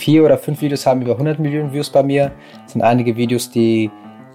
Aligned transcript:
vier 0.00 0.24
oder 0.24 0.38
fünf 0.38 0.60
Videos 0.62 0.86
haben 0.86 1.02
über 1.02 1.12
100 1.12 1.38
Millionen 1.38 1.72
Views 1.72 1.90
bei 1.90 2.02
mir. 2.02 2.32
Es 2.66 2.72
sind 2.72 2.82
einige 2.82 3.16
Videos, 3.16 3.50
die 3.50 3.90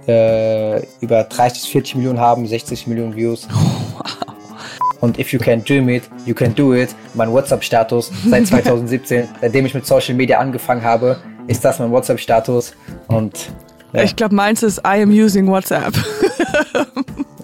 äh, 0.07 0.85
über 1.01 1.23
30, 1.23 1.69
40 1.69 1.95
Millionen 1.95 2.19
haben, 2.19 2.47
60 2.47 2.87
Millionen 2.87 3.15
Views. 3.15 3.47
Und 5.01 5.19
if 5.19 5.33
you 5.33 5.39
can 5.39 5.63
dream 5.63 5.89
it, 5.89 6.03
you 6.25 6.33
can 6.33 6.55
do 6.55 6.73
it. 6.73 6.95
Mein 7.13 7.31
WhatsApp-Status 7.31 8.11
seit 8.29 8.47
2017, 8.51 9.27
seitdem 9.41 9.65
ich 9.65 9.73
mit 9.73 9.85
Social 9.85 10.15
Media 10.15 10.39
angefangen 10.39 10.83
habe, 10.83 11.17
ist 11.47 11.65
das 11.65 11.79
mein 11.79 11.91
WhatsApp-Status. 11.91 12.73
Und 13.07 13.49
ja. 13.93 14.03
ich 14.03 14.15
glaube, 14.15 14.35
meins 14.35 14.63
ist 14.63 14.79
I 14.79 15.01
am 15.01 15.09
using 15.09 15.47
WhatsApp. 15.47 15.93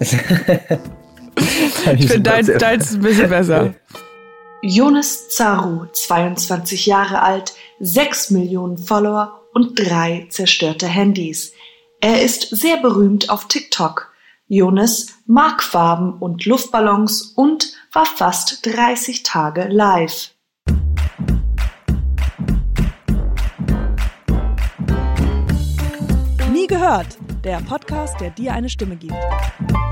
ich 1.98 2.08
finde 2.08 2.20
deins, 2.20 2.50
deins 2.58 2.94
ein 2.94 3.00
bisschen 3.00 3.28
besser. 3.28 3.74
Jonas 4.64 5.28
Zaru, 5.28 5.86
22 5.92 6.86
Jahre 6.86 7.20
alt, 7.20 7.52
6 7.84 8.30
Millionen 8.30 8.78
Follower 8.78 9.40
und 9.52 9.76
drei 9.76 10.28
zerstörte 10.30 10.86
Handys. 10.86 11.52
Er 12.00 12.22
ist 12.22 12.42
sehr 12.42 12.76
berühmt 12.76 13.28
auf 13.28 13.48
TikTok. 13.48 14.12
Jonas 14.46 15.08
mag 15.26 15.64
Farben 15.64 16.14
und 16.14 16.46
Luftballons 16.46 17.32
und 17.34 17.72
war 17.92 18.06
fast 18.06 18.64
30 18.64 19.24
Tage 19.24 19.66
live. 19.68 20.30
Nie 26.52 26.68
gehört, 26.68 27.18
der 27.42 27.60
Podcast, 27.62 28.20
der 28.20 28.30
dir 28.30 28.52
eine 28.52 28.68
Stimme 28.68 28.94
gibt. 28.94 29.16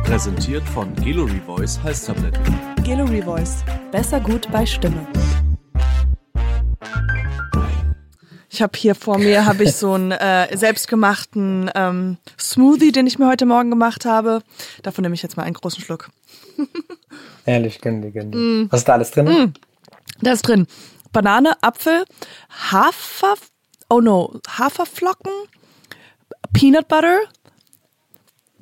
Präsentiert 0.04 0.62
von 0.68 0.94
Gallery 0.94 1.40
Voice 1.44 1.82
Halstabletten. 1.82 2.40
Gallery 2.86 3.22
Voice, 3.22 3.64
besser 3.90 4.20
gut 4.20 4.48
bei 4.52 4.64
Stimme. 4.64 5.04
Ich 8.52 8.62
habe 8.62 8.76
hier 8.76 8.96
vor 8.96 9.18
mir 9.18 9.46
habe 9.46 9.62
ich 9.62 9.72
so 9.72 9.92
einen 9.92 10.10
äh, 10.10 10.56
selbstgemachten 10.56 11.70
ähm, 11.74 12.16
Smoothie, 12.38 12.90
den 12.90 13.06
ich 13.06 13.18
mir 13.18 13.28
heute 13.28 13.46
Morgen 13.46 13.70
gemacht 13.70 14.04
habe. 14.04 14.42
Davon 14.82 15.02
nehme 15.02 15.14
ich 15.14 15.22
jetzt 15.22 15.36
mal 15.36 15.44
einen 15.44 15.54
großen 15.54 15.82
Schluck. 15.82 16.10
Ehrlich, 17.46 17.80
gönn 17.80 18.02
dir, 18.02 18.10
gönn 18.10 18.32
dir. 18.32 18.38
Mm. 18.38 18.68
Was 18.70 18.80
ist 18.80 18.88
da 18.88 18.94
alles 18.94 19.12
drin? 19.12 19.26
Mm. 19.26 19.54
Da 20.20 20.32
ist 20.32 20.42
drin 20.42 20.66
Banane, 21.12 21.54
Apfel, 21.62 22.04
Hafer, 22.70 23.34
oh 23.88 24.00
no, 24.00 24.40
Haferflocken, 24.48 25.32
Peanut 26.52 26.88
Butter, 26.88 27.20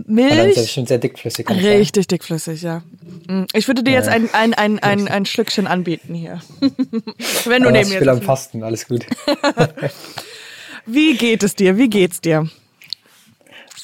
Milch. 0.06 0.56
Ist 0.56 0.72
schon 0.72 0.86
sehr 0.86 0.98
dickflüssig. 0.98 1.48
Richtig 1.50 2.06
dickflüssig, 2.06 2.62
ja. 2.62 2.82
Mm. 3.28 3.44
Ich 3.52 3.66
würde 3.66 3.82
dir 3.82 3.92
ja. 3.92 3.98
jetzt 3.98 4.08
ein, 4.08 4.32
ein, 4.32 4.54
ein, 4.54 4.78
ein, 4.78 5.08
ein 5.08 5.26
Schlückchen 5.26 5.66
anbieten 5.66 6.14
hier. 6.14 6.40
Wenn 7.44 7.62
du 7.62 7.70
neben 7.70 7.88
mir 7.88 7.96
Ich 7.96 8.00
will 8.00 8.08
am 8.08 8.22
Fasten, 8.22 8.62
alles 8.62 8.86
gut. 8.86 9.06
Wie 10.86 11.16
geht 11.16 11.42
es 11.42 11.54
dir? 11.54 11.76
Wie 11.76 11.90
geht's 11.90 12.20
dir? 12.20 12.48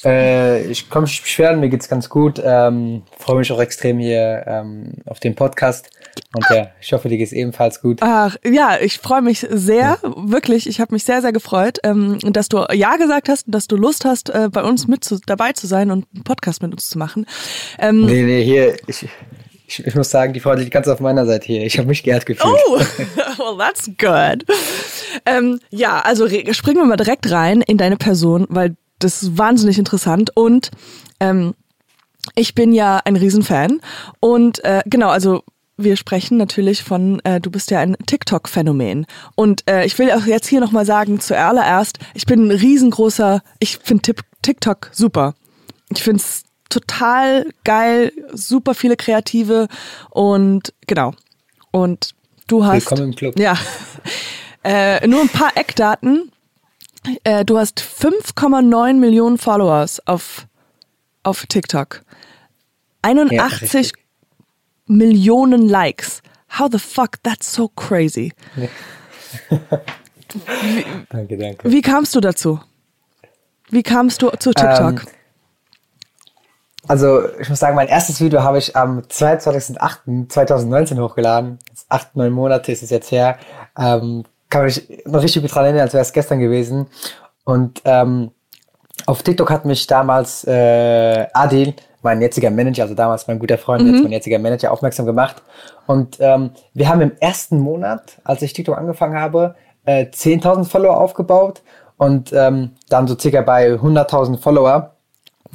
Äh, 0.05 0.65
ich 0.67 0.89
komme 0.89 1.05
mich 1.05 1.21
beschweren, 1.21 1.59
mir 1.59 1.69
geht's 1.69 1.89
ganz 1.89 2.09
gut. 2.09 2.39
Ähm, 2.43 3.03
Freue 3.17 3.37
mich 3.37 3.51
auch 3.51 3.59
extrem 3.59 3.97
hier 3.97 4.43
ähm, 4.45 4.93
auf 5.05 5.19
den 5.19 5.35
Podcast. 5.35 5.89
Und 6.33 6.45
ja, 6.49 6.67
ich 6.79 6.93
hoffe, 6.93 7.09
dir 7.09 7.17
geht's 7.17 7.31
ebenfalls 7.31 7.81
gut. 7.81 7.99
Ach, 8.01 8.35
ja, 8.45 8.77
ich 8.79 8.99
freue 8.99 9.21
mich 9.21 9.45
sehr, 9.49 9.99
ja. 10.01 10.13
wirklich. 10.15 10.67
Ich 10.69 10.79
habe 10.79 10.93
mich 10.93 11.03
sehr, 11.03 11.21
sehr 11.21 11.33
gefreut, 11.33 11.79
ähm, 11.83 12.19
dass 12.21 12.49
du 12.49 12.65
Ja 12.71 12.97
gesagt 12.97 13.29
hast 13.29 13.47
und 13.47 13.55
dass 13.55 13.67
du 13.67 13.75
Lust 13.75 14.05
hast, 14.05 14.29
äh, 14.29 14.49
bei 14.51 14.63
uns 14.63 14.87
mit 14.87 15.03
zu, 15.03 15.19
dabei 15.25 15.53
zu 15.53 15.67
sein 15.67 15.91
und 15.91 16.05
einen 16.13 16.23
Podcast 16.23 16.61
mit 16.61 16.71
uns 16.71 16.89
zu 16.89 16.97
machen. 16.97 17.25
Ähm, 17.79 18.05
nee, 18.05 18.23
nee, 18.23 18.43
hier, 18.43 18.75
ich, 18.87 19.07
ich, 19.67 19.85
ich 19.85 19.95
muss 19.95 20.11
sagen, 20.11 20.33
die 20.33 20.39
Freude 20.39 20.61
liegt 20.61 20.73
ganz 20.73 20.87
auf 20.87 20.99
meiner 20.99 21.25
Seite 21.25 21.47
hier. 21.47 21.65
Ich 21.65 21.77
habe 21.77 21.87
mich 21.87 22.03
geehrt 22.03 22.25
gefühlt. 22.25 22.53
Oh, 22.67 22.77
well, 23.37 23.57
that's 23.57 23.89
good. 23.97 24.45
Ähm, 25.25 25.59
ja, 25.71 26.01
also 26.01 26.27
springen 26.27 26.77
wir 26.77 26.85
mal 26.85 26.97
direkt 26.97 27.31
rein 27.31 27.61
in 27.61 27.77
deine 27.77 27.97
Person, 27.97 28.45
weil 28.49 28.75
das 29.05 29.23
ist 29.23 29.37
wahnsinnig 29.37 29.77
interessant 29.77 30.31
und 30.35 30.71
ähm, 31.19 31.53
ich 32.35 32.55
bin 32.55 32.73
ja 32.73 33.01
ein 33.05 33.15
Riesenfan 33.15 33.81
und 34.19 34.63
äh, 34.63 34.81
genau, 34.85 35.09
also 35.09 35.43
wir 35.77 35.95
sprechen 35.97 36.37
natürlich 36.37 36.83
von, 36.83 37.19
äh, 37.23 37.39
du 37.39 37.51
bist 37.51 37.69
ja 37.69 37.79
ein 37.79 37.97
TikTok-Phänomen. 38.05 39.05
Und 39.35 39.69
äh, 39.69 39.85
ich 39.85 39.99
will 39.99 40.09
auch 40.11 40.25
jetzt 40.25 40.47
hier 40.47 40.61
nochmal 40.61 40.85
sagen, 40.85 41.19
zuallererst, 41.19 41.99
ich 42.13 42.25
bin 42.25 42.47
ein 42.47 42.51
riesengroßer, 42.51 43.41
ich 43.59 43.77
finde 43.79 44.13
TikTok 44.41 44.89
super. 44.93 45.35
Ich 45.89 46.01
finde 46.01 46.21
es 46.21 46.43
total 46.69 47.49
geil, 47.65 48.11
super 48.33 48.73
viele 48.73 48.95
Kreative 48.95 49.67
und 50.09 50.73
genau. 50.87 51.13
Und 51.71 52.11
du 52.47 52.65
hast. 52.65 52.89
Willkommen 52.89 53.09
im 53.09 53.15
Club. 53.15 53.37
Ja. 53.39 53.57
Äh, 54.67 55.05
nur 55.05 55.21
ein 55.21 55.29
paar 55.29 55.55
Eckdaten. 55.55 56.31
Äh, 57.23 57.45
du 57.45 57.57
hast 57.57 57.79
5,9 57.79 58.93
Millionen 58.93 59.37
Followers 59.37 60.05
auf, 60.07 60.47
auf 61.23 61.45
TikTok. 61.45 62.01
81 63.01 63.87
ja, 63.87 63.93
Millionen 64.87 65.67
Likes. 65.67 66.21
How 66.57 66.69
the 66.71 66.79
fuck? 66.79 67.21
That's 67.23 67.53
so 67.53 67.67
crazy. 67.69 68.33
wie, 68.55 68.69
danke, 71.09 71.37
danke. 71.37 71.71
Wie 71.71 71.81
kamst 71.81 72.15
du 72.15 72.21
dazu? 72.21 72.59
Wie 73.69 73.83
kamst 73.83 74.21
du 74.21 74.29
zu 74.31 74.53
TikTok? 74.53 75.01
Ähm, 75.01 75.07
also, 76.87 77.27
ich 77.39 77.49
muss 77.49 77.59
sagen, 77.59 77.75
mein 77.75 77.87
erstes 77.87 78.21
Video 78.21 78.43
habe 78.43 78.59
ich 78.59 78.75
am 78.75 78.99
22.08.2019 78.99 81.01
hochgeladen. 81.01 81.57
Acht, 81.89 82.15
neun 82.15 82.31
Monate 82.31 82.71
ist 82.71 82.83
es 82.83 82.91
jetzt 82.91 83.11
her. 83.11 83.39
Ähm, 83.77 84.23
kann 84.49 84.65
mich 84.65 84.87
noch 85.05 85.21
richtig 85.21 85.41
gut 85.41 85.53
dran 85.53 85.65
erinnern, 85.65 85.83
als 85.83 85.93
wäre 85.93 86.01
es 86.01 86.13
gestern 86.13 86.39
gewesen. 86.39 86.87
Und 87.43 87.81
ähm, 87.85 88.31
auf 89.05 89.23
TikTok 89.23 89.49
hat 89.51 89.65
mich 89.65 89.87
damals 89.87 90.43
äh, 90.45 91.27
Adil, 91.33 91.73
mein 92.01 92.21
jetziger 92.21 92.51
Manager, 92.51 92.83
also 92.83 92.95
damals 92.95 93.27
mein 93.27 93.39
guter 93.39 93.57
Freund, 93.57 93.83
mhm. 93.83 93.93
jetzt 93.93 94.03
mein 94.03 94.11
jetziger 94.11 94.39
Manager, 94.39 94.71
aufmerksam 94.71 95.05
gemacht. 95.05 95.41
Und 95.87 96.17
ähm, 96.19 96.51
wir 96.73 96.89
haben 96.89 97.01
im 97.01 97.11
ersten 97.19 97.59
Monat, 97.59 98.19
als 98.23 98.41
ich 98.41 98.53
TikTok 98.53 98.77
angefangen 98.77 99.19
habe, 99.19 99.55
äh, 99.85 100.05
10.000 100.05 100.65
Follower 100.65 100.97
aufgebaut 100.99 101.61
und 101.97 102.33
ähm, 102.33 102.71
dann 102.89 103.07
so 103.07 103.17
circa 103.17 103.41
bei 103.41 103.73
100.000 103.73 104.37
Follower 104.37 104.91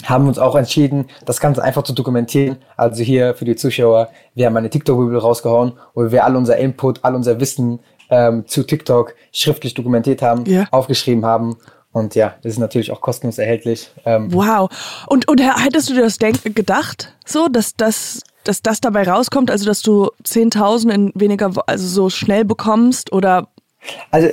haben 0.04 0.28
uns 0.28 0.38
auch 0.38 0.56
entschieden, 0.56 1.08
das 1.26 1.40
Ganze 1.40 1.62
einfach 1.62 1.82
zu 1.82 1.92
dokumentieren. 1.92 2.56
Also 2.76 3.02
hier 3.02 3.34
für 3.34 3.44
die 3.44 3.56
Zuschauer, 3.56 4.08
wir 4.34 4.46
haben 4.46 4.56
eine 4.56 4.70
TikTok-Bibel 4.70 5.18
rausgehauen, 5.18 5.72
wo 5.94 6.10
wir 6.10 6.24
all 6.24 6.36
unser 6.36 6.56
Input, 6.56 7.00
all 7.02 7.14
unser 7.14 7.38
Wissen 7.40 7.80
ähm, 8.10 8.46
zu 8.46 8.62
TikTok 8.64 9.14
schriftlich 9.32 9.74
dokumentiert 9.74 10.22
haben, 10.22 10.44
yeah. 10.46 10.66
aufgeschrieben 10.70 11.24
haben. 11.24 11.56
Und 11.92 12.14
ja, 12.14 12.34
das 12.42 12.52
ist 12.52 12.58
natürlich 12.58 12.92
auch 12.92 13.00
kostenlos 13.00 13.38
erhältlich. 13.38 13.90
Ähm, 14.04 14.32
wow. 14.32 14.70
Und, 15.08 15.28
und 15.28 15.40
hättest 15.40 15.90
du 15.90 15.94
dir 15.94 16.02
das 16.02 16.18
denk 16.18 16.54
gedacht, 16.54 17.14
so, 17.26 17.48
dass 17.48 17.74
das, 17.74 18.20
dass 18.44 18.62
das 18.62 18.80
dabei 18.80 19.08
rauskommt, 19.08 19.50
also 19.50 19.66
dass 19.66 19.82
du 19.82 20.10
10.000 20.24 20.90
in 20.90 21.12
weniger, 21.14 21.50
also 21.66 21.86
so 21.86 22.10
schnell 22.10 22.44
bekommst 22.44 23.12
oder? 23.12 23.48
Also 24.12 24.28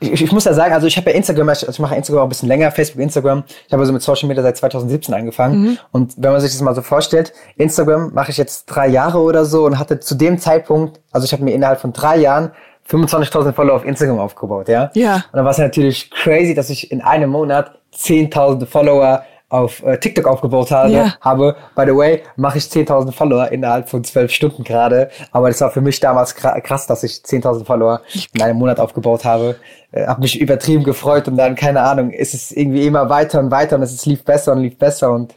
ich, 0.00 0.22
ich 0.22 0.32
muss 0.32 0.44
ja 0.44 0.52
sagen, 0.52 0.74
also 0.74 0.86
ich 0.86 0.96
habe 0.96 1.10
ja 1.10 1.16
Instagram, 1.16 1.48
also 1.48 1.68
ich 1.68 1.78
mache 1.78 1.94
Instagram 1.94 2.22
auch 2.22 2.26
ein 2.26 2.30
bisschen 2.30 2.48
länger, 2.48 2.70
Facebook, 2.70 3.00
Instagram. 3.00 3.44
Ich 3.66 3.72
habe 3.72 3.80
also 3.80 3.92
mit 3.92 4.02
Social 4.02 4.28
Media 4.28 4.42
seit 4.42 4.56
2017 4.56 5.14
angefangen. 5.14 5.62
Mhm. 5.62 5.78
Und 5.92 6.14
wenn 6.18 6.32
man 6.32 6.40
sich 6.40 6.52
das 6.52 6.60
mal 6.60 6.74
so 6.74 6.82
vorstellt, 6.82 7.32
Instagram 7.56 8.12
mache 8.12 8.30
ich 8.30 8.36
jetzt 8.36 8.66
drei 8.66 8.88
Jahre 8.88 9.20
oder 9.20 9.44
so 9.44 9.64
und 9.64 9.78
hatte 9.78 10.00
zu 10.00 10.14
dem 10.14 10.38
Zeitpunkt, 10.38 11.00
also 11.12 11.24
ich 11.24 11.32
habe 11.32 11.44
mir 11.44 11.52
innerhalb 11.52 11.80
von 11.80 11.92
drei 11.92 12.18
Jahren 12.18 12.52
25.000 12.90 13.52
Follower 13.52 13.76
auf 13.76 13.84
Instagram 13.84 14.18
aufgebaut, 14.18 14.68
ja? 14.68 14.90
Ja. 14.94 15.16
Und 15.16 15.24
dann 15.32 15.44
war 15.44 15.52
es 15.52 15.58
natürlich 15.58 16.10
crazy, 16.10 16.54
dass 16.54 16.70
ich 16.70 16.90
in 16.90 17.00
einem 17.00 17.30
Monat 17.30 17.78
10.000 17.94 18.66
Follower 18.66 19.24
auf 19.48 19.82
äh, 19.84 19.98
TikTok 19.98 20.26
aufgebaut 20.26 20.70
habe, 20.70 20.92
ja. 20.92 21.14
habe. 21.20 21.56
By 21.76 21.84
the 21.86 21.96
way, 21.96 22.22
mache 22.36 22.58
ich 22.58 22.64
10.000 22.64 23.12
Follower 23.12 23.48
innerhalb 23.52 23.88
von 23.88 24.02
zwölf 24.02 24.32
Stunden 24.32 24.64
gerade. 24.64 25.08
Aber 25.30 25.48
das 25.48 25.60
war 25.60 25.70
für 25.70 25.80
mich 25.80 26.00
damals 26.00 26.34
krass, 26.34 26.86
dass 26.86 27.04
ich 27.04 27.12
10.000 27.12 27.64
Follower 27.64 28.00
in 28.34 28.42
einem 28.42 28.58
Monat 28.58 28.80
aufgebaut 28.80 29.24
habe. 29.24 29.56
Äh, 29.92 30.06
habe 30.06 30.22
mich 30.22 30.40
übertrieben 30.40 30.82
gefreut 30.82 31.28
und 31.28 31.36
dann, 31.36 31.54
keine 31.54 31.82
Ahnung, 31.82 32.10
ist 32.10 32.34
es 32.34 32.50
irgendwie 32.50 32.86
immer 32.86 33.08
weiter 33.08 33.38
und 33.38 33.50
weiter 33.50 33.76
und 33.76 33.82
es 33.82 34.04
lief 34.04 34.24
besser 34.24 34.52
und 34.52 34.62
lief 34.62 34.78
besser 34.78 35.12
und 35.12 35.34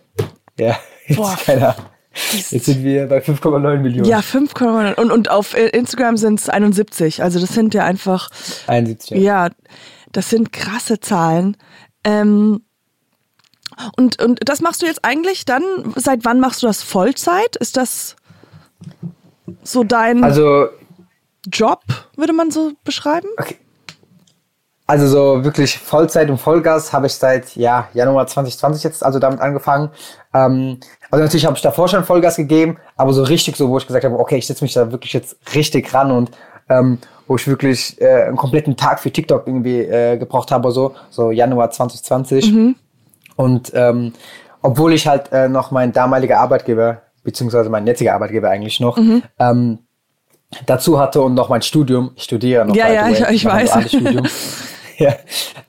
ja, 0.57 0.75
jetzt, 1.07 1.45
keine 1.45 1.69
Ahnung. 1.69 1.85
Jetzt 2.31 2.65
sind 2.65 2.83
wir 2.83 3.07
bei 3.07 3.19
5,9 3.19 3.77
Millionen. 3.77 4.09
Ja, 4.09 4.19
5,9. 4.19 4.95
Und, 4.95 5.11
und 5.11 5.29
auf 5.29 5.55
Instagram 5.55 6.17
sind 6.17 6.39
es 6.39 6.49
71. 6.49 7.23
Also 7.23 7.39
das 7.39 7.53
sind 7.53 7.73
ja 7.73 7.85
einfach. 7.85 8.29
71. 8.67 9.17
Ja, 9.17 9.47
ja 9.47 9.49
das 10.11 10.29
sind 10.29 10.51
krasse 10.51 10.99
Zahlen. 10.99 11.57
Ähm, 12.03 12.61
und, 13.95 14.21
und 14.21 14.39
das 14.43 14.61
machst 14.61 14.81
du 14.81 14.85
jetzt 14.85 15.05
eigentlich 15.05 15.45
dann, 15.45 15.63
seit 15.95 16.25
wann 16.25 16.39
machst 16.39 16.63
du 16.63 16.67
das 16.67 16.83
Vollzeit? 16.83 17.55
Ist 17.57 17.77
das 17.77 18.15
so 19.63 19.83
dein 19.83 20.23
also, 20.23 20.67
Job, 21.45 21.81
würde 22.15 22.33
man 22.33 22.51
so 22.51 22.73
beschreiben? 22.83 23.27
Okay. 23.37 23.57
Also 24.85 25.07
so 25.07 25.43
wirklich 25.43 25.77
Vollzeit 25.77 26.31
und 26.31 26.39
Vollgas 26.39 26.93
habe 26.93 27.05
ich 27.05 27.13
seit 27.13 27.55
ja, 27.55 27.89
Januar 27.93 28.25
2020 28.25 28.83
jetzt 28.83 29.03
also 29.03 29.19
damit 29.19 29.39
angefangen. 29.39 29.91
Ähm, 30.33 30.79
also 31.11 31.23
natürlich 31.23 31.45
habe 31.45 31.55
ich 31.55 31.61
davor 31.61 31.87
schon 31.87 32.03
Vollgas 32.03 32.35
gegeben, 32.35 32.77
aber 32.97 33.13
so 33.13 33.23
richtig 33.23 33.55
so, 33.55 33.69
wo 33.69 33.77
ich 33.77 33.87
gesagt 33.87 34.05
habe, 34.05 34.17
okay, 34.19 34.37
ich 34.37 34.47
setze 34.47 34.63
mich 34.63 34.73
da 34.73 34.91
wirklich 34.91 35.13
jetzt 35.13 35.37
richtig 35.55 35.93
ran 35.93 36.11
und 36.11 36.31
ähm, 36.69 36.99
wo 37.27 37.35
ich 37.35 37.47
wirklich 37.47 37.99
äh, 38.01 38.23
einen 38.23 38.37
kompletten 38.37 38.75
Tag 38.77 38.99
für 38.99 39.11
TikTok 39.11 39.47
irgendwie 39.47 39.79
äh, 39.81 40.17
gebraucht 40.17 40.51
habe, 40.51 40.71
so, 40.71 40.93
so 41.09 41.31
Januar 41.31 41.71
2020. 41.71 42.51
Und 43.35 43.71
ähm, 43.73 44.13
obwohl 44.61 44.93
ich 44.93 45.07
halt 45.07 45.31
äh, 45.31 45.47
noch 45.47 45.71
mein 45.71 45.91
damaliger 45.93 46.39
Arbeitgeber, 46.39 47.01
beziehungsweise 47.23 47.69
mein 47.69 47.87
jetziger 47.87 48.13
Arbeitgeber 48.13 48.49
eigentlich 48.49 48.79
noch, 48.79 48.97
ähm, 49.39 49.79
dazu 50.65 50.99
hatte 50.99 51.21
und 51.21 51.35
noch 51.35 51.49
mein 51.49 51.61
Studium, 51.61 52.11
ich 52.15 52.23
studiere 52.23 52.65
noch. 52.65 52.75
Ja, 52.75 52.87
ja, 52.93 53.07
ich- 53.29 53.35
ich 53.35 53.45
weiß. 53.45 53.71
ja. 55.05 55.15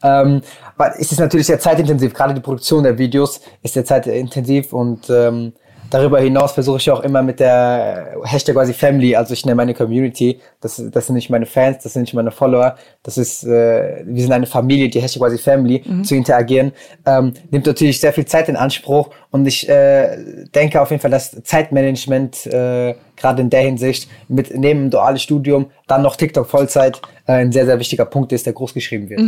Ähm, 0.02 0.42
weil 0.76 0.94
es 0.98 1.12
ist 1.12 1.20
natürlich 1.20 1.46
sehr 1.46 1.60
zeitintensiv, 1.60 2.14
gerade 2.14 2.34
die 2.34 2.40
Produktion 2.40 2.82
der 2.82 2.98
Videos 2.98 3.40
ist 3.62 3.74
sehr 3.74 3.84
zeitintensiv 3.84 4.72
und 4.72 5.08
ähm, 5.10 5.52
darüber 5.90 6.20
hinaus 6.20 6.52
versuche 6.52 6.78
ich 6.78 6.90
auch 6.90 7.00
immer 7.00 7.22
mit 7.22 7.40
der 7.40 8.16
Hashtag 8.24 8.54
quasi 8.54 8.72
Family, 8.72 9.16
also 9.16 9.34
ich 9.34 9.44
nenne 9.44 9.56
meine 9.56 9.74
Community, 9.74 10.40
das, 10.60 10.82
das 10.90 11.06
sind 11.06 11.16
nicht 11.16 11.30
meine 11.30 11.46
Fans, 11.46 11.82
das 11.82 11.92
sind 11.92 12.02
nicht 12.02 12.14
meine 12.14 12.30
Follower, 12.30 12.76
das 13.02 13.18
ist, 13.18 13.44
äh, 13.44 14.02
wir 14.04 14.22
sind 14.22 14.32
eine 14.32 14.46
Familie, 14.46 14.88
die 14.88 15.00
Hashtag 15.00 15.22
quasi 15.22 15.38
Family, 15.38 15.82
zu 16.02 16.14
interagieren, 16.14 16.72
ähm, 17.06 17.34
nimmt 17.50 17.66
natürlich 17.66 18.00
sehr 18.00 18.12
viel 18.12 18.24
Zeit 18.24 18.48
in 18.48 18.56
Anspruch. 18.56 19.10
Und 19.30 19.46
ich 19.46 19.68
äh, 19.68 20.44
denke 20.54 20.80
auf 20.80 20.90
jeden 20.90 21.00
Fall, 21.00 21.10
dass 21.10 21.30
Zeitmanagement 21.42 22.46
äh, 22.46 22.94
gerade 23.16 23.42
in 23.42 23.50
der 23.50 23.60
Hinsicht 23.60 24.08
mit 24.28 24.56
neben 24.56 24.80
dem 24.80 24.90
duales 24.90 25.22
Studium 25.22 25.70
dann 25.86 26.02
noch 26.02 26.16
TikTok 26.16 26.48
Vollzeit 26.48 27.00
äh, 27.26 27.32
ein 27.32 27.52
sehr, 27.52 27.66
sehr 27.66 27.78
wichtiger 27.78 28.04
Punkt 28.04 28.32
ist, 28.32 28.46
der 28.46 28.52
groß 28.52 28.74
geschrieben 28.74 29.08
wird. 29.08 29.20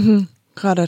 Gerade. 0.54 0.86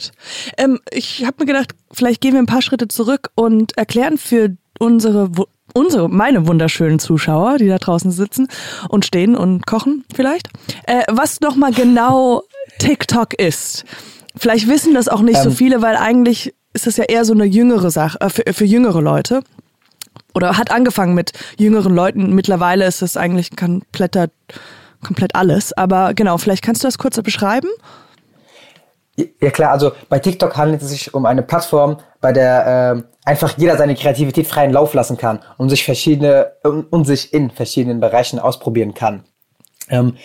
Ähm, 0.57 0.79
ich 0.91 1.25
habe 1.25 1.37
mir 1.39 1.45
gedacht, 1.45 1.73
vielleicht 1.91 2.21
gehen 2.21 2.33
wir 2.33 2.39
ein 2.39 2.45
paar 2.45 2.61
Schritte 2.61 2.87
zurück 2.87 3.31
und 3.35 3.77
erklären 3.77 4.17
für 4.17 4.55
unsere, 4.79 5.31
unsere, 5.75 6.09
meine 6.09 6.47
wunderschönen 6.47 6.99
Zuschauer, 6.99 7.57
die 7.57 7.67
da 7.67 7.77
draußen 7.77 8.09
sitzen 8.11 8.47
und 8.89 9.05
stehen 9.05 9.35
und 9.35 9.67
kochen 9.67 10.05
vielleicht, 10.13 10.49
äh, 10.87 11.03
was 11.11 11.41
noch 11.41 11.55
mal 11.55 11.71
genau 11.71 12.43
TikTok 12.79 13.33
ist. 13.33 13.83
Vielleicht 14.37 14.67
wissen 14.67 14.93
das 14.93 15.07
auch 15.07 15.21
nicht 15.21 15.41
so 15.41 15.49
Ähm. 15.49 15.55
viele, 15.55 15.81
weil 15.81 15.97
eigentlich 15.97 16.53
ist 16.73 16.87
das 16.87 16.97
ja 16.97 17.05
eher 17.05 17.25
so 17.25 17.33
eine 17.33 17.45
jüngere 17.45 17.91
Sache, 17.91 18.19
äh, 18.21 18.29
für, 18.29 18.43
für 18.53 18.65
jüngere 18.65 19.01
Leute. 19.01 19.41
Oder 20.33 20.57
hat 20.57 20.71
angefangen 20.71 21.13
mit 21.13 21.31
jüngeren 21.57 21.93
Leuten. 21.95 22.33
Mittlerweile 22.35 22.85
ist 22.85 23.01
das 23.01 23.15
eigentlich 23.15 23.55
kompletter, 23.55 24.27
komplett 25.01 25.35
alles. 25.35 25.71
Aber 25.71 26.13
genau, 26.13 26.37
vielleicht 26.37 26.61
kannst 26.61 26.83
du 26.83 26.87
das 26.87 26.97
kurz 26.97 27.21
beschreiben? 27.21 27.69
Ja 29.17 29.49
klar, 29.49 29.71
also 29.71 29.93
bei 30.09 30.19
TikTok 30.19 30.57
handelt 30.57 30.81
es 30.81 30.89
sich 30.89 31.13
um 31.13 31.25
eine 31.25 31.41
Plattform, 31.41 31.97
bei 32.19 32.33
der 32.33 32.95
ähm, 32.95 33.05
einfach 33.23 33.57
jeder 33.57 33.77
seine 33.77 33.95
Kreativität 33.95 34.45
freien 34.45 34.73
Lauf 34.73 34.93
lassen 34.93 35.15
kann 35.17 35.39
und 35.57 35.69
sich 35.69 35.85
verschiedene 35.85 36.51
und, 36.63 36.91
und 36.91 37.05
sich 37.05 37.33
in 37.33 37.49
verschiedenen 37.49 38.01
Bereichen 38.01 38.39
ausprobieren 38.39 38.93
kann. 38.93 39.23
Ähm, 39.89 40.17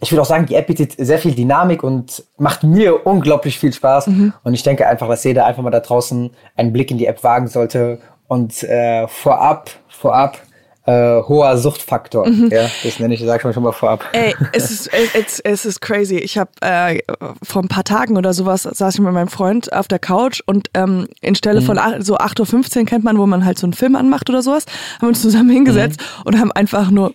ich 0.00 0.12
würde 0.12 0.22
auch 0.22 0.26
sagen, 0.26 0.46
die 0.46 0.54
App 0.54 0.66
bietet 0.66 0.94
sehr 0.98 1.18
viel 1.18 1.34
Dynamik 1.34 1.82
und 1.82 2.22
macht 2.36 2.62
mir 2.62 3.06
unglaublich 3.06 3.58
viel 3.58 3.72
Spaß. 3.72 4.08
Und 4.44 4.54
ich 4.54 4.62
denke 4.62 4.86
einfach, 4.86 5.08
dass 5.08 5.24
jeder 5.24 5.46
einfach 5.46 5.62
mal 5.62 5.70
da 5.70 5.80
draußen 5.80 6.30
einen 6.54 6.72
Blick 6.72 6.90
in 6.90 6.98
die 6.98 7.06
App 7.06 7.24
wagen 7.24 7.48
sollte 7.48 7.98
und 8.28 8.62
äh, 8.62 9.08
vorab, 9.08 9.70
vorab 9.88 10.38
äh, 10.86 11.22
hoher 11.22 11.58
Suchtfaktor. 11.58 12.28
Ja, 12.28 12.70
das 12.82 12.98
nenne 13.00 13.14
ich, 13.14 13.20
sag 13.20 13.40
ich 13.40 13.44
mal 13.44 13.52
schon 13.52 13.62
mal 13.62 13.72
vorab. 13.72 14.04
Ey, 14.12 14.34
es 14.52 14.70
ist, 14.70 14.90
es, 15.14 15.40
es 15.40 15.64
ist 15.64 15.80
crazy. 15.80 16.16
Ich 16.16 16.38
habe 16.38 16.50
äh, 16.60 17.00
vor 17.42 17.62
ein 17.62 17.68
paar 17.68 17.84
Tagen 17.84 18.16
oder 18.16 18.32
sowas 18.32 18.62
saß 18.62 18.94
ich 18.94 19.00
mit 19.00 19.12
meinem 19.12 19.28
Freund 19.28 19.72
auf 19.72 19.88
der 19.88 19.98
Couch 19.98 20.40
und 20.46 20.68
ähm, 20.74 21.08
in 21.20 21.34
Stelle 21.34 21.62
von 21.62 21.78
ach, 21.78 21.94
so 22.00 22.16
8.15 22.16 22.78
Uhr 22.78 22.86
kennt 22.86 23.04
man, 23.04 23.18
wo 23.18 23.26
man 23.26 23.44
halt 23.44 23.58
so 23.58 23.66
einen 23.66 23.72
Film 23.72 23.96
anmacht 23.96 24.30
oder 24.30 24.42
sowas, 24.42 24.64
haben 24.94 25.02
wir 25.02 25.08
uns 25.08 25.22
zusammen 25.22 25.50
hingesetzt 25.50 26.00
und 26.24 26.38
haben 26.38 26.52
einfach 26.52 26.90
nur 26.90 27.14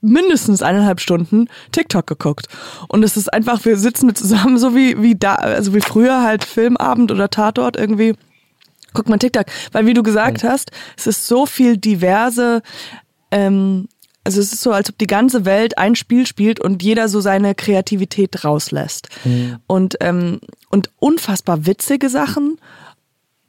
mindestens 0.00 0.62
eineinhalb 0.62 1.00
Stunden 1.00 1.48
TikTok 1.70 2.06
geguckt. 2.06 2.48
Und 2.88 3.02
es 3.02 3.16
ist 3.16 3.32
einfach, 3.32 3.64
wir 3.64 3.76
sitzen 3.76 4.14
zusammen 4.14 4.58
so 4.58 4.74
wie, 4.74 5.00
wie 5.00 5.14
da, 5.14 5.34
also 5.36 5.74
wie 5.74 5.80
früher 5.80 6.22
halt 6.22 6.44
Filmabend 6.44 7.10
oder 7.10 7.30
Tatort 7.30 7.76
irgendwie. 7.76 8.14
Guck 8.92 9.08
mal 9.08 9.18
TikTok, 9.18 9.46
weil 9.72 9.86
wie 9.86 9.94
du 9.94 10.02
gesagt 10.02 10.44
hast, 10.44 10.70
es 10.96 11.06
ist 11.06 11.26
so 11.26 11.46
viel 11.46 11.76
diverse, 11.76 12.62
ähm, 13.30 13.88
also 14.24 14.40
es 14.40 14.52
ist 14.52 14.62
so, 14.62 14.72
als 14.72 14.88
ob 14.88 14.98
die 14.98 15.06
ganze 15.06 15.44
Welt 15.44 15.78
ein 15.78 15.96
Spiel 15.96 16.26
spielt 16.26 16.60
und 16.60 16.82
jeder 16.82 17.08
so 17.08 17.20
seine 17.20 17.54
Kreativität 17.54 18.44
rauslässt. 18.44 19.08
Und, 19.66 19.96
ähm, 20.00 20.40
und 20.70 20.90
unfassbar 21.00 21.66
witzige 21.66 22.08
Sachen 22.08 22.58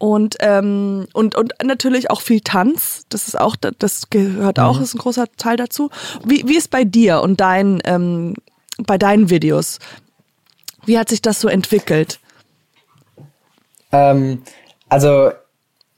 und, 0.04 0.36
ähm, 0.42 1.08
und, 1.14 1.36
und 1.36 1.54
natürlich 1.64 2.10
auch 2.10 2.20
viel 2.20 2.42
Tanz. 2.42 3.06
Das 3.08 3.28
ist 3.28 3.40
auch, 3.40 3.56
das 3.56 4.10
gehört 4.10 4.60
auch, 4.60 4.82
ist 4.82 4.96
ein 4.96 5.00
großer 5.00 5.28
Teil 5.38 5.56
dazu. 5.56 5.92
Wie, 6.26 6.46
wie 6.46 6.58
ist 6.58 6.72
bei 6.72 6.84
dir 6.84 7.22
und 7.22 7.40
dein, 7.40 7.82
ähm, 7.86 8.34
bei 8.80 8.98
deinen 8.98 9.30
Videos? 9.30 9.80
Wie 10.86 10.98
hat 11.00 11.08
sich 11.08 11.22
das 11.22 11.40
so 11.40 11.48
entwickelt? 11.48 12.20
Ähm, 13.94 14.42
also 14.94 15.32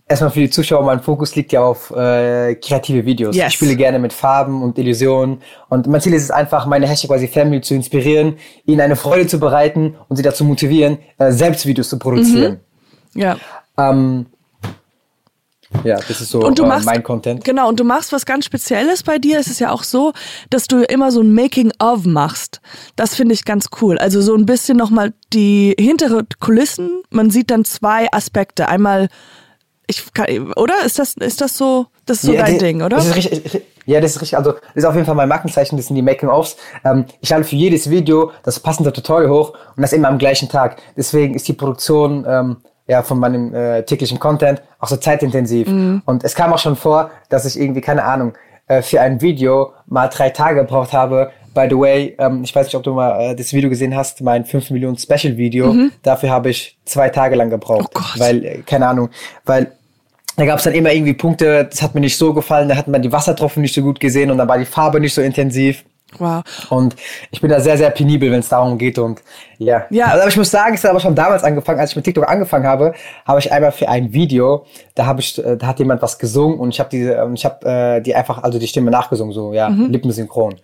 erstmal 0.08 0.32
für 0.32 0.40
die 0.40 0.50
Zuschauer, 0.50 0.84
mein 0.84 1.02
Fokus 1.02 1.36
liegt 1.36 1.52
ja 1.52 1.62
auf 1.62 1.92
äh, 1.92 2.56
kreative 2.56 3.06
Videos. 3.06 3.36
Yes. 3.36 3.48
Ich 3.48 3.54
spiele 3.56 3.76
gerne 3.76 4.00
mit 4.00 4.14
Farben 4.14 4.64
und 4.64 4.78
Illusionen 4.78 5.42
und 5.68 5.88
mein 5.88 6.00
Ziel 6.00 6.14
ist 6.14 6.24
es 6.24 6.32
einfach, 6.32 6.66
meine 6.66 6.88
Hashtag 6.88 7.10
quasi 7.10 7.28
Family 7.28 7.62
zu 7.62 7.74
inspirieren, 7.74 8.38
ihnen 8.66 8.80
eine 8.80 8.96
Freude 8.96 9.28
zu 9.28 9.40
bereiten 9.40 9.96
und 10.08 10.16
sie 10.16 10.24
dazu 10.24 10.46
motivieren, 10.46 11.00
äh, 11.18 11.32
selbst 11.32 11.66
Videos 11.66 11.90
zu 11.90 12.00
produzieren. 12.00 12.62
Ja. 13.14 13.38
Ähm, 13.78 14.28
ja, 15.84 15.98
das 15.98 16.22
ist 16.22 16.30
so 16.30 16.42
Und 16.42 16.60
du 16.60 16.64
äh, 16.64 16.68
machst, 16.68 16.86
mein 16.86 17.04
Content. 17.04 17.44
Genau, 17.44 17.68
und 17.70 17.80
du 17.80 17.84
machst 17.84 18.12
was 18.12 18.26
ganz 18.26 18.46
Spezielles 18.46 19.04
bei 19.04 19.18
dir. 19.18 19.40
Es 19.40 19.48
ist 19.48 19.60
ja 19.60 19.72
auch 19.72 19.84
so, 19.84 20.14
dass 20.50 20.68
du 20.68 20.84
immer 20.84 21.12
so 21.12 21.22
ein 21.22 21.34
Making-of 21.34 22.06
machst. 22.06 22.62
Das 22.96 23.16
finde 23.16 23.34
ich 23.34 23.46
ganz 23.46 23.68
cool. 23.82 23.98
Also 23.98 24.22
so 24.22 24.36
ein 24.36 24.46
bisschen 24.46 24.78
nochmal 24.78 25.14
die 25.34 25.76
hintere 25.80 26.26
Kulissen. 26.40 27.02
Man 27.10 27.30
sieht 27.32 27.50
dann 27.52 27.66
zwei 27.66 28.08
Aspekte. 28.12 28.68
Einmal, 28.70 29.10
ich 29.88 30.14
kann, 30.14 30.54
oder? 30.54 30.74
Ist 30.86 31.00
das, 31.00 31.16
ist 31.16 31.42
das 31.42 31.58
so, 31.58 31.88
das 32.06 32.18
ist 32.18 32.24
so 32.28 32.34
dein 32.34 32.54
die- 32.54 32.58
Ding, 32.60 32.82
oder? 32.82 32.98
Das 32.98 33.08
ist 33.08 33.16
richtig, 33.16 33.64
ja, 33.86 34.02
das 34.02 34.16
ist 34.16 34.22
richtig. 34.22 34.38
Also, 34.38 34.52
das 34.54 34.62
ist 34.76 34.86
auf 34.86 34.94
jeden 34.96 35.06
Fall 35.06 35.16
mein 35.16 35.30
Markenzeichen. 35.30 35.78
Das 35.78 35.88
sind 35.88 35.96
die 35.96 36.02
Making-ofs. 36.02 36.58
Ähm, 36.84 37.06
ich 37.22 37.30
lade 37.30 37.44
für 37.44 37.56
jedes 37.56 37.90
Video 37.90 38.32
das 38.44 38.60
passende 38.60 38.94
Tutorial 38.94 39.30
hoch 39.32 39.54
und 39.76 39.82
das 39.82 39.94
immer 39.94 40.08
am 40.10 40.18
gleichen 40.18 40.50
Tag. 40.50 40.78
Deswegen 40.96 41.34
ist 41.36 41.48
die 41.48 41.54
Produktion 41.54 42.26
ähm, 42.28 42.58
ja 42.88 43.02
von 43.04 43.20
meinem 43.20 43.54
äh, 43.54 43.84
täglichen 43.84 44.20
Content 44.20 44.62
auch 44.80 44.88
so 44.88 44.98
zeitintensiv. 44.98 45.68
Mhm. 45.68 46.02
Und 46.06 46.24
es 46.24 46.36
kam 46.36 46.54
auch 46.54 46.60
schon 46.60 46.76
vor, 46.76 47.12
dass 47.30 47.46
ich 47.46 47.60
irgendwie 47.60 47.82
keine 47.82 48.04
Ahnung 48.04 48.34
äh, 48.68 48.82
für 48.82 49.02
ein 49.02 49.22
Video 49.22 49.74
mal 49.88 50.08
drei 50.08 50.30
Tage 50.30 50.62
gebraucht 50.62 50.94
habe. 50.94 51.32
By 51.54 51.68
the 51.70 51.78
way, 51.78 52.16
ähm, 52.20 52.44
ich 52.44 52.54
weiß 52.56 52.68
nicht, 52.68 52.76
ob 52.76 52.84
du 52.84 52.94
mal 52.94 53.32
äh, 53.32 53.36
das 53.36 53.54
Video 53.54 53.70
gesehen 53.70 53.96
hast, 53.96 54.22
mein 54.22 54.46
5 54.46 54.72
Millionen 54.72 54.98
Special 54.98 55.38
Video. 55.38 55.74
Dafür 56.04 56.30
habe 56.30 56.50
ich 56.50 56.78
zwei 56.86 57.10
Tage 57.10 57.36
lang 57.36 57.50
gebraucht. 57.50 57.94
Mhm. 57.96 58.02
Oh. 58.02 58.20
Weil, 58.20 58.46
äh, 58.46 58.58
keine 58.66 58.88
Ahnung, 58.88 59.10
weil 59.46 59.72
da 60.38 60.46
gab 60.46 60.58
es 60.58 60.66
dann 60.66 60.74
immer 60.74 60.92
irgendwie 60.92 61.14
Punkte, 61.14 61.66
das 61.66 61.82
hat 61.82 61.96
mir 61.96 62.02
nicht 62.02 62.18
so 62.18 62.34
gefallen, 62.34 62.68
da 62.68 62.76
hat 62.76 62.88
man 62.88 63.02
die 63.02 63.12
Wassertropfen 63.12 63.62
nicht 63.62 63.74
so 63.74 63.82
gut 63.82 64.00
gesehen 64.00 64.32
und 64.32 64.38
dann 64.38 64.48
war 64.48 64.58
die 64.58 64.66
Farbe 64.66 65.00
nicht 65.00 65.14
so 65.14 65.22
intensiv. 65.22 65.86
Wow. 66.18 66.44
Und 66.70 66.96
ich 67.32 67.42
bin 67.42 67.50
da 67.50 67.60
sehr, 67.60 67.78
sehr 67.78 67.90
penibel, 67.90 68.32
wenn 68.32 68.40
es 68.40 68.50
darum 68.50 68.78
geht. 68.78 68.98
Und 68.98 69.22
ja. 69.58 69.86
Ja. 69.90 70.06
Also, 70.08 70.20
aber 70.22 70.30
ich 70.30 70.38
muss 70.38 70.52
sagen, 70.52 70.76
es 70.76 70.84
hat 70.84 70.92
aber 70.92 71.00
schon 71.00 71.16
damals 71.16 71.44
angefangen, 71.44 71.80
als 71.80 71.92
ich 71.92 71.96
mit 71.96 72.06
TikTok 72.06 72.28
angefangen 72.28 72.66
habe, 72.66 72.94
habe 73.26 73.40
ich 73.40 73.52
einmal 73.52 73.72
für 73.72 73.90
ein 73.90 74.14
Video, 74.14 74.66
da 74.96 75.06
habe 75.06 75.22
ich, 75.22 75.38
äh, 75.44 75.58
da 75.58 75.68
hat 75.68 75.80
jemand 75.80 76.02
was 76.02 76.20
gesungen 76.20 76.60
und 76.60 76.70
ich 76.70 76.80
habe 76.80 76.90
diese, 76.90 77.32
ich 77.34 77.46
habe 77.46 77.66
äh, 77.68 78.02
die 78.02 78.16
einfach, 78.16 78.44
also 78.44 78.60
die 78.60 78.68
Stimme 78.68 78.92
nachgesungen, 78.92 79.34
so 79.34 79.54
ja, 79.54 79.68
lippensynchron. 79.68 80.56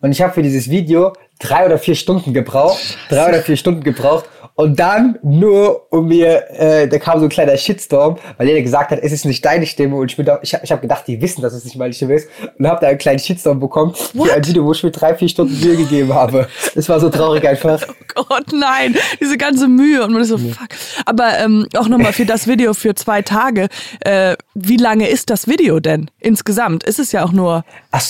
Und 0.00 0.12
ich 0.12 0.22
habe 0.22 0.32
für 0.32 0.42
dieses 0.42 0.70
Video 0.70 1.12
drei 1.38 1.66
oder 1.66 1.78
vier 1.78 1.94
Stunden 1.94 2.32
gebraucht, 2.32 2.98
drei 3.08 3.28
oder 3.28 3.40
vier 3.40 3.56
Stunden 3.56 3.82
gebraucht. 3.82 4.26
Und 4.56 4.80
dann 4.80 5.18
nur 5.22 5.92
um 5.92 6.08
mir, 6.08 6.50
äh, 6.50 6.88
da 6.88 6.98
kam 6.98 7.18
so 7.18 7.26
ein 7.26 7.28
kleiner 7.28 7.56
Shitstorm, 7.58 8.16
weil 8.38 8.48
jeder 8.48 8.62
gesagt 8.62 8.90
hat, 8.90 9.00
es 9.02 9.12
ist 9.12 9.26
nicht 9.26 9.44
deine 9.44 9.66
Stimme. 9.66 9.96
Und 9.96 10.10
ich 10.10 10.16
bin 10.16 10.24
da, 10.24 10.38
ich 10.42 10.54
habe 10.54 10.64
ich 10.64 10.72
hab 10.72 10.80
gedacht, 10.80 11.04
die 11.06 11.20
wissen, 11.20 11.42
dass 11.42 11.52
es 11.52 11.64
nicht 11.64 11.76
meine 11.76 11.92
Stimme 11.92 12.14
ist. 12.14 12.28
Und 12.58 12.66
habe 12.66 12.80
da 12.80 12.88
einen 12.88 12.96
kleinen 12.96 13.18
Shitstorm 13.18 13.60
bekommen 13.60 13.94
für 13.94 14.32
ein 14.32 14.46
Video, 14.46 14.64
wo 14.64 14.72
ich 14.72 14.82
mir 14.82 14.90
drei, 14.90 15.14
vier 15.14 15.28
Stunden 15.28 15.60
Mühe 15.60 15.76
gegeben 15.76 16.14
habe. 16.14 16.48
Es 16.74 16.88
war 16.88 16.98
so 17.00 17.10
traurig 17.10 17.46
einfach. 17.46 17.82
Oh 18.18 18.24
Gott, 18.26 18.46
nein, 18.50 18.96
diese 19.20 19.36
ganze 19.36 19.68
Mühe 19.68 20.02
und 20.02 20.14
man 20.14 20.22
ist 20.22 20.28
so, 20.28 20.38
fuck. 20.38 20.68
Aber 21.04 21.38
ähm, 21.38 21.66
auch 21.76 21.86
nochmal 21.86 22.14
für 22.14 22.24
das 22.24 22.46
Video 22.46 22.72
für 22.72 22.94
zwei 22.94 23.20
Tage. 23.20 23.68
Äh, 24.00 24.36
wie 24.54 24.78
lange 24.78 25.06
ist 25.06 25.28
das 25.28 25.46
Video 25.46 25.80
denn 25.80 26.10
insgesamt? 26.18 26.82
Ist 26.84 26.98
es 26.98 27.12
ja 27.12 27.26
auch 27.26 27.32
nur 27.32 27.62
Ach, 27.90 28.02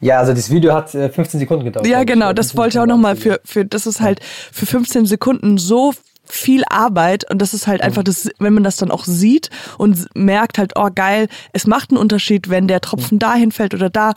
ja, 0.00 0.18
also 0.18 0.32
das 0.32 0.50
Video 0.50 0.72
hat 0.72 0.94
äh, 0.94 1.10
15 1.10 1.40
Sekunden 1.40 1.64
gedauert. 1.64 1.86
Ja, 1.86 2.04
genau, 2.04 2.32
das 2.32 2.52
15 2.52 2.58
wollte 2.58 2.76
ich 2.76 2.80
auch 2.80 2.86
nochmal 2.86 3.16
für, 3.16 3.40
für, 3.44 3.64
das 3.64 3.86
ist 3.86 4.00
halt 4.00 4.20
für 4.52 4.66
15 4.66 5.06
Sekunden 5.06 5.58
so 5.58 5.92
viel 6.24 6.62
Arbeit 6.68 7.28
und 7.30 7.42
das 7.42 7.54
ist 7.54 7.66
halt 7.66 7.82
einfach 7.82 8.02
das, 8.02 8.30
wenn 8.38 8.54
man 8.54 8.64
das 8.64 8.76
dann 8.76 8.90
auch 8.90 9.04
sieht 9.04 9.50
und 9.78 10.06
merkt 10.14 10.58
halt, 10.58 10.72
oh 10.76 10.88
geil, 10.94 11.28
es 11.52 11.66
macht 11.66 11.90
einen 11.90 11.98
Unterschied, 11.98 12.48
wenn 12.48 12.68
der 12.68 12.80
Tropfen 12.80 13.18
dahin 13.18 13.52
fällt 13.52 13.74
oder 13.74 13.90
da. 13.90 14.14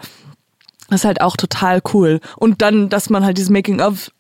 Das 0.90 1.02
ist 1.02 1.06
halt 1.06 1.22
auch 1.22 1.36
total 1.36 1.82
cool. 1.94 2.20
Und 2.38 2.62
dann, 2.62 2.90
dass 2.90 3.10
man 3.10 3.26
halt 3.26 3.38
dieses 3.38 3.50
Making-of 3.50 4.12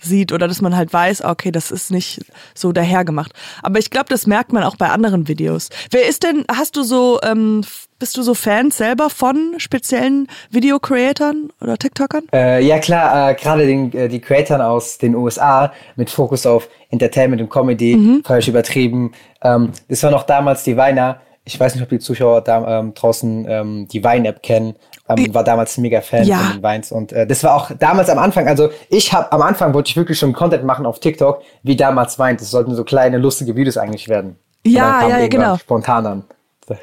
sieht 0.00 0.32
oder 0.32 0.48
dass 0.48 0.60
man 0.60 0.76
halt 0.76 0.92
weiß, 0.92 1.24
okay, 1.24 1.50
das 1.50 1.70
ist 1.70 1.90
nicht 1.90 2.20
so 2.54 2.72
dahergemacht. 2.72 3.32
Aber 3.62 3.78
ich 3.78 3.90
glaube, 3.90 4.06
das 4.08 4.26
merkt 4.26 4.52
man 4.52 4.62
auch 4.62 4.76
bei 4.76 4.88
anderen 4.88 5.28
Videos. 5.28 5.68
Wer 5.90 6.08
ist 6.08 6.22
denn, 6.22 6.44
hast 6.50 6.76
du 6.76 6.82
so, 6.82 7.20
ähm, 7.22 7.64
bist 7.98 8.16
du 8.16 8.22
so 8.22 8.34
Fans 8.34 8.76
selber 8.76 9.10
von 9.10 9.54
speziellen 9.58 10.28
Video-Creatern 10.50 11.50
oder 11.60 11.76
TikTokern? 11.76 12.24
Äh, 12.32 12.64
ja 12.64 12.78
klar, 12.78 13.30
äh, 13.30 13.34
gerade 13.34 13.64
äh, 13.64 14.08
die 14.08 14.20
Creatoren 14.20 14.60
aus 14.60 14.98
den 14.98 15.14
USA 15.14 15.72
mit 15.96 16.10
Fokus 16.10 16.46
auf 16.46 16.68
Entertainment 16.90 17.42
und 17.42 17.50
Comedy, 17.50 17.96
mhm. 17.96 18.22
falsch 18.24 18.48
übertrieben. 18.48 19.12
Ähm, 19.42 19.72
das 19.88 20.02
war 20.02 20.10
noch 20.10 20.24
damals 20.24 20.62
die 20.62 20.76
Weiner. 20.76 21.20
Ich 21.48 21.58
weiß 21.58 21.74
nicht, 21.74 21.82
ob 21.82 21.88
die 21.88 21.98
Zuschauer 21.98 22.42
da 22.42 22.80
ähm, 22.80 22.92
draußen 22.92 23.46
ähm, 23.48 23.88
die 23.88 24.04
Wein-App 24.04 24.42
kennen. 24.42 24.76
Ähm, 25.08 25.32
war 25.32 25.44
damals 25.44 25.78
ein 25.78 25.82
mega 25.82 26.02
Fan 26.02 26.24
ja. 26.24 26.36
von 26.36 26.52
den 26.56 26.62
Weins 26.62 26.92
und 26.92 27.12
äh, 27.12 27.26
das 27.26 27.42
war 27.42 27.54
auch 27.54 27.70
damals 27.78 28.10
am 28.10 28.18
Anfang. 28.18 28.46
Also 28.46 28.68
ich 28.90 29.14
habe 29.14 29.32
am 29.32 29.40
Anfang 29.40 29.72
wollte 29.72 29.88
ich 29.88 29.96
wirklich 29.96 30.18
schon 30.18 30.34
Content 30.34 30.64
machen 30.64 30.84
auf 30.84 31.00
TikTok, 31.00 31.40
wie 31.62 31.74
damals 31.74 32.18
Wein. 32.18 32.36
Das 32.36 32.50
sollten 32.50 32.74
so 32.74 32.84
kleine 32.84 33.16
lustige 33.16 33.56
Videos 33.56 33.78
eigentlich 33.78 34.08
werden. 34.08 34.36
Ja, 34.66 35.08
ja, 35.08 35.26
genau. 35.28 35.56
Spontan 35.56 36.04
dann. 36.04 36.24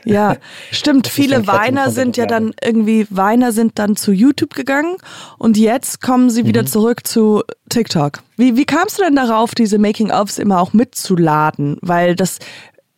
Ja, 0.04 0.38
stimmt. 0.72 1.08
Viele 1.08 1.46
Weiner 1.46 1.92
sind 1.92 2.18
ja 2.18 2.26
dann 2.26 2.54
irgendwie, 2.64 3.06
Weiner 3.12 3.52
sind 3.52 3.78
dann 3.78 3.96
zu 3.96 4.12
YouTube 4.12 4.56
gegangen 4.56 4.98
und 5.38 5.58
jetzt 5.58 6.02
kommen 6.02 6.32
sie 6.32 6.48
wieder 6.48 6.64
mhm. 6.64 6.68
zurück 6.68 7.06
zu 7.06 7.44
TikTok. 7.70 8.24
Wie, 8.36 8.58
wie 8.58 8.66
kamst 8.66 8.98
du 8.98 9.04
denn 9.04 9.16
darauf, 9.16 9.54
diese 9.54 9.78
Making-ofs 9.78 10.40
immer 10.40 10.60
auch 10.60 10.74
mitzuladen? 10.74 11.78
Weil 11.82 12.16
das 12.16 12.40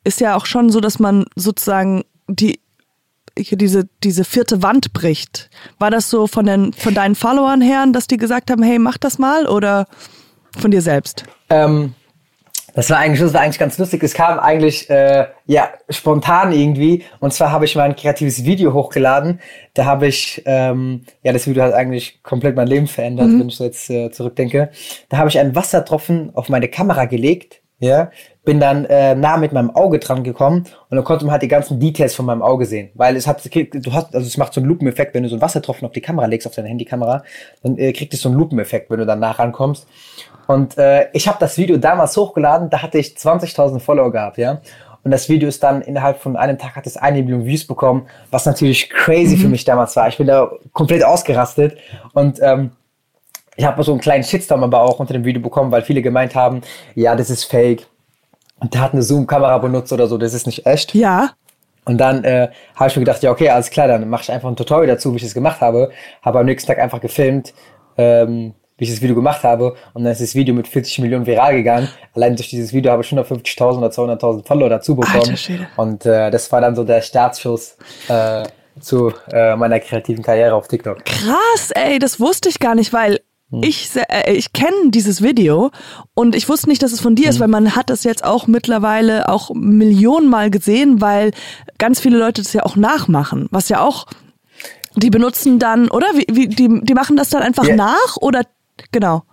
ist 0.07 0.21
ja 0.21 0.35
auch 0.35 0.45
schon 0.45 0.69
so, 0.69 0.79
dass 0.79 0.99
man 0.99 1.25
sozusagen 1.35 2.03
die 2.27 2.59
diese, 3.39 3.87
diese 4.03 4.23
vierte 4.23 4.63
Wand 4.63 4.93
bricht. 4.93 5.51
War 5.77 5.91
das 5.91 6.09
so 6.09 6.25
von, 6.25 6.47
den, 6.47 6.73
von 6.73 6.95
deinen 6.95 7.13
Followern 7.13 7.61
her, 7.61 7.85
dass 7.91 8.07
die 8.07 8.17
gesagt 8.17 8.49
haben, 8.49 8.63
hey, 8.63 8.79
mach 8.79 8.97
das 8.97 9.19
mal 9.19 9.45
oder 9.45 9.85
von 10.57 10.71
dir 10.71 10.81
selbst? 10.81 11.23
Ähm, 11.51 11.93
das 12.73 12.89
war 12.89 12.97
eigentlich, 12.97 13.19
das 13.19 13.33
war 13.33 13.41
eigentlich 13.41 13.59
ganz 13.59 13.77
lustig. 13.77 14.01
Es 14.03 14.13
kam 14.13 14.39
eigentlich 14.39 14.89
äh, 14.89 15.27
ja 15.45 15.69
spontan 15.89 16.51
irgendwie. 16.51 17.03
Und 17.19 17.33
zwar 17.33 17.51
habe 17.51 17.65
ich 17.65 17.75
mal 17.75 17.83
ein 17.83 17.95
kreatives 17.95 18.43
Video 18.43 18.73
hochgeladen. 18.73 19.39
Da 19.73 19.85
habe 19.85 20.07
ich 20.07 20.41
ähm, 20.45 21.03
ja 21.23 21.33
das 21.33 21.47
Video 21.47 21.63
hat 21.63 21.73
eigentlich 21.73 22.23
komplett 22.23 22.55
mein 22.55 22.67
Leben 22.67 22.87
verändert, 22.87 23.27
mhm. 23.27 23.39
wenn 23.39 23.49
ich 23.49 23.55
so 23.55 23.63
jetzt 23.63 23.89
äh, 23.89 24.11
zurückdenke. 24.11 24.69
Da 25.09 25.17
habe 25.17 25.29
ich 25.29 25.39
einen 25.39 25.55
Wassertropfen 25.55 26.31
auf 26.33 26.49
meine 26.49 26.69
Kamera 26.69 27.05
gelegt 27.05 27.61
ja, 27.79 28.09
bin 28.43 28.59
dann 28.59 28.85
äh, 28.85 29.13
nah 29.13 29.37
mit 29.37 29.53
meinem 29.53 29.69
Auge 29.75 29.99
dran 29.99 30.23
gekommen 30.23 30.65
und 30.89 30.95
dann 30.95 31.03
konnte 31.03 31.25
man 31.25 31.33
halt 31.33 31.43
die 31.43 31.47
ganzen 31.47 31.79
Details 31.79 32.15
von 32.15 32.25
meinem 32.25 32.41
Auge 32.41 32.65
sehen, 32.65 32.89
weil 32.95 33.15
es 33.15 33.27
hat, 33.27 33.43
du 33.45 33.93
hast, 33.93 34.15
also 34.15 34.25
es 34.25 34.37
macht 34.37 34.53
so 34.53 34.61
einen 34.61 34.69
Lupeneffekt, 34.69 35.13
wenn 35.13 35.23
du 35.23 35.29
so 35.29 35.35
einen 35.35 35.41
Wassertropfen 35.41 35.85
auf 35.85 35.93
die 35.93 36.01
Kamera 36.01 36.25
legst, 36.25 36.47
auf 36.47 36.55
deine 36.55 36.69
Handykamera, 36.69 37.23
dann 37.61 37.77
äh, 37.77 37.93
kriegt 37.93 38.13
es 38.13 38.21
so 38.21 38.29
einen 38.29 38.37
Lupeneffekt, 38.37 38.89
wenn 38.89 38.99
du 38.99 39.05
dann 39.05 39.19
nah 39.19 39.31
rankommst. 39.31 39.87
Und 40.47 40.77
äh, 40.77 41.07
ich 41.13 41.27
habe 41.27 41.37
das 41.39 41.57
Video 41.57 41.77
damals 41.77 42.17
hochgeladen, 42.17 42.69
da 42.69 42.81
hatte 42.81 42.97
ich 42.97 43.09
20.000 43.09 43.79
Follower 43.79 44.11
gehabt, 44.11 44.37
ja. 44.37 44.61
Und 45.03 45.11
das 45.11 45.29
Video 45.29 45.47
ist 45.47 45.63
dann 45.63 45.81
innerhalb 45.81 46.19
von 46.19 46.35
einem 46.35 46.57
Tag 46.57 46.75
hat 46.75 46.85
es 46.87 46.97
eine 46.97 47.21
Million 47.21 47.45
Views 47.45 47.65
bekommen, 47.65 48.07
was 48.31 48.45
natürlich 48.45 48.89
crazy 48.89 49.37
mhm. 49.37 49.41
für 49.41 49.47
mich 49.47 49.63
damals 49.63 49.95
war. 49.95 50.07
Ich 50.07 50.17
bin 50.17 50.27
da 50.27 50.51
komplett 50.73 51.03
ausgerastet 51.03 51.77
und 52.13 52.39
ähm, 52.41 52.71
ich 53.57 53.65
habe 53.65 53.83
so 53.83 53.91
einen 53.91 53.99
kleinen 53.99 54.23
Shitstorm 54.23 54.63
aber 54.63 54.81
auch 54.81 54.99
unter 54.99 55.13
dem 55.13 55.25
Video 55.25 55.41
bekommen, 55.41 55.71
weil 55.71 55.81
viele 55.81 56.01
gemeint 56.01 56.35
haben, 56.35 56.61
ja, 56.95 57.15
das 57.15 57.29
ist 57.29 57.43
fake. 57.43 57.87
Und 58.59 58.73
der 58.73 58.81
hat 58.81 58.93
eine 58.93 59.01
Zoom-Kamera 59.01 59.57
benutzt 59.57 59.91
oder 59.91 60.07
so, 60.07 60.17
das 60.17 60.33
ist 60.33 60.45
nicht 60.45 60.65
echt. 60.65 60.93
Ja. 60.95 61.31
Und 61.85 61.97
dann 61.97 62.23
äh, 62.23 62.49
habe 62.75 62.89
ich 62.89 62.95
mir 62.95 63.01
gedacht, 63.01 63.23
ja, 63.23 63.31
okay, 63.31 63.49
alles 63.49 63.69
klar, 63.69 63.87
dann 63.87 64.07
mache 64.09 64.23
ich 64.23 64.31
einfach 64.31 64.49
ein 64.49 64.55
Tutorial 64.55 64.87
dazu, 64.87 65.11
wie 65.11 65.17
ich 65.17 65.23
das 65.23 65.33
gemacht 65.33 65.61
habe. 65.61 65.91
Habe 66.21 66.39
am 66.39 66.45
nächsten 66.45 66.67
Tag 66.67 66.79
einfach 66.79 67.01
gefilmt, 67.01 67.53
ähm, 67.97 68.53
wie 68.77 68.83
ich 68.83 68.91
das 68.91 69.01
Video 69.01 69.15
gemacht 69.15 69.43
habe. 69.43 69.75
Und 69.93 70.03
dann 70.03 70.11
ist 70.11 70.21
das 70.21 70.35
Video 70.35 70.53
mit 70.53 70.67
40 70.67 70.99
Millionen 70.99 71.25
viral 71.25 71.55
gegangen. 71.55 71.87
Allein 72.13 72.35
durch 72.35 72.49
dieses 72.49 72.73
Video 72.73 72.91
habe 72.91 73.03
ich 73.03 73.09
150.000 73.09 73.77
oder 73.77 73.87
200.000 73.87 74.45
Follower 74.45 74.69
dazu 74.69 74.95
bekommen. 74.95 75.37
Und 75.77 76.05
äh, 76.05 76.29
das 76.29 76.51
war 76.51 76.61
dann 76.61 76.75
so 76.75 76.83
der 76.83 77.01
Startschuss 77.01 77.77
äh, 78.09 78.43
zu 78.81 79.13
äh, 79.31 79.55
meiner 79.55 79.79
kreativen 79.79 80.23
Karriere 80.23 80.55
auf 80.55 80.67
TikTok. 80.67 81.05
Krass, 81.05 81.71
ey, 81.73 81.99
das 81.99 82.19
wusste 82.19 82.49
ich 82.49 82.59
gar 82.59 82.75
nicht, 82.75 82.91
weil. 82.93 83.19
Ich, 83.61 83.91
äh, 83.95 84.33
ich 84.33 84.51
kenne 84.51 84.89
dieses 84.89 85.21
Video 85.21 85.71
und 86.13 86.35
ich 86.35 86.49
wusste 86.49 86.67
nicht, 86.67 86.83
dass 86.83 86.91
es 86.91 86.99
von 86.99 87.15
dir 87.15 87.25
hm. 87.25 87.29
ist, 87.29 87.39
weil 87.39 87.47
man 87.47 87.75
hat 87.75 87.89
das 87.89 88.03
jetzt 88.03 88.25
auch 88.25 88.47
mittlerweile 88.47 89.29
auch 89.29 89.51
Millionenmal 89.53 90.49
gesehen, 90.49 90.99
weil 90.99 91.31
ganz 91.77 91.99
viele 91.99 92.17
Leute 92.17 92.41
das 92.41 92.51
ja 92.53 92.63
auch 92.63 92.75
nachmachen, 92.75 93.47
was 93.51 93.69
ja 93.69 93.81
auch, 93.81 94.05
die 94.95 95.09
benutzen 95.09 95.59
dann, 95.59 95.89
oder? 95.89 96.07
Wie, 96.15 96.25
wie, 96.29 96.47
die, 96.47 96.81
die 96.81 96.93
machen 96.93 97.15
das 97.15 97.29
dann 97.29 97.41
einfach 97.41 97.65
ja. 97.65 97.75
nach 97.75 98.17
oder 98.19 98.41
genau? 98.91 99.23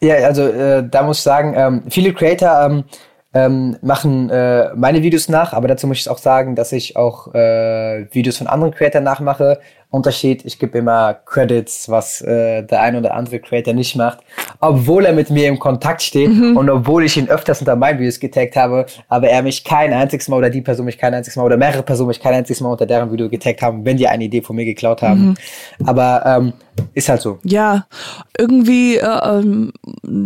Ja, 0.00 0.16
also 0.16 0.42
äh, 0.42 0.86
da 0.86 1.02
muss 1.02 1.18
ich 1.18 1.22
sagen, 1.22 1.54
ähm, 1.56 1.82
viele 1.88 2.12
Creator 2.12 2.66
ähm, 2.66 2.84
ähm, 3.32 3.76
machen 3.80 4.28
äh, 4.30 4.74
meine 4.74 5.02
Videos 5.02 5.28
nach, 5.28 5.52
aber 5.52 5.68
dazu 5.68 5.86
muss 5.86 5.98
ich 5.98 6.10
auch 6.10 6.18
sagen, 6.18 6.54
dass 6.54 6.72
ich 6.72 6.96
auch 6.96 7.34
äh, 7.34 8.06
Videos 8.12 8.38
von 8.38 8.46
anderen 8.46 8.74
Creators 8.74 9.02
nachmache. 9.02 9.60
Unterschied, 9.96 10.44
ich 10.44 10.58
gebe 10.58 10.78
immer 10.78 11.14
Credits, 11.14 11.88
was 11.88 12.20
äh, 12.20 12.62
der 12.62 12.82
ein 12.82 12.96
oder 12.96 13.14
andere 13.14 13.40
Creator 13.40 13.74
nicht 13.74 13.96
macht, 13.96 14.18
obwohl 14.60 15.06
er 15.06 15.12
mit 15.12 15.30
mir 15.30 15.48
im 15.48 15.58
Kontakt 15.58 16.02
steht 16.02 16.30
mhm. 16.30 16.56
und 16.56 16.70
obwohl 16.70 17.04
ich 17.04 17.16
ihn 17.16 17.28
öfters 17.28 17.60
unter 17.60 17.74
meinen 17.76 17.98
Videos 17.98 18.20
getaggt 18.20 18.56
habe, 18.56 18.86
aber 19.08 19.28
er 19.28 19.42
mich 19.42 19.64
kein 19.64 19.92
einziges 19.92 20.28
Mal 20.28 20.36
oder 20.36 20.50
die 20.50 20.60
Person 20.60 20.86
mich 20.86 20.98
kein 20.98 21.14
einziges 21.14 21.36
Mal 21.36 21.44
oder 21.44 21.56
mehrere 21.56 21.82
Personen 21.82 22.08
mich 22.08 22.20
kein 22.20 22.34
einziges 22.34 22.60
Mal 22.60 22.70
unter 22.70 22.86
deren 22.86 23.10
Video 23.10 23.28
getaggt 23.28 23.62
haben, 23.62 23.84
wenn 23.84 23.96
die 23.96 24.06
eine 24.06 24.24
Idee 24.24 24.42
von 24.42 24.54
mir 24.54 24.64
geklaut 24.64 25.02
haben. 25.02 25.36
Mhm. 25.78 25.86
Aber 25.86 26.22
ähm, 26.26 26.52
ist 26.94 27.08
halt 27.08 27.22
so. 27.22 27.38
Ja, 27.42 27.86
irgendwie, 28.38 28.96
äh, 28.96 29.20
ähm, 29.24 29.72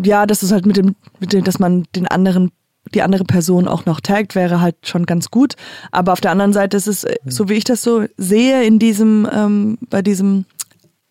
ja, 0.04 0.26
das 0.26 0.42
ist 0.42 0.52
halt 0.52 0.66
mit 0.66 0.76
dem, 0.76 0.96
mit 1.20 1.32
dem, 1.32 1.44
dass 1.44 1.58
man 1.58 1.84
den 1.94 2.06
anderen 2.06 2.50
die 2.94 3.02
andere 3.02 3.24
Person 3.24 3.68
auch 3.68 3.86
noch 3.86 4.00
taggt, 4.00 4.34
wäre 4.34 4.60
halt 4.60 4.76
schon 4.82 5.06
ganz 5.06 5.30
gut. 5.30 5.54
Aber 5.90 6.12
auf 6.12 6.20
der 6.20 6.30
anderen 6.30 6.52
Seite 6.52 6.76
ist 6.76 6.86
es, 6.86 7.04
äh, 7.04 7.16
so 7.24 7.48
wie 7.48 7.54
ich 7.54 7.64
das 7.64 7.82
so 7.82 8.04
sehe 8.16 8.64
in 8.64 8.78
diesem, 8.78 9.28
ähm, 9.32 9.78
bei 9.88 10.02
diesem, 10.02 10.44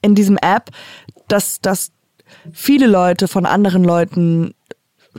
in 0.02 0.16
diesem 0.16 0.38
App, 0.38 0.70
dass, 1.28 1.62
dass 1.62 1.92
viele 2.52 2.88
Leute 2.88 3.28
von 3.28 3.46
anderen 3.46 3.84
Leuten 3.84 4.54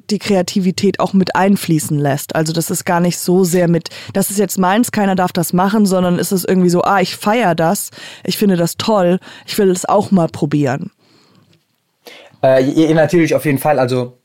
die 0.08 0.18
Kreativität 0.18 1.00
auch 1.00 1.12
mit 1.12 1.34
einfließen 1.34 1.98
lässt. 1.98 2.34
Also 2.34 2.52
das 2.52 2.70
ist 2.70 2.84
gar 2.84 3.00
nicht 3.00 3.18
so 3.18 3.44
sehr 3.44 3.68
mit, 3.68 3.90
das 4.12 4.30
ist 4.30 4.38
jetzt 4.38 4.58
meins, 4.58 4.92
keiner 4.92 5.14
darf 5.14 5.32
das 5.32 5.52
machen, 5.52 5.84
sondern 5.84 6.18
ist 6.18 6.32
es 6.32 6.44
irgendwie 6.44 6.70
so, 6.70 6.82
ah, 6.82 7.00
ich 7.00 7.16
feiere 7.16 7.54
das, 7.54 7.90
ich 8.24 8.38
finde 8.38 8.56
das 8.56 8.76
toll, 8.76 9.18
ich 9.46 9.58
will 9.58 9.70
es 9.70 9.84
auch 9.84 10.10
mal 10.10 10.28
probieren. 10.28 10.90
Äh, 12.42 12.94
natürlich 12.94 13.34
auf 13.34 13.44
jeden 13.44 13.58
Fall. 13.58 13.78
Also 13.78 14.19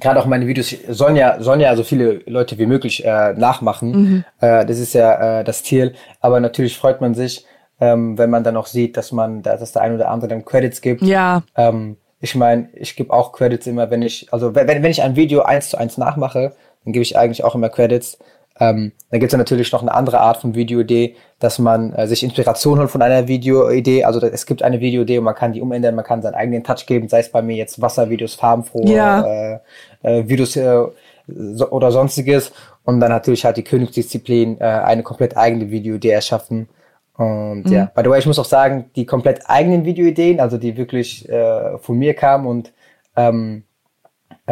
gerade 0.00 0.20
auch 0.20 0.26
meine 0.26 0.46
Videos 0.46 0.74
sollen 0.88 1.16
ja 1.16 1.40
sollen 1.40 1.60
ja 1.60 1.74
so 1.76 1.84
viele 1.84 2.20
Leute 2.26 2.58
wie 2.58 2.66
möglich 2.66 3.04
äh, 3.04 3.34
nachmachen. 3.34 3.90
Mhm. 3.90 4.24
Äh, 4.40 4.64
das 4.66 4.78
ist 4.78 4.94
ja 4.94 5.40
äh, 5.40 5.44
das 5.44 5.62
Ziel. 5.64 5.94
Aber 6.20 6.40
natürlich 6.40 6.76
freut 6.76 7.00
man 7.00 7.14
sich, 7.14 7.44
ähm, 7.80 8.16
wenn 8.16 8.30
man 8.30 8.44
dann 8.44 8.56
auch 8.56 8.66
sieht, 8.66 8.96
dass 8.96 9.12
man, 9.12 9.42
dass 9.42 9.72
der 9.72 9.82
ein 9.82 9.94
oder 9.94 10.08
andere 10.08 10.28
dann 10.28 10.44
Credits 10.44 10.80
gibt. 10.80 11.02
Ja. 11.02 11.42
Ähm, 11.56 11.96
ich 12.20 12.34
meine, 12.36 12.68
ich 12.74 12.94
gebe 12.94 13.12
auch 13.12 13.32
Credits 13.32 13.66
immer, 13.66 13.90
wenn 13.90 14.02
ich, 14.02 14.32
also 14.32 14.54
wenn, 14.54 14.68
wenn 14.68 14.90
ich 14.90 15.02
ein 15.02 15.16
Video 15.16 15.42
eins 15.42 15.70
zu 15.70 15.76
eins 15.76 15.98
nachmache, 15.98 16.54
dann 16.84 16.92
gebe 16.92 17.02
ich 17.02 17.18
eigentlich 17.18 17.42
auch 17.42 17.54
immer 17.54 17.68
Credits. 17.68 18.18
Ähm, 18.60 18.92
dann 19.10 19.20
gibt 19.20 19.32
es 19.32 19.38
natürlich 19.38 19.72
noch 19.72 19.82
eine 19.82 19.94
andere 19.94 20.20
Art 20.20 20.38
von 20.38 20.54
Videoidee, 20.54 21.16
dass 21.38 21.58
man 21.58 21.92
äh, 21.94 22.06
sich 22.06 22.22
Inspiration 22.22 22.78
holt 22.78 22.90
von 22.90 23.02
einer 23.02 23.26
Videoidee. 23.26 24.04
Also 24.04 24.20
es 24.20 24.46
gibt 24.46 24.62
eine 24.62 24.80
Videoidee 24.80 25.18
und 25.18 25.24
man 25.24 25.34
kann 25.34 25.52
die 25.52 25.60
umändern, 25.60 25.94
man 25.94 26.04
kann 26.04 26.22
seinen 26.22 26.34
eigenen 26.34 26.62
Touch 26.62 26.86
geben, 26.86 27.08
sei 27.08 27.20
es 27.20 27.30
bei 27.30 27.42
mir 27.42 27.56
jetzt 27.56 27.80
Wasservideos, 27.80 28.34
farbenfrohe 28.34 28.92
ja. 28.92 29.22
äh, 29.24 29.58
äh, 30.02 30.28
Videos 30.28 30.54
äh, 30.56 30.84
so, 31.26 31.70
oder 31.70 31.90
sonstiges. 31.90 32.52
Und 32.84 33.00
dann 33.00 33.10
natürlich 33.10 33.44
halt 33.44 33.56
die 33.56 33.64
Königsdisziplin, 33.64 34.60
äh, 34.60 34.64
eine 34.64 35.02
komplett 35.02 35.36
eigene 35.36 35.70
Videoidee 35.70 36.10
erschaffen. 36.10 36.68
Und 37.16 37.64
mhm. 37.64 37.72
ja, 37.72 37.90
by 37.94 38.02
the 38.04 38.10
way, 38.10 38.18
ich 38.18 38.26
muss 38.26 38.38
auch 38.38 38.44
sagen, 38.44 38.90
die 38.96 39.06
komplett 39.06 39.48
eigenen 39.48 39.84
Videoideen, 39.84 40.40
also 40.40 40.58
die 40.58 40.76
wirklich 40.76 41.28
äh, 41.28 41.78
von 41.78 41.98
mir 41.98 42.14
kamen 42.14 42.46
und 42.46 42.72
ähm, 43.16 43.64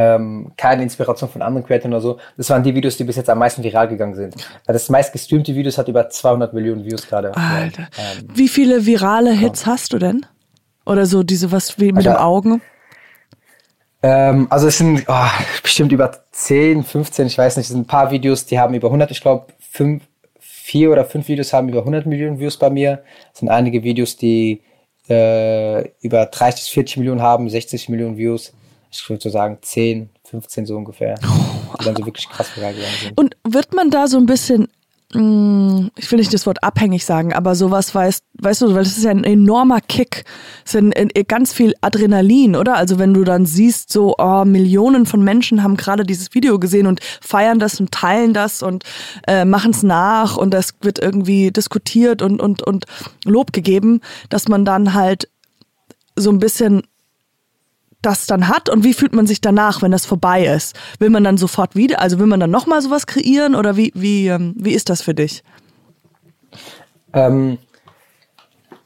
ähm, 0.00 0.52
keine 0.56 0.82
Inspiration 0.82 1.28
von 1.28 1.42
anderen 1.42 1.66
Creatoren 1.66 1.92
oder 1.92 2.00
so. 2.00 2.18
Das 2.38 2.48
waren 2.48 2.62
die 2.62 2.74
Videos, 2.74 2.96
die 2.96 3.04
bis 3.04 3.16
jetzt 3.16 3.28
am 3.28 3.38
meisten 3.38 3.62
viral 3.62 3.88
gegangen 3.88 4.14
sind. 4.14 4.34
Weil 4.64 4.72
das 4.72 4.88
meist 4.88 5.12
gestreamte 5.12 5.54
Videos 5.54 5.76
hat 5.76 5.88
über 5.88 6.08
200 6.08 6.54
Millionen 6.54 6.84
Views 6.84 7.06
gerade. 7.06 7.36
Alter. 7.36 7.88
Ähm, 7.98 8.28
wie 8.32 8.48
viele 8.48 8.86
virale 8.86 9.32
Hits 9.32 9.66
ja. 9.66 9.72
hast 9.72 9.92
du 9.92 9.98
denn? 9.98 10.24
Oder 10.86 11.04
so 11.04 11.22
diese 11.22 11.52
was 11.52 11.78
wie 11.78 11.92
mit 11.92 12.06
also, 12.06 12.10
dem 12.10 12.16
Augen? 12.16 12.62
Ähm, 14.02 14.46
also 14.48 14.68
es 14.68 14.78
sind 14.78 15.04
oh, 15.06 15.26
bestimmt 15.62 15.92
über 15.92 16.10
10, 16.32 16.82
15, 16.82 17.26
ich 17.26 17.36
weiß 17.36 17.58
nicht, 17.58 17.64
es 17.64 17.72
sind 17.72 17.82
ein 17.82 17.86
paar 17.86 18.10
Videos, 18.10 18.46
die 18.46 18.58
haben 18.58 18.72
über 18.72 18.88
100, 18.88 19.10
ich 19.10 19.20
glaube, 19.20 19.52
fünf, 19.58 20.04
vier 20.38 20.90
oder 20.90 21.04
fünf 21.04 21.28
Videos 21.28 21.52
haben 21.52 21.68
über 21.68 21.80
100 21.80 22.06
Millionen 22.06 22.38
Views 22.40 22.56
bei 22.56 22.70
mir. 22.70 23.02
Es 23.34 23.40
sind 23.40 23.50
einige 23.50 23.82
Videos, 23.82 24.16
die 24.16 24.62
äh, 25.10 25.88
über 26.00 26.24
30, 26.24 26.70
40 26.70 26.96
Millionen 26.96 27.20
haben, 27.20 27.50
60 27.50 27.90
Millionen 27.90 28.16
Views 28.16 28.54
ich 28.90 29.08
würde 29.08 29.22
so 29.22 29.30
sagen 29.30 29.58
10, 29.60 30.10
15 30.24 30.66
so 30.66 30.76
ungefähr, 30.76 31.14
die 31.14 31.84
dann 31.84 31.96
so 31.96 32.04
wirklich 32.06 32.28
krass 32.28 32.48
viral 32.56 32.74
gegangen 32.74 32.94
sind. 33.00 33.18
Und 33.18 33.36
wird 33.44 33.74
man 33.74 33.90
da 33.90 34.06
so 34.06 34.18
ein 34.18 34.26
bisschen 34.26 34.68
ich 35.12 35.18
will 36.12 36.20
nicht 36.20 36.32
das 36.32 36.46
Wort 36.46 36.62
abhängig 36.62 37.04
sagen, 37.04 37.32
aber 37.32 37.56
sowas 37.56 37.92
weißt, 37.92 38.22
weißt 38.34 38.62
du, 38.62 38.74
weil 38.74 38.84
das 38.84 38.96
ist 38.96 39.02
ja 39.02 39.10
ein 39.10 39.24
enormer 39.24 39.80
Kick. 39.80 40.24
Es 40.64 40.74
ist 40.74 40.80
ein, 40.80 40.92
ein, 40.92 41.10
ganz 41.26 41.52
viel 41.52 41.74
Adrenalin, 41.80 42.54
oder? 42.54 42.76
Also 42.76 43.00
wenn 43.00 43.12
du 43.12 43.24
dann 43.24 43.44
siehst, 43.44 43.90
so 43.90 44.14
oh, 44.18 44.44
Millionen 44.44 45.06
von 45.06 45.24
Menschen 45.24 45.64
haben 45.64 45.76
gerade 45.76 46.04
dieses 46.04 46.32
Video 46.32 46.60
gesehen 46.60 46.86
und 46.86 47.00
feiern 47.20 47.58
das 47.58 47.80
und 47.80 47.90
teilen 47.90 48.34
das 48.34 48.62
und 48.62 48.84
äh, 49.26 49.44
machen 49.44 49.72
es 49.72 49.82
nach 49.82 50.36
und 50.36 50.54
das 50.54 50.74
wird 50.80 51.00
irgendwie 51.00 51.50
diskutiert 51.50 52.22
und, 52.22 52.40
und, 52.40 52.62
und 52.62 52.84
Lob 53.24 53.52
gegeben, 53.52 54.02
dass 54.28 54.46
man 54.46 54.64
dann 54.64 54.94
halt 54.94 55.28
so 56.14 56.30
ein 56.30 56.38
bisschen 56.38 56.84
das 58.02 58.26
dann 58.26 58.48
hat 58.48 58.68
und 58.68 58.84
wie 58.84 58.94
fühlt 58.94 59.14
man 59.14 59.26
sich 59.26 59.40
danach, 59.40 59.82
wenn 59.82 59.90
das 59.90 60.06
vorbei 60.06 60.46
ist? 60.46 60.78
Will 60.98 61.10
man 61.10 61.24
dann 61.24 61.36
sofort 61.36 61.76
wieder, 61.76 62.00
also 62.00 62.18
will 62.18 62.26
man 62.26 62.40
dann 62.40 62.50
nochmal 62.50 62.82
sowas 62.82 63.06
kreieren 63.06 63.54
oder 63.54 63.76
wie, 63.76 63.92
wie, 63.94 64.28
ähm, 64.28 64.54
wie 64.56 64.72
ist 64.72 64.88
das 64.88 65.02
für 65.02 65.14
dich? 65.14 65.42
Ähm, 67.12 67.58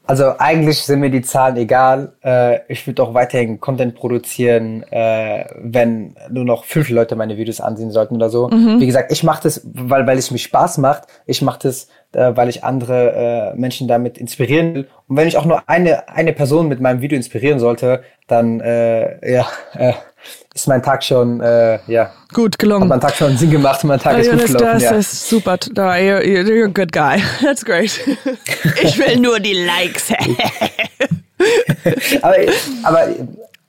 also 0.07 0.33
eigentlich 0.37 0.79
sind 0.79 0.99
mir 0.99 1.09
die 1.09 1.21
Zahlen 1.21 1.57
egal. 1.57 2.13
Äh, 2.23 2.59
ich 2.67 2.85
würde 2.85 3.03
auch 3.03 3.13
weiterhin 3.13 3.59
Content 3.59 3.95
produzieren, 3.95 4.83
äh, 4.91 5.45
wenn 5.57 6.15
nur 6.29 6.45
noch 6.45 6.65
fünf 6.65 6.89
Leute 6.89 7.15
meine 7.15 7.37
Videos 7.37 7.61
ansehen 7.61 7.91
sollten 7.91 8.15
oder 8.15 8.29
so. 8.29 8.47
Mhm. 8.47 8.79
Wie 8.79 8.85
gesagt, 8.85 9.11
ich 9.11 9.23
mache 9.23 9.43
das, 9.43 9.61
weil, 9.73 10.05
weil 10.05 10.17
es 10.17 10.31
mir 10.31 10.37
Spaß 10.37 10.77
macht. 10.77 11.03
Ich 11.25 11.41
mache 11.41 11.59
das, 11.63 11.87
äh, 12.13 12.35
weil 12.35 12.49
ich 12.49 12.63
andere 12.63 13.53
äh, 13.55 13.59
Menschen 13.59 13.87
damit 13.87 14.17
inspirieren 14.17 14.75
will. 14.75 14.87
Und 15.07 15.17
wenn 15.17 15.27
ich 15.27 15.37
auch 15.37 15.45
nur 15.45 15.67
eine, 15.67 16.07
eine 16.09 16.33
Person 16.33 16.67
mit 16.67 16.79
meinem 16.79 17.01
Video 17.01 17.15
inspirieren 17.15 17.59
sollte, 17.59 18.03
dann 18.27 18.59
äh, 18.59 19.31
ja, 19.31 19.47
äh, 19.73 19.93
ist 20.53 20.67
mein 20.67 20.81
Tag 20.81 21.03
schon 21.03 21.41
äh, 21.41 21.79
ja 21.87 22.11
gut 22.33 22.57
gelungen. 22.57 22.83
Hat 22.83 22.89
mein 22.89 23.01
Tag 23.01 23.15
schon 23.15 23.37
Sinn 23.37 23.51
gemacht 23.51 23.83
und 23.83 23.89
mein 23.89 23.99
Tag 23.99 24.15
oh, 24.15 24.19
ist 24.19 24.31
gut 24.31 24.45
gelaufen. 24.45 24.73
Das 24.73 24.83
ja. 24.83 24.91
ist 24.91 25.29
super. 25.29 25.55
You're, 25.55 26.21
you're 26.21 26.65
a 26.65 26.67
good 26.67 26.91
guy. 26.91 27.21
That's 27.41 27.63
great. 27.63 27.99
Ich 28.81 28.97
will 28.97 29.17
nur 29.17 29.39
die 29.39 29.53
Likes. 29.53 30.11
aber, 32.21 32.35
aber 32.83 33.07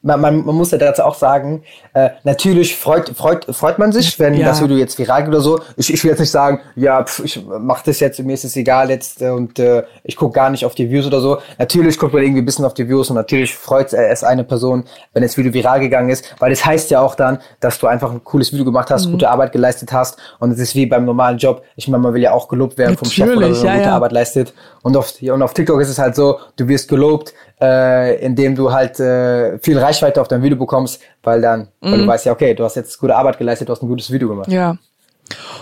man, 0.06 0.20
man, 0.20 0.44
man 0.44 0.54
muss 0.54 0.70
ja 0.70 0.78
dazu 0.78 1.02
auch 1.02 1.16
sagen, 1.16 1.62
äh, 1.92 2.10
natürlich 2.22 2.76
freut, 2.76 3.08
freut, 3.10 3.44
freut 3.54 3.78
man 3.78 3.90
sich, 3.92 4.18
wenn 4.18 4.34
ja. 4.34 4.46
das 4.46 4.62
Video 4.62 4.76
jetzt 4.76 4.98
viral 4.98 5.22
geht 5.22 5.28
oder 5.28 5.40
so. 5.40 5.60
Ich, 5.76 5.92
ich 5.92 6.02
will 6.04 6.12
jetzt 6.12 6.20
nicht 6.20 6.30
sagen, 6.30 6.60
ja, 6.76 7.04
pf, 7.04 7.24
ich 7.24 7.44
mach 7.44 7.82
das 7.82 7.98
jetzt, 8.00 8.18
mir 8.20 8.34
ist 8.34 8.44
es 8.44 8.56
egal 8.56 8.90
jetzt 8.90 9.20
äh, 9.20 9.30
und 9.30 9.58
äh, 9.58 9.82
ich 10.04 10.16
gucke 10.16 10.32
gar 10.32 10.50
nicht 10.50 10.64
auf 10.64 10.74
die 10.74 10.90
Views 10.90 11.06
oder 11.06 11.20
so. 11.20 11.38
Natürlich 11.58 11.98
guckt 11.98 12.12
man 12.12 12.22
irgendwie 12.22 12.42
ein 12.42 12.44
bisschen 12.44 12.64
auf 12.64 12.74
die 12.74 12.88
Views 12.88 13.10
und 13.10 13.16
natürlich 13.16 13.54
freut 13.54 13.92
es 13.92 14.22
eine 14.22 14.44
Person, 14.44 14.84
wenn 15.12 15.22
das 15.22 15.36
Video 15.36 15.52
viral 15.52 15.80
gegangen 15.80 16.08
ist, 16.08 16.34
weil 16.38 16.50
das 16.50 16.64
heißt 16.64 16.90
ja 16.90 17.00
auch 17.00 17.16
dann, 17.16 17.38
dass 17.58 17.78
du 17.78 17.88
einfach 17.88 18.12
ein 18.12 18.22
cooles 18.22 18.52
Video 18.52 18.64
gemacht 18.64 18.90
hast, 18.90 19.06
mhm. 19.06 19.12
gute 19.12 19.28
Arbeit 19.28 19.50
geleistet 19.50 19.92
hast 19.92 20.18
und 20.38 20.52
es 20.52 20.60
ist 20.60 20.74
wie 20.76 20.86
beim 20.86 21.04
normalen 21.04 21.38
Job. 21.38 21.62
Ich 21.74 21.88
meine, 21.88 22.02
man 22.02 22.14
will 22.14 22.22
ja 22.22 22.32
auch 22.32 22.46
gelobt 22.46 22.78
werden 22.78 22.92
natürlich, 22.92 23.16
vom 23.16 23.26
Chef, 23.26 23.36
oder 23.36 23.54
so, 23.54 23.66
ja, 23.66 23.74
gute 23.74 23.84
ja. 23.86 23.94
Arbeit 23.94 24.12
leistet. 24.12 24.54
Und 24.82 24.96
auf, 24.96 25.14
und 25.20 25.42
auf 25.42 25.52
TikTok 25.52 25.80
ist 25.80 25.88
es 25.88 25.98
halt 25.98 26.14
so, 26.14 26.38
du 26.56 26.68
wirst 26.68 26.88
gelobt, 26.88 27.34
äh, 27.60 28.24
indem 28.24 28.54
du 28.54 28.72
halt 28.72 29.00
äh, 29.00 29.58
viel 29.58 29.78
Reichweite 29.78 29.95
auf 30.02 30.28
dein 30.28 30.42
Video 30.42 30.58
bekommst, 30.58 31.00
weil 31.22 31.40
dann, 31.40 31.60
mhm. 31.60 31.66
weil 31.80 31.98
du 31.98 32.04
mhm. 32.04 32.08
weißt 32.08 32.26
ja, 32.26 32.32
okay, 32.32 32.54
du 32.54 32.64
hast 32.64 32.76
jetzt 32.76 32.98
gute 32.98 33.16
Arbeit 33.16 33.38
geleistet, 33.38 33.68
du 33.68 33.72
hast 33.72 33.82
ein 33.82 33.88
gutes 33.88 34.10
Video 34.10 34.28
gemacht. 34.28 34.50
Ja. 34.50 34.76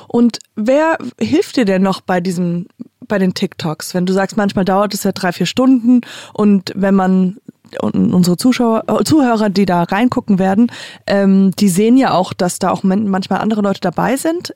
Und 0.08 0.38
wer 0.56 0.98
hilft 1.18 1.56
dir 1.56 1.64
denn 1.64 1.82
noch 1.82 2.00
bei 2.00 2.20
diesem, 2.20 2.66
bei 3.06 3.18
den 3.18 3.34
TikToks? 3.34 3.94
Wenn 3.94 4.06
du 4.06 4.12
sagst, 4.12 4.36
manchmal 4.36 4.64
dauert 4.64 4.94
es 4.94 5.04
ja 5.04 5.12
drei, 5.12 5.32
vier 5.32 5.46
Stunden 5.46 6.02
und 6.32 6.72
wenn 6.74 6.94
man 6.94 7.38
und 7.80 8.14
unsere 8.14 8.36
Zuschauer, 8.36 8.84
äh, 8.86 9.04
Zuhörer, 9.04 9.50
die 9.50 9.66
da 9.66 9.82
reingucken 9.82 10.38
werden, 10.38 10.70
ähm, 11.06 11.50
die 11.58 11.68
sehen 11.68 11.96
ja 11.96 12.12
auch, 12.12 12.32
dass 12.32 12.60
da 12.60 12.70
auch 12.70 12.84
manchmal 12.84 13.40
andere 13.40 13.62
Leute 13.62 13.80
dabei 13.80 14.16
sind. 14.16 14.54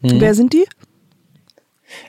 Mhm. 0.00 0.20
Wer 0.20 0.34
sind 0.34 0.52
die? 0.52 0.66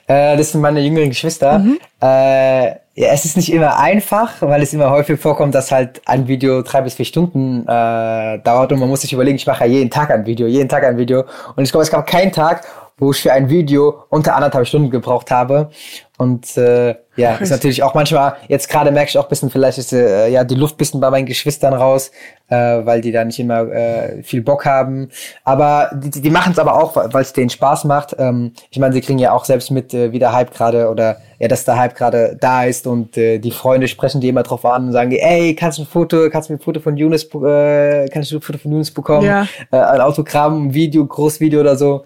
Äh, 0.06 0.36
das 0.36 0.52
sind 0.52 0.60
meine 0.60 0.80
jüngeren 0.80 1.08
Geschwister. 1.10 1.58
Mhm. 1.58 1.78
Äh, 2.00 2.66
ja, 3.00 3.12
es 3.12 3.24
ist 3.24 3.36
nicht 3.36 3.52
immer 3.52 3.78
einfach, 3.78 4.40
weil 4.40 4.60
es 4.62 4.72
immer 4.72 4.90
häufig 4.90 5.20
vorkommt, 5.20 5.54
dass 5.54 5.70
halt 5.70 6.02
ein 6.06 6.26
Video 6.26 6.62
drei 6.62 6.80
bis 6.80 6.94
vier 6.94 7.04
Stunden 7.04 7.62
äh, 7.62 8.38
dauert 8.40 8.72
und 8.72 8.80
man 8.80 8.88
muss 8.88 9.02
sich 9.02 9.12
überlegen, 9.12 9.36
ich 9.36 9.46
mache 9.46 9.64
ja 9.64 9.70
jeden 9.70 9.90
Tag 9.90 10.10
ein 10.10 10.26
Video, 10.26 10.48
jeden 10.48 10.68
Tag 10.68 10.84
ein 10.84 10.96
Video. 10.96 11.24
Und 11.54 11.62
ich 11.62 11.70
glaube, 11.70 11.84
es 11.84 11.90
gab 11.90 12.06
keinen 12.06 12.32
Tag, 12.32 12.64
wo 12.98 13.12
ich 13.12 13.22
für 13.22 13.32
ein 13.32 13.48
Video 13.48 14.04
unter 14.08 14.34
anderthalb 14.34 14.66
Stunden 14.66 14.90
gebraucht 14.90 15.30
habe. 15.30 15.70
Und 16.18 16.56
äh, 16.56 16.96
ja, 17.14 17.36
ist 17.36 17.50
natürlich 17.50 17.84
auch 17.84 17.94
manchmal, 17.94 18.34
jetzt 18.48 18.68
gerade 18.68 18.90
merke 18.90 19.10
ich 19.10 19.18
auch 19.18 19.24
ein 19.24 19.28
bisschen, 19.28 19.50
vielleicht 19.50 19.78
ist 19.78 19.92
äh, 19.92 20.28
ja 20.28 20.42
die 20.42 20.56
Luft 20.56 20.74
ein 20.74 20.78
bisschen 20.78 21.00
bei 21.00 21.10
meinen 21.10 21.26
Geschwistern 21.26 21.74
raus, 21.74 22.10
äh, 22.48 22.56
weil 22.56 23.00
die 23.00 23.12
da 23.12 23.24
nicht 23.24 23.38
immer 23.38 23.60
äh, 23.70 24.22
viel 24.24 24.42
Bock 24.42 24.66
haben. 24.66 25.10
Aber 25.44 25.90
die, 25.94 26.20
die 26.20 26.30
machen 26.30 26.52
es 26.52 26.58
aber 26.58 26.74
auch, 26.74 26.96
weil 26.96 27.22
es 27.22 27.32
denen 27.32 27.50
Spaß 27.50 27.84
macht. 27.84 28.16
Ähm, 28.18 28.52
ich 28.70 28.80
meine, 28.80 28.94
sie 28.94 29.00
kriegen 29.00 29.20
ja 29.20 29.30
auch 29.30 29.44
selbst 29.44 29.70
mit, 29.70 29.94
äh, 29.94 30.10
wie 30.10 30.18
der 30.18 30.32
Hype 30.32 30.52
gerade 30.52 30.88
oder 30.88 31.18
ja, 31.38 31.46
dass 31.46 31.64
der 31.64 31.78
Hype 31.78 31.94
gerade 31.94 32.36
da 32.40 32.64
ist 32.64 32.88
und 32.88 33.16
äh, 33.16 33.38
die 33.38 33.52
Freunde 33.52 33.86
sprechen 33.86 34.20
die 34.20 34.28
immer 34.28 34.42
drauf 34.42 34.64
an 34.64 34.86
und 34.86 34.92
sagen, 34.92 35.12
ey, 35.12 35.54
kannst 35.54 35.78
du 35.78 35.82
ein 35.82 35.86
Foto, 35.86 36.28
kannst 36.30 36.48
du 36.48 36.54
mir 36.54 36.58
ein 36.58 36.62
Foto 36.62 36.80
von 36.80 36.96
Yunus, 36.96 37.24
äh, 37.32 38.08
kannst 38.08 38.32
du 38.32 38.38
ein 38.38 38.42
Foto 38.42 38.58
von 38.58 38.72
Yunus 38.72 38.90
bekommen? 38.90 39.24
Ja. 39.24 39.46
Äh, 39.70 39.76
ein 39.76 40.00
Autogramm, 40.00 40.66
ein 40.66 40.74
Video, 40.74 41.06
Großvideo 41.06 41.60
oder 41.60 41.76
so. 41.76 42.02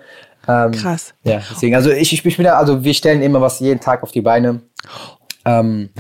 Ähm, 0.48 0.72
Krass. 0.72 1.14
Ja, 1.24 1.40
deswegen, 1.50 1.74
also 1.74 1.90
ich, 1.90 2.12
ich, 2.12 2.24
ich 2.24 2.36
bin 2.36 2.44
da, 2.44 2.58
also 2.58 2.82
wir 2.84 2.94
stellen 2.94 3.22
immer 3.22 3.40
was 3.40 3.60
jeden 3.60 3.80
Tag 3.80 4.02
auf 4.02 4.12
die 4.12 4.20
Beine. 4.20 4.62
Ähm, 5.44 5.90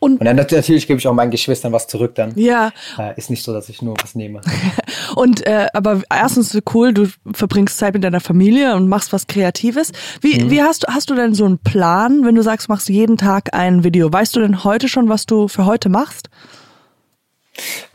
und, 0.00 0.20
und 0.20 0.24
dann 0.24 0.36
natürlich 0.36 0.86
gebe 0.86 1.00
ich 1.00 1.08
auch 1.08 1.12
meinen 1.12 1.32
Geschwistern 1.32 1.72
was 1.72 1.88
zurück 1.88 2.14
dann. 2.14 2.32
Ja. 2.36 2.70
Äh, 2.98 3.14
ist 3.16 3.30
nicht 3.30 3.42
so, 3.42 3.52
dass 3.52 3.68
ich 3.68 3.82
nur 3.82 3.96
was 4.00 4.14
nehme. 4.14 4.40
und 5.16 5.44
äh, 5.44 5.66
aber 5.72 6.02
erstens 6.08 6.56
cool, 6.72 6.94
du 6.94 7.08
verbringst 7.32 7.78
Zeit 7.78 7.94
mit 7.94 8.04
deiner 8.04 8.20
Familie 8.20 8.76
und 8.76 8.88
machst 8.88 9.12
was 9.12 9.26
Kreatives. 9.26 9.90
Wie, 10.20 10.40
mhm. 10.40 10.50
wie 10.50 10.62
hast 10.62 10.84
du 10.84 10.94
hast 10.94 11.10
du 11.10 11.14
denn 11.14 11.34
so 11.34 11.46
einen 11.46 11.58
Plan, 11.58 12.24
wenn 12.24 12.36
du 12.36 12.42
sagst, 12.42 12.68
machst 12.68 12.88
jeden 12.88 13.16
Tag 13.16 13.54
ein 13.54 13.82
Video? 13.82 14.12
Weißt 14.12 14.36
du 14.36 14.40
denn 14.40 14.62
heute 14.62 14.88
schon, 14.88 15.08
was 15.08 15.26
du 15.26 15.48
für 15.48 15.66
heute 15.66 15.88
machst? 15.88 16.30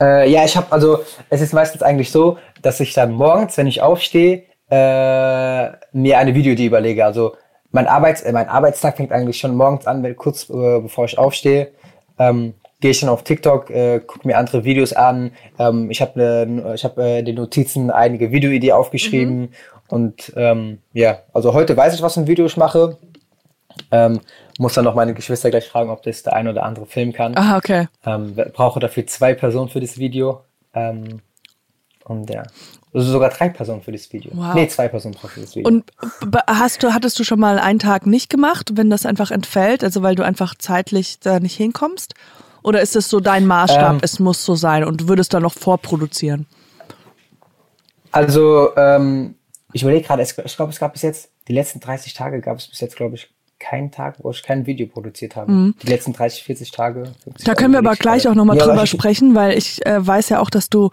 Äh, 0.01 0.29
ja, 0.29 0.43
ich 0.43 0.57
habe 0.57 0.69
also 0.73 0.99
es 1.29 1.39
ist 1.39 1.53
meistens 1.53 1.83
eigentlich 1.83 2.11
so, 2.11 2.37
dass 2.61 2.81
ich 2.81 2.93
dann 2.93 3.13
morgens, 3.13 3.55
wenn 3.55 3.67
ich 3.67 3.81
aufstehe, 3.81 4.43
äh, 4.69 5.69
mir 5.91 6.17
eine 6.17 6.33
Videoidee 6.35 6.65
überlege. 6.65 7.05
Also 7.05 7.35
mein, 7.71 7.87
Arbeits 7.87 8.21
äh, 8.21 8.31
mein 8.31 8.49
Arbeitstag 8.49 8.97
fängt 8.97 9.11
eigentlich 9.11 9.37
schon 9.37 9.55
morgens 9.55 9.87
an, 9.87 10.03
wenn, 10.03 10.15
kurz 10.15 10.49
äh, 10.49 10.79
bevor 10.79 11.05
ich 11.05 11.17
aufstehe. 11.17 11.71
Ähm, 12.17 12.53
gehe 12.79 12.91
ich 12.91 12.99
dann 12.99 13.09
auf 13.09 13.23
TikTok, 13.23 13.69
äh, 13.69 13.99
gucke 13.99 14.27
mir 14.27 14.37
andere 14.37 14.65
Videos 14.65 14.93
an. 14.93 15.31
Ähm, 15.57 15.89
ich 15.89 16.01
habe 16.01 16.19
ne, 16.19 16.73
ich 16.75 16.83
hab, 16.83 16.97
äh, 16.97 17.19
in 17.19 17.25
den 17.25 17.35
Notizen 17.35 17.89
einige 17.91 18.31
Videoideen 18.31 18.73
aufgeschrieben. 18.73 19.39
Mhm. 19.39 19.49
Und 19.87 20.33
ähm, 20.35 20.79
ja, 20.91 21.19
also 21.33 21.53
heute 21.53 21.77
weiß 21.77 21.93
ich, 21.93 22.01
was 22.01 22.15
für 22.15 22.21
ein 22.21 22.27
Video 22.27 22.45
ich 22.45 22.57
mache. 22.57 22.97
Ähm, 23.91 24.19
muss 24.59 24.73
dann 24.73 24.85
noch 24.85 24.95
meine 24.95 25.13
Geschwister 25.13 25.49
gleich 25.49 25.67
fragen, 25.67 25.89
ob 25.89 26.03
das 26.03 26.23
der 26.23 26.33
ein 26.33 26.47
oder 26.47 26.63
andere 26.63 26.85
filmen 26.85 27.13
kann. 27.13 27.35
Ah, 27.35 27.57
okay. 27.57 27.87
Ähm, 28.05 28.35
brauche 28.53 28.79
dafür 28.79 29.07
zwei 29.07 29.33
Personen 29.33 29.69
für 29.69 29.79
das 29.79 29.97
Video. 29.97 30.41
Ähm, 30.73 31.21
und 32.03 32.29
ja. 32.29 32.43
Also 32.93 33.11
sogar 33.11 33.29
drei 33.29 33.49
Personen 33.49 33.81
für 33.81 33.91
das 33.91 34.11
Video. 34.13 34.31
Wow. 34.35 34.53
Nee, 34.53 34.67
zwei 34.67 34.87
Personen 34.87 35.15
für 35.15 35.41
das 35.41 35.55
Video. 35.55 35.67
Und 35.67 35.91
hast 36.47 36.83
du, 36.83 36.93
hattest 36.93 37.17
du 37.19 37.23
schon 37.23 37.39
mal 37.39 37.57
einen 37.57 37.79
Tag 37.79 38.05
nicht 38.05 38.29
gemacht, 38.29 38.71
wenn 38.75 38.89
das 38.89 39.05
einfach 39.05 39.31
entfällt, 39.31 39.83
also 39.83 40.03
weil 40.03 40.15
du 40.15 40.23
einfach 40.23 40.55
zeitlich 40.55 41.19
da 41.19 41.39
nicht 41.39 41.55
hinkommst? 41.55 42.13
Oder 42.61 42.81
ist 42.81 42.95
es 42.95 43.09
so 43.09 43.19
dein 43.19 43.45
Maßstab, 43.45 43.93
ähm, 43.95 43.99
es 44.03 44.19
muss 44.19 44.45
so 44.45 44.55
sein 44.55 44.83
und 44.83 45.01
du 45.01 45.07
würdest 45.07 45.33
da 45.33 45.39
noch 45.39 45.53
vorproduzieren? 45.53 46.45
Also, 48.11 48.69
ähm, 48.77 49.35
ich 49.73 49.81
überlege 49.81 50.05
gerade, 50.05 50.21
ich 50.21 50.35
glaube, 50.55 50.71
es 50.71 50.79
gab 50.79 50.93
bis 50.93 51.01
jetzt, 51.01 51.31
die 51.47 51.53
letzten 51.53 51.79
30 51.79 52.13
Tage 52.13 52.41
gab 52.41 52.59
es 52.59 52.67
bis 52.67 52.79
jetzt, 52.79 52.95
glaube 52.95 53.15
ich, 53.15 53.33
keinen 53.59 53.91
Tag, 53.91 54.17
wo 54.19 54.29
ich 54.29 54.43
kein 54.43 54.65
Video 54.65 54.87
produziert 54.87 55.35
habe. 55.35 55.51
Mhm. 55.51 55.75
Die 55.81 55.87
letzten 55.87 56.13
30, 56.13 56.43
40 56.43 56.71
Tage. 56.71 57.11
Da 57.43 57.55
können 57.55 57.73
wir 57.73 57.79
aber 57.79 57.95
gleich 57.95 58.27
auch 58.27 58.35
nochmal 58.35 58.57
ja, 58.57 58.65
drüber 58.65 58.85
sprechen, 58.85 59.35
weil 59.35 59.57
ich 59.57 59.85
äh, 59.85 60.05
weiß 60.05 60.29
ja 60.29 60.39
auch, 60.39 60.49
dass 60.49 60.69
du 60.69 60.91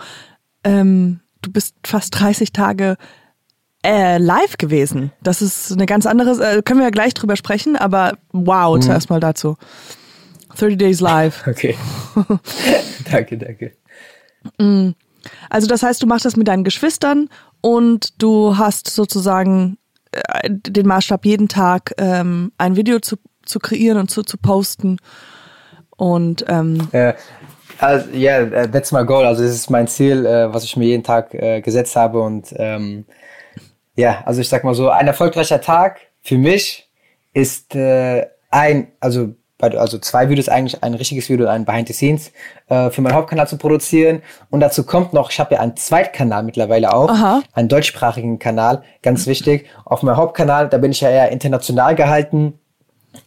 ähm, 0.64 1.20
du 1.42 1.50
bist 1.50 1.74
fast 1.84 2.18
30 2.18 2.52
Tage 2.52 2.96
äh, 3.84 4.18
live 4.18 4.58
gewesen. 4.58 5.12
Das 5.22 5.40
ist 5.42 5.72
eine 5.72 5.86
ganz 5.86 6.06
andere, 6.06 6.30
äh, 6.58 6.62
können 6.62 6.80
wir 6.80 6.84
ja 6.84 6.90
gleich 6.90 7.14
drüber 7.14 7.36
sprechen, 7.36 7.76
aber 7.76 8.18
wow, 8.32 8.76
mhm. 8.76 8.82
zuerst 8.82 9.10
mal 9.10 9.20
dazu. 9.20 9.56
30 10.56 10.78
Days 10.78 11.00
Live. 11.00 11.46
Okay. 11.46 11.76
danke, 13.10 13.38
danke. 13.38 13.72
Mm. 14.58 14.90
Also 15.48 15.66
das 15.66 15.82
heißt, 15.82 16.02
du 16.02 16.06
machst 16.06 16.24
das 16.24 16.36
mit 16.36 16.48
deinen 16.48 16.64
Geschwistern 16.64 17.28
und 17.60 18.22
du 18.22 18.56
hast 18.56 18.88
sozusagen 18.88 19.78
äh, 20.12 20.50
den 20.50 20.86
Maßstab, 20.86 21.24
jeden 21.24 21.48
Tag 21.48 21.92
ähm, 21.98 22.52
ein 22.58 22.76
Video 22.76 23.00
zu, 23.00 23.16
zu 23.44 23.58
kreieren 23.58 23.98
und 23.98 24.10
zu, 24.10 24.22
zu 24.22 24.38
posten. 24.38 24.98
Und 25.96 26.44
ähm, 26.48 26.88
ja, 26.92 27.14
also, 27.80 28.10
yeah, 28.12 28.42
uh, 28.42 28.66
that's 28.66 28.92
my 28.92 29.04
goal. 29.04 29.24
Also 29.26 29.42
das 29.42 29.52
ist 29.52 29.70
mein 29.70 29.88
Ziel, 29.88 30.26
äh, 30.26 30.52
was 30.52 30.64
ich 30.64 30.76
mir 30.76 30.86
jeden 30.86 31.02
Tag 31.02 31.34
äh, 31.34 31.60
gesetzt 31.60 31.96
habe. 31.96 32.20
Und 32.20 32.54
ähm, 32.56 33.06
ja, 33.96 34.22
also 34.24 34.40
ich 34.40 34.48
sag 34.48 34.64
mal 34.64 34.74
so, 34.74 34.90
ein 34.90 35.06
erfolgreicher 35.06 35.60
Tag 35.60 36.00
für 36.22 36.38
mich 36.38 36.88
ist 37.32 37.74
äh, 37.74 38.26
ein, 38.50 38.88
also 39.00 39.34
also 39.62 39.98
zwei 39.98 40.28
Videos 40.28 40.48
eigentlich, 40.48 40.82
ein 40.82 40.94
richtiges 40.94 41.28
Video 41.28 41.46
und 41.46 41.52
ein 41.52 41.64
Behind 41.64 41.86
the 41.88 41.92
Scenes 41.92 42.32
äh, 42.68 42.90
für 42.90 43.02
meinen 43.02 43.14
Hauptkanal 43.14 43.46
zu 43.46 43.58
produzieren. 43.58 44.22
Und 44.50 44.60
dazu 44.60 44.84
kommt 44.84 45.12
noch, 45.12 45.30
ich 45.30 45.38
habe 45.38 45.54
ja 45.54 45.60
einen 45.60 45.76
Zweitkanal 45.76 46.42
mittlerweile 46.42 46.94
auch, 46.94 47.10
Aha. 47.10 47.42
einen 47.52 47.68
deutschsprachigen 47.68 48.38
Kanal, 48.38 48.82
ganz 49.02 49.26
wichtig. 49.26 49.66
Auf 49.84 50.02
meinem 50.02 50.16
Hauptkanal, 50.16 50.68
da 50.68 50.78
bin 50.78 50.92
ich 50.92 51.00
ja 51.00 51.10
eher 51.10 51.30
international 51.30 51.94
gehalten. 51.94 52.58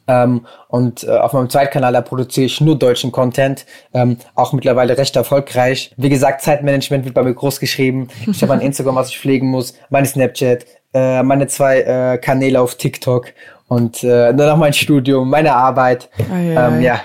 Ähm, 0.07 0.45
und 0.67 1.03
äh, 1.03 1.11
auf 1.11 1.33
meinem 1.33 1.49
Zweitkanal, 1.49 1.93
da 1.93 2.01
produziere 2.01 2.45
ich 2.45 2.61
nur 2.61 2.77
deutschen 2.77 3.11
Content, 3.11 3.65
ähm, 3.93 4.17
auch 4.35 4.53
mittlerweile 4.53 4.97
recht 4.97 5.15
erfolgreich. 5.15 5.93
Wie 5.97 6.09
gesagt, 6.09 6.41
Zeitmanagement 6.41 7.05
wird 7.05 7.13
bei 7.13 7.23
mir 7.23 7.33
groß 7.33 7.59
geschrieben. 7.59 8.07
Ich 8.27 8.41
habe 8.41 8.53
ein 8.53 8.61
Instagram, 8.61 8.95
was 8.95 9.09
ich 9.09 9.19
pflegen 9.19 9.47
muss, 9.47 9.73
meine 9.89 10.05
Snapchat, 10.05 10.65
äh, 10.93 11.23
meine 11.23 11.47
zwei 11.47 11.81
äh, 11.81 12.17
Kanäle 12.17 12.61
auf 12.61 12.75
TikTok 12.75 13.27
und 13.67 14.03
äh, 14.03 14.33
dann 14.33 14.47
noch 14.49 14.57
mein 14.57 14.73
Studium, 14.73 15.29
meine 15.29 15.53
Arbeit. 15.53 16.09
Ei, 16.31 16.55
ei, 16.55 16.67
ähm, 16.67 16.81
ja, 16.81 17.01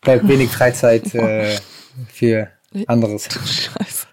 bleibt 0.00 0.26
wenig 0.28 0.50
Freizeit 0.50 1.14
äh, 1.14 1.56
für 2.12 2.48
anderes. 2.86 3.28
Scheiße. 3.44 4.06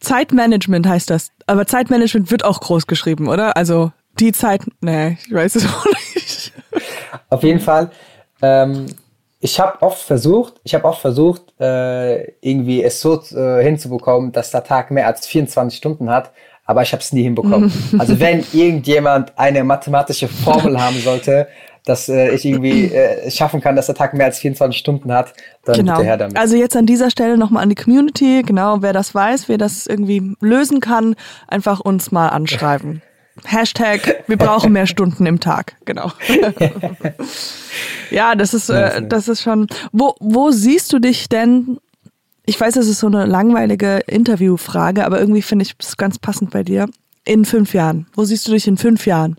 Zeitmanagement 0.00 0.86
heißt 0.86 1.10
das. 1.10 1.30
Aber 1.46 1.66
Zeitmanagement 1.66 2.30
wird 2.30 2.44
auch 2.44 2.60
groß 2.60 2.86
geschrieben, 2.86 3.28
oder? 3.28 3.56
Also 3.56 3.92
die 4.20 4.32
Zeit. 4.32 4.62
Nee, 4.80 5.18
ich 5.26 5.32
weiß 5.32 5.56
es 5.56 5.66
auch 5.74 5.86
nicht. 6.14 6.52
Auf 7.30 7.42
jeden 7.42 7.60
Fall. 7.60 7.90
Ähm, 8.42 8.86
ich 9.40 9.60
habe 9.60 9.82
oft 9.82 10.00
versucht, 10.02 10.54
ich 10.64 10.74
habe 10.74 10.84
oft 10.86 11.00
versucht, 11.00 11.42
äh, 11.60 12.32
irgendwie 12.40 12.82
es 12.82 13.00
so 13.00 13.20
äh, 13.36 13.62
hinzubekommen, 13.62 14.32
dass 14.32 14.50
der 14.50 14.64
Tag 14.64 14.90
mehr 14.90 15.06
als 15.06 15.26
24 15.26 15.76
Stunden 15.76 16.08
hat, 16.08 16.30
aber 16.64 16.82
ich 16.82 16.92
habe 16.92 17.02
es 17.02 17.12
nie 17.12 17.22
hinbekommen. 17.24 17.70
also 17.98 18.18
wenn 18.20 18.44
irgendjemand 18.52 19.32
eine 19.36 19.62
mathematische 19.64 20.28
Formel 20.28 20.80
haben 20.80 20.98
sollte, 20.98 21.46
dass 21.84 22.08
äh, 22.08 22.30
ich 22.30 22.46
irgendwie 22.46 22.86
äh, 22.86 23.30
schaffen 23.30 23.60
kann, 23.60 23.76
dass 23.76 23.86
der 23.86 23.94
Tag 23.94 24.14
mehr 24.14 24.24
als 24.26 24.38
24 24.38 24.78
Stunden 24.78 25.12
hat, 25.12 25.34
dann 25.66 25.76
Genau. 25.76 25.96
bitte 25.96 26.04
her 26.06 26.16
damit. 26.16 26.38
Also 26.38 26.56
jetzt 26.56 26.74
an 26.74 26.86
dieser 26.86 27.10
Stelle 27.10 27.36
nochmal 27.36 27.62
an 27.62 27.68
die 27.68 27.74
Community. 27.74 28.42
Genau, 28.46 28.80
wer 28.80 28.94
das 28.94 29.14
weiß, 29.14 29.50
wer 29.50 29.58
das 29.58 29.86
irgendwie 29.86 30.34
lösen 30.40 30.80
kann, 30.80 31.14
einfach 31.48 31.80
uns 31.80 32.10
mal 32.10 32.28
anschreiben. 32.28 33.02
Hashtag, 33.44 34.24
wir 34.28 34.36
brauchen 34.36 34.72
mehr 34.72 34.86
Stunden 34.86 35.26
im 35.26 35.40
Tag. 35.40 35.76
Genau. 35.84 36.12
ja, 38.10 38.34
das 38.34 38.54
ist, 38.54 38.70
äh, 38.70 39.02
das 39.06 39.28
ist 39.28 39.42
schon. 39.42 39.66
Wo, 39.92 40.14
wo 40.20 40.50
siehst 40.50 40.92
du 40.92 40.98
dich 40.98 41.28
denn? 41.28 41.78
Ich 42.46 42.60
weiß, 42.60 42.74
das 42.74 42.86
ist 42.86 43.00
so 43.00 43.06
eine 43.06 43.24
langweilige 43.24 44.00
Interviewfrage, 44.06 45.04
aber 45.04 45.18
irgendwie 45.18 45.42
finde 45.42 45.64
ich 45.64 45.74
es 45.80 45.96
ganz 45.96 46.18
passend 46.18 46.50
bei 46.50 46.62
dir. 46.62 46.86
In 47.24 47.44
fünf 47.44 47.72
Jahren. 47.72 48.06
Wo 48.14 48.24
siehst 48.24 48.46
du 48.46 48.52
dich 48.52 48.68
in 48.68 48.76
fünf 48.76 49.06
Jahren? 49.06 49.36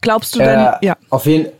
Glaubst 0.00 0.34
du 0.34 0.40
denn? 0.40 0.58
äh, 0.58 0.72
Ja. 0.82 0.96
Auf 1.08 1.24
jeden 1.26 1.52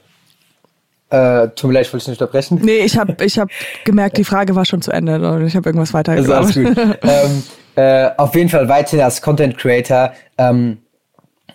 äh, 1.13 1.49
tut 1.55 1.69
mir 1.69 1.75
leid, 1.75 1.87
ich 1.87 1.93
wollte 1.93 2.05
dich 2.05 2.09
nicht 2.09 2.21
unterbrechen. 2.23 2.59
Nee, 2.63 2.79
ich 2.79 2.97
habe 2.97 3.15
ich 3.23 3.39
hab 3.39 3.51
gemerkt, 3.85 4.17
die 4.17 4.25
Frage 4.25 4.57
war 4.57 4.65
schon 4.65 4.81
zu 4.81 4.91
Ende 4.91 5.17
und 5.31 5.47
ich 5.47 5.55
habe 5.55 5.69
irgendwas 5.69 5.93
weiter 5.93 6.13
Also 6.13 6.33
alles 6.33 6.55
gut. 6.55 6.75
ähm, 7.03 7.43
äh, 7.77 8.11
auf 8.17 8.35
jeden 8.35 8.49
Fall 8.49 8.69
weiterhin 8.69 9.01
als 9.01 9.21
Content 9.21 9.59
Creator. 9.59 10.13
Ähm, 10.39 10.79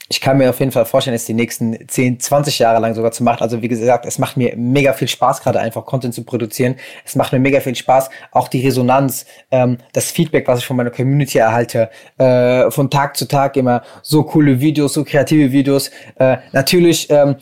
ich 0.09 0.21
kann 0.21 0.37
mir 0.37 0.49
auf 0.49 0.59
jeden 0.59 0.71
Fall 0.71 0.85
vorstellen, 0.85 1.15
es 1.15 1.25
die 1.25 1.33
nächsten 1.33 1.87
10, 1.87 2.19
20 2.19 2.59
Jahre 2.59 2.79
lang 2.79 2.93
sogar 2.93 3.11
zu 3.11 3.23
machen. 3.23 3.41
Also 3.41 3.61
wie 3.61 3.67
gesagt, 3.67 4.05
es 4.05 4.19
macht 4.19 4.37
mir 4.37 4.55
mega 4.55 4.93
viel 4.93 5.07
Spaß, 5.07 5.41
gerade 5.41 5.59
einfach 5.59 5.85
Content 5.85 6.13
zu 6.13 6.23
produzieren. 6.23 6.75
Es 7.05 7.15
macht 7.15 7.33
mir 7.33 7.39
mega 7.39 7.59
viel 7.59 7.75
Spaß, 7.75 8.09
auch 8.31 8.47
die 8.47 8.65
Resonanz, 8.65 9.25
ähm, 9.51 9.77
das 9.93 10.11
Feedback, 10.11 10.47
was 10.47 10.59
ich 10.59 10.65
von 10.65 10.77
meiner 10.77 10.91
Community 10.91 11.37
erhalte, 11.37 11.89
äh, 12.17 12.71
von 12.71 12.89
Tag 12.89 13.17
zu 13.17 13.27
Tag 13.27 13.57
immer 13.57 13.83
so 14.01 14.23
coole 14.23 14.59
Videos, 14.59 14.93
so 14.93 15.03
kreative 15.03 15.51
Videos. 15.51 15.91
Äh, 16.15 16.37
natürlich 16.53 17.09
ähm, 17.09 17.35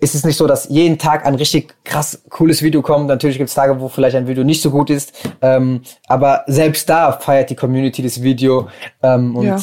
ist 0.00 0.14
es 0.14 0.24
nicht 0.24 0.36
so, 0.36 0.46
dass 0.46 0.68
jeden 0.68 0.98
Tag 0.98 1.26
ein 1.26 1.34
richtig 1.34 1.74
krass 1.84 2.22
cooles 2.30 2.62
Video 2.62 2.82
kommt. 2.82 3.06
Natürlich 3.06 3.36
gibt 3.36 3.48
es 3.48 3.54
Tage, 3.54 3.80
wo 3.80 3.88
vielleicht 3.88 4.16
ein 4.16 4.26
Video 4.26 4.44
nicht 4.44 4.62
so 4.62 4.70
gut 4.70 4.90
ist. 4.90 5.12
Ähm, 5.42 5.82
aber 6.06 6.42
selbst 6.46 6.88
da 6.88 7.12
feiert 7.12 7.50
die 7.50 7.54
Community 7.54 8.02
das 8.02 8.22
Video. 8.22 8.68
Ähm, 9.02 9.36
und 9.36 9.46
Ja. 9.46 9.58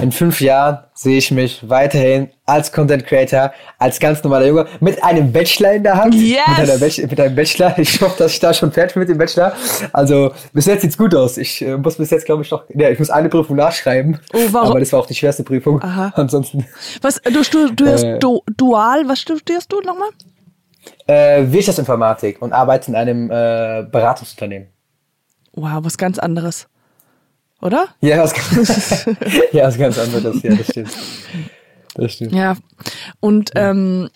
In 0.00 0.12
fünf 0.12 0.40
Jahren 0.40 0.78
sehe 0.94 1.18
ich 1.18 1.30
mich 1.30 1.68
weiterhin 1.68 2.30
als 2.46 2.72
Content 2.72 3.06
Creator, 3.06 3.52
als 3.78 3.98
ganz 3.98 4.22
normaler 4.22 4.46
Junge, 4.46 4.66
mit 4.80 5.02
einem 5.02 5.32
Bachelor 5.32 5.72
in 5.72 5.82
der 5.82 5.96
Hand. 5.96 6.14
Yes! 6.14 6.80
Mit, 6.80 7.10
mit 7.10 7.20
einem 7.20 7.34
Bachelor. 7.34 7.78
Ich 7.78 8.00
hoffe, 8.00 8.16
dass 8.18 8.32
ich 8.32 8.40
da 8.40 8.54
schon 8.54 8.72
fertig 8.72 8.94
bin 8.94 9.00
mit 9.00 9.08
dem 9.08 9.18
Bachelor. 9.18 9.52
Also 9.92 10.32
bis 10.52 10.66
jetzt 10.66 10.82
sieht's 10.82 10.96
gut 10.96 11.14
aus. 11.14 11.36
Ich 11.36 11.60
äh, 11.62 11.76
muss 11.76 11.96
bis 11.96 12.10
jetzt, 12.10 12.24
glaube 12.24 12.42
ich, 12.42 12.50
noch, 12.50 12.64
ja, 12.74 12.88
ich 12.88 12.98
muss 12.98 13.10
eine 13.10 13.28
Prüfung 13.28 13.56
nachschreiben. 13.56 14.18
Oh, 14.32 14.38
warum? 14.50 14.70
Aber 14.70 14.80
das 14.80 14.92
war 14.92 15.00
auch 15.00 15.06
die 15.06 15.14
schwerste 15.14 15.42
Prüfung. 15.42 15.82
Aha. 15.82 16.12
Ansonsten 16.14 16.66
Was, 17.02 17.20
du 17.22 17.42
studierst 17.44 18.04
Äh. 18.04 18.18
du, 18.18 18.42
dual, 18.56 19.06
was 19.06 19.20
studierst 19.20 19.70
du 19.72 19.80
nochmal? 19.80 20.08
äh, 21.06 21.44
Wirtschaftsinformatik 21.52 22.40
und 22.40 22.52
arbeite 22.52 22.90
in 22.90 22.96
einem 22.96 23.30
äh, 23.30 23.84
Beratungsunternehmen. 23.90 24.68
Wow, 25.52 25.80
was 25.84 25.98
ganz 25.98 26.18
anderes. 26.18 26.68
Oder? 27.60 27.88
Ja, 28.00 28.18
was 28.22 28.32
ganz, 28.32 29.06
ja, 29.52 29.66
was 29.66 29.78
ganz 29.78 29.98
anderes. 29.98 30.42
Ja, 30.42 30.54
das 30.54 30.66
stimmt. 30.66 30.90
Das 31.94 32.12
stimmt. 32.12 32.32
Ja. 32.32 32.56
Und 33.20 33.50
ähm, 33.54 34.08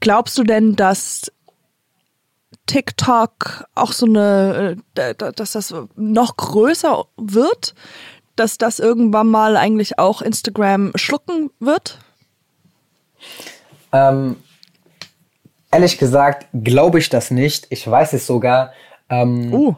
glaubst 0.00 0.36
du 0.36 0.44
denn, 0.44 0.76
dass 0.76 1.32
TikTok 2.66 3.66
auch 3.74 3.92
so 3.92 4.06
eine, 4.06 4.76
äh, 4.96 5.14
dass 5.14 5.52
das 5.52 5.74
noch 5.94 6.36
größer 6.36 7.04
wird? 7.16 7.74
Dass 8.34 8.58
das 8.58 8.78
irgendwann 8.78 9.28
mal 9.28 9.56
eigentlich 9.56 9.98
auch 9.98 10.20
Instagram 10.20 10.92
schlucken 10.96 11.50
wird? 11.58 11.98
Ähm, 13.92 14.36
ehrlich 15.70 15.96
gesagt 15.96 16.46
glaube 16.52 16.98
ich 16.98 17.08
das 17.08 17.30
nicht. 17.30 17.66
Ich 17.70 17.88
weiß 17.88 18.12
es 18.12 18.26
sogar. 18.26 18.72
Ähm, 19.08 19.54
Uh. 19.54 19.74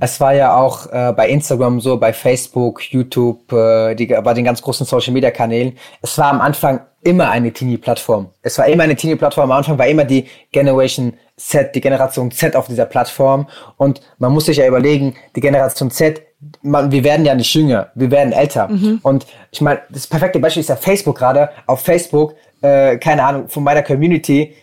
Es 0.00 0.20
war 0.20 0.34
ja 0.34 0.56
auch 0.56 0.90
äh, 0.90 1.12
bei 1.12 1.28
Instagram 1.28 1.80
so, 1.80 1.98
bei 1.98 2.12
Facebook, 2.12 2.82
YouTube, 2.92 3.52
äh, 3.52 3.94
die, 3.94 4.06
bei 4.06 4.34
den 4.34 4.44
ganz 4.44 4.62
großen 4.62 4.86
Social 4.86 5.12
Media 5.12 5.30
Kanälen. 5.30 5.76
Es 6.00 6.16
war 6.16 6.30
am 6.32 6.40
Anfang 6.40 6.80
immer 7.02 7.30
eine 7.30 7.52
Teenie-Plattform. 7.52 8.30
Es 8.42 8.56
war 8.58 8.66
immer 8.66 8.84
eine 8.84 8.96
Teenie-Plattform. 8.96 9.50
Am 9.50 9.58
Anfang 9.58 9.76
war 9.78 9.86
immer 9.86 10.04
die 10.04 10.26
Generation 10.50 11.14
Z, 11.36 11.74
die 11.74 11.80
Generation 11.80 12.30
Z 12.30 12.56
auf 12.56 12.68
dieser 12.68 12.86
Plattform. 12.86 13.48
Und 13.76 14.00
man 14.18 14.32
muss 14.32 14.46
sich 14.46 14.56
ja 14.56 14.66
überlegen, 14.66 15.14
die 15.36 15.40
Generation 15.40 15.90
Z, 15.90 16.22
man, 16.62 16.90
wir 16.90 17.04
werden 17.04 17.26
ja 17.26 17.34
nicht 17.34 17.52
jünger, 17.54 17.90
wir 17.94 18.10
werden 18.10 18.32
älter. 18.32 18.68
Und 19.02 19.26
ich 19.50 19.60
meine, 19.60 19.82
das 19.90 20.06
perfekte 20.06 20.38
Beispiel 20.40 20.62
ist 20.62 20.68
ja 20.68 20.76
Facebook 20.76 21.18
gerade. 21.18 21.50
Auf 21.66 21.80
Facebook, 21.80 22.34
äh, 22.62 22.96
keine 22.96 23.24
Ahnung, 23.24 23.48
von 23.48 23.62
meiner 23.62 23.82
Community 23.82 24.54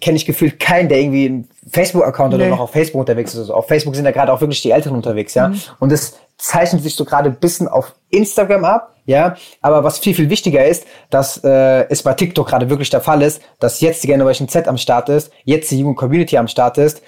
kenne 0.00 0.16
ich 0.16 0.24
gefühlt 0.24 0.60
keinen, 0.60 0.88
der 0.88 1.00
irgendwie 1.00 1.44
Facebook-Account 1.68 2.34
oder 2.34 2.44
Nee. 2.44 2.50
noch 2.50 2.60
auf 2.60 2.70
Facebook 2.70 3.00
unterwegs 3.00 3.34
ist. 3.34 3.40
Also 3.40 3.54
auf 3.54 3.66
Facebook 3.66 3.96
sind 3.96 4.04
ja 4.04 4.10
gerade 4.12 4.32
auch 4.32 4.40
wirklich 4.40 4.62
die 4.62 4.70
Älteren 4.70 4.96
unterwegs, 4.96 5.34
ja. 5.34 5.52
Und 5.80 5.90
das 5.92 6.18
zeichnet 6.38 6.82
sich 6.82 6.94
so 6.94 7.04
gerade 7.04 7.28
ein 7.30 7.36
bisschen 7.36 7.66
auf 7.66 7.94
Instagram 8.10 8.64
ab, 8.64 8.94
ja. 9.04 9.34
Aber 9.62 9.82
was 9.82 9.98
viel, 9.98 10.14
viel 10.14 10.30
wichtiger 10.30 10.64
ist, 10.64 10.86
dass 11.10 11.42
äh, 11.42 11.88
es 11.88 12.02
bei 12.02 12.14
TikTok 12.14 12.46
gerade 12.48 12.70
wirklich 12.70 12.90
der 12.90 13.00
Fall 13.00 13.22
ist, 13.22 13.40
dass 13.58 13.80
jetzt 13.80 14.02
die 14.04 14.08
Generation 14.08 14.48
Z 14.48 14.68
am 14.68 14.78
Start 14.78 15.08
ist, 15.08 15.32
jetzt 15.44 15.70
die 15.70 15.80
junge 15.80 15.94
Community 15.94 16.36
am 16.38 16.46
Start 16.48 16.78
ist 16.78 17.02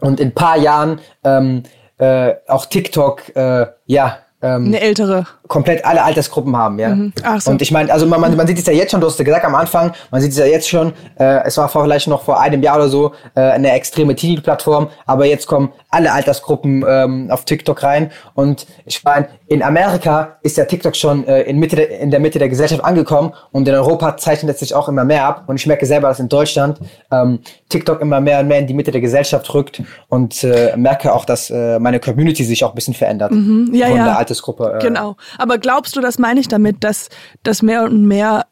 und 0.00 0.20
in 0.20 0.28
ein 0.28 0.34
paar 0.34 0.56
Jahren 0.56 1.00
ähm, 1.24 1.64
äh, 1.98 2.34
auch 2.46 2.66
TikTok, 2.66 3.34
äh, 3.36 3.66
ja, 3.86 4.18
ähm, 4.40 4.66
Eine 4.66 4.80
ältere. 4.80 5.26
Komplett 5.48 5.84
alle 5.84 6.02
Altersgruppen 6.02 6.56
haben, 6.56 6.78
ja. 6.78 6.96
Ach 7.22 7.40
so. 7.40 7.50
Und 7.50 7.62
ich 7.62 7.70
meine, 7.70 7.92
also 7.92 8.06
man, 8.06 8.20
man, 8.20 8.36
man 8.36 8.46
sieht 8.46 8.58
es 8.58 8.66
ja 8.66 8.72
jetzt 8.72 8.90
schon, 8.90 9.00
du 9.00 9.06
hast 9.06 9.18
ja 9.18 9.24
gesagt 9.24 9.44
am 9.44 9.54
Anfang, 9.54 9.92
man 10.10 10.20
sieht 10.20 10.32
es 10.32 10.38
ja 10.38 10.44
jetzt 10.46 10.68
schon, 10.68 10.92
äh, 11.18 11.44
es 11.44 11.56
war 11.56 11.68
vielleicht 11.68 12.06
noch 12.08 12.22
vor 12.22 12.40
einem 12.40 12.62
Jahr 12.62 12.76
oder 12.76 12.88
so 12.88 13.12
äh, 13.34 13.40
eine 13.40 13.72
extreme 13.72 14.14
Teenie-Plattform, 14.14 14.88
aber 15.06 15.24
jetzt 15.24 15.46
kommen 15.46 15.72
alle 15.90 16.12
Altersgruppen 16.12 16.84
ähm, 16.86 17.30
auf 17.30 17.44
TikTok 17.44 17.82
rein 17.82 18.10
und 18.34 18.66
ich 18.84 19.02
meine, 19.04 19.28
in 19.46 19.62
Amerika 19.62 20.36
ist 20.42 20.56
ja 20.58 20.66
TikTok 20.66 20.94
schon 20.94 21.26
äh, 21.26 21.42
in, 21.42 21.58
Mitte 21.58 21.76
der, 21.76 21.98
in 22.00 22.10
der 22.10 22.20
Mitte 22.20 22.38
der 22.38 22.48
Gesellschaft 22.48 22.84
angekommen 22.84 23.32
und 23.50 23.66
in 23.66 23.74
Europa 23.74 24.16
zeichnet 24.18 24.54
es 24.54 24.60
sich 24.60 24.74
auch 24.74 24.88
immer 24.88 25.04
mehr 25.04 25.24
ab 25.24 25.44
und 25.46 25.56
ich 25.56 25.66
merke 25.66 25.86
selber, 25.86 26.08
dass 26.08 26.20
in 26.20 26.28
Deutschland 26.28 26.78
ähm, 27.10 27.40
TikTok 27.70 28.00
immer 28.00 28.20
mehr 28.20 28.40
und 28.40 28.48
mehr 28.48 28.58
in 28.58 28.66
die 28.66 28.74
Mitte 28.74 28.90
der 28.90 29.00
Gesellschaft 29.00 29.52
rückt 29.54 29.82
und 30.08 30.44
äh, 30.44 30.76
merke 30.76 31.12
auch, 31.14 31.24
dass 31.24 31.50
äh, 31.50 31.78
meine 31.78 32.00
Community 32.00 32.44
sich 32.44 32.62
auch 32.64 32.70
ein 32.70 32.74
bisschen 32.74 32.94
verändert 32.94 33.32
Mhm. 33.38 33.70
ja, 33.72 33.88
von 33.88 33.96
ja. 33.96 34.04
der 34.04 34.18
Altersgruppe. 34.18 34.74
Äh, 34.74 34.82
Genau. 34.82 35.16
Aber 35.38 35.56
glaubst 35.58 35.96
du, 35.96 36.00
das 36.02 36.18
meine 36.18 36.40
ich 36.40 36.48
damit, 36.48 36.84
dass, 36.84 37.08
dass 37.42 37.62
mehr 37.62 37.84
und 37.84 38.04
mehr 38.06 38.46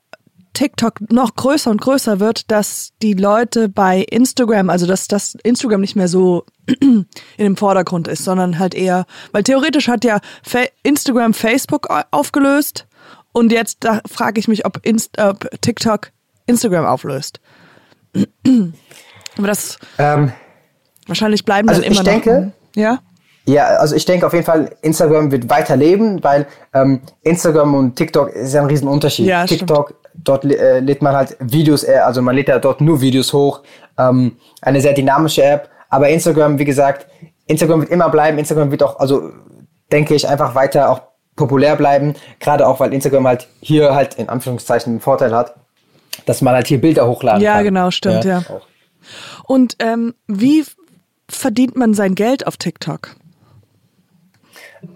TikTok 0.55 1.12
noch 1.12 1.35
größer 1.37 1.70
und 1.70 1.83
größer 1.83 2.18
wird, 2.18 2.51
dass 2.51 2.92
die 3.03 3.12
Leute 3.12 3.68
bei 3.68 4.01
Instagram, 4.01 4.70
also 4.70 4.87
dass 4.87 5.07
das 5.07 5.37
Instagram 5.42 5.83
nicht 5.83 5.96
mehr 5.96 6.09
so 6.09 6.46
in 6.81 7.05
dem 7.38 7.57
Vordergrund 7.59 8.09
ist, 8.09 8.25
sondern 8.25 8.59
halt 8.59 8.75
eher, 8.75 9.05
weil 9.33 9.42
theoretisch 9.42 9.88
hat 9.88 10.03
ja 10.05 10.20
Instagram 10.83 11.35
Facebook 11.35 11.90
au- 11.90 12.05
aufgelöst 12.11 12.87
und 13.33 13.53
jetzt 13.53 13.85
da 13.85 14.01
frage 14.11 14.40
ich 14.40 14.49
mich, 14.49 14.64
ob, 14.64 14.81
Inst 14.83 15.18
ob 15.20 15.46
TikTok 15.61 16.11
Instagram 16.46 16.87
auflöst. 16.87 17.38
Aber 19.37 19.46
das 19.46 19.79
Ähm, 19.99 20.33
wahrscheinlich 21.07 21.44
bleiben 21.44 21.68
Also 21.68 21.83
dann 21.83 21.90
immer 21.92 22.01
ich 22.01 22.07
noch. 22.07 22.12
denke- 22.12 22.53
ja. 22.75 23.01
Ja, 23.48 23.66
also 23.78 23.94
ich 23.94 24.04
denke 24.04 24.26
auf 24.26 24.32
jeden 24.32 24.44
Fall, 24.44 24.70
Instagram 24.82 25.30
wird 25.30 25.48
weiterleben, 25.48 26.22
weil 26.22 26.46
ähm, 26.74 27.00
Instagram 27.22 27.74
und 27.74 27.94
TikTok 27.96 28.30
ist 28.30 28.52
ja 28.54 28.61
ein 28.61 28.66
Riesenunterschied. 28.66 29.26
Ja, 29.26 29.46
stimmt. 29.46 29.61
TikTok 29.61 29.94
dort 30.14 30.44
äh, 30.44 30.80
lädt 30.80 31.00
man 31.02 31.14
halt 31.14 31.37
Videos, 31.40 31.85
äh, 31.85 31.98
also 31.98 32.22
man 32.22 32.35
lädt 32.35 32.48
ja 32.48 32.59
dort 32.59 32.80
nur 32.80 33.00
Videos 33.00 33.32
hoch. 33.32 33.62
Ähm, 33.98 34.37
eine 34.62 34.80
sehr 34.80 34.94
dynamische 34.94 35.44
App. 35.44 35.68
Aber 35.88 36.09
Instagram, 36.09 36.59
wie 36.59 36.64
gesagt, 36.64 37.06
Instagram 37.46 37.82
wird 37.82 37.90
immer 37.90 38.09
bleiben. 38.09 38.38
Instagram 38.38 38.70
wird 38.72 38.82
auch, 38.82 38.98
also 38.98 39.30
denke 39.92 40.14
ich, 40.16 40.28
einfach 40.28 40.56
weiter 40.56 40.90
auch 40.90 41.02
populär 41.37 41.76
bleiben. 41.76 42.14
Gerade 42.40 42.66
auch, 42.66 42.80
weil 42.80 42.92
Instagram 42.92 43.28
halt 43.28 43.46
hier 43.61 43.94
halt 43.94 44.14
in 44.14 44.28
Anführungszeichen 44.28 44.94
einen 44.94 45.00
Vorteil 45.00 45.32
hat, 45.32 45.54
dass 46.24 46.42
man 46.42 46.54
halt 46.54 46.66
hier 46.66 46.80
Bilder 46.80 47.06
hochladen 47.06 47.42
Ja, 47.42 47.56
kann. 47.56 47.64
genau, 47.64 47.90
stimmt, 47.92 48.24
ja. 48.24 48.38
Auch. 48.48 48.66
Und 49.44 49.76
ähm, 49.78 50.14
wie 50.26 50.64
verdient 51.28 51.76
man 51.76 51.94
sein 51.94 52.16
Geld 52.16 52.46
auf 52.48 52.56
TikTok? 52.56 53.14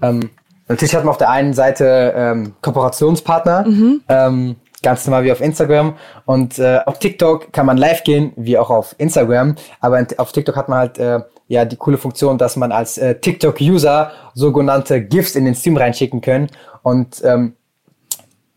Ähm, 0.02 0.30
natürlich 0.68 0.94
hat 0.94 1.04
man 1.04 1.10
auf 1.10 1.18
der 1.18 1.30
einen 1.30 1.54
Seite 1.54 2.12
ähm, 2.16 2.54
Kooperationspartner, 2.62 3.64
ähm, 4.08 4.56
ganz 4.82 5.06
normal 5.06 5.24
wie 5.24 5.32
auf 5.32 5.40
Instagram. 5.40 5.96
Und 6.24 6.58
äh, 6.58 6.80
auf 6.86 6.98
TikTok 6.98 7.52
kann 7.52 7.66
man 7.66 7.76
live 7.76 8.04
gehen, 8.04 8.32
wie 8.36 8.58
auch 8.58 8.70
auf 8.70 8.94
Instagram. 8.98 9.56
Aber 9.80 10.04
auf 10.16 10.32
TikTok 10.32 10.56
hat 10.56 10.68
man 10.68 10.78
halt 10.78 10.98
äh, 10.98 11.20
ja 11.48 11.64
die 11.64 11.76
coole 11.76 11.98
Funktion, 11.98 12.38
dass 12.38 12.56
man 12.56 12.72
als 12.72 12.96
äh, 12.98 13.16
TikTok-User 13.16 14.12
sogenannte 14.34 15.02
GIFs 15.02 15.34
in 15.34 15.44
den 15.44 15.54
Stream 15.54 15.76
reinschicken 15.76 16.20
können. 16.20 16.48
Und 16.82 17.22
ähm, 17.24 17.54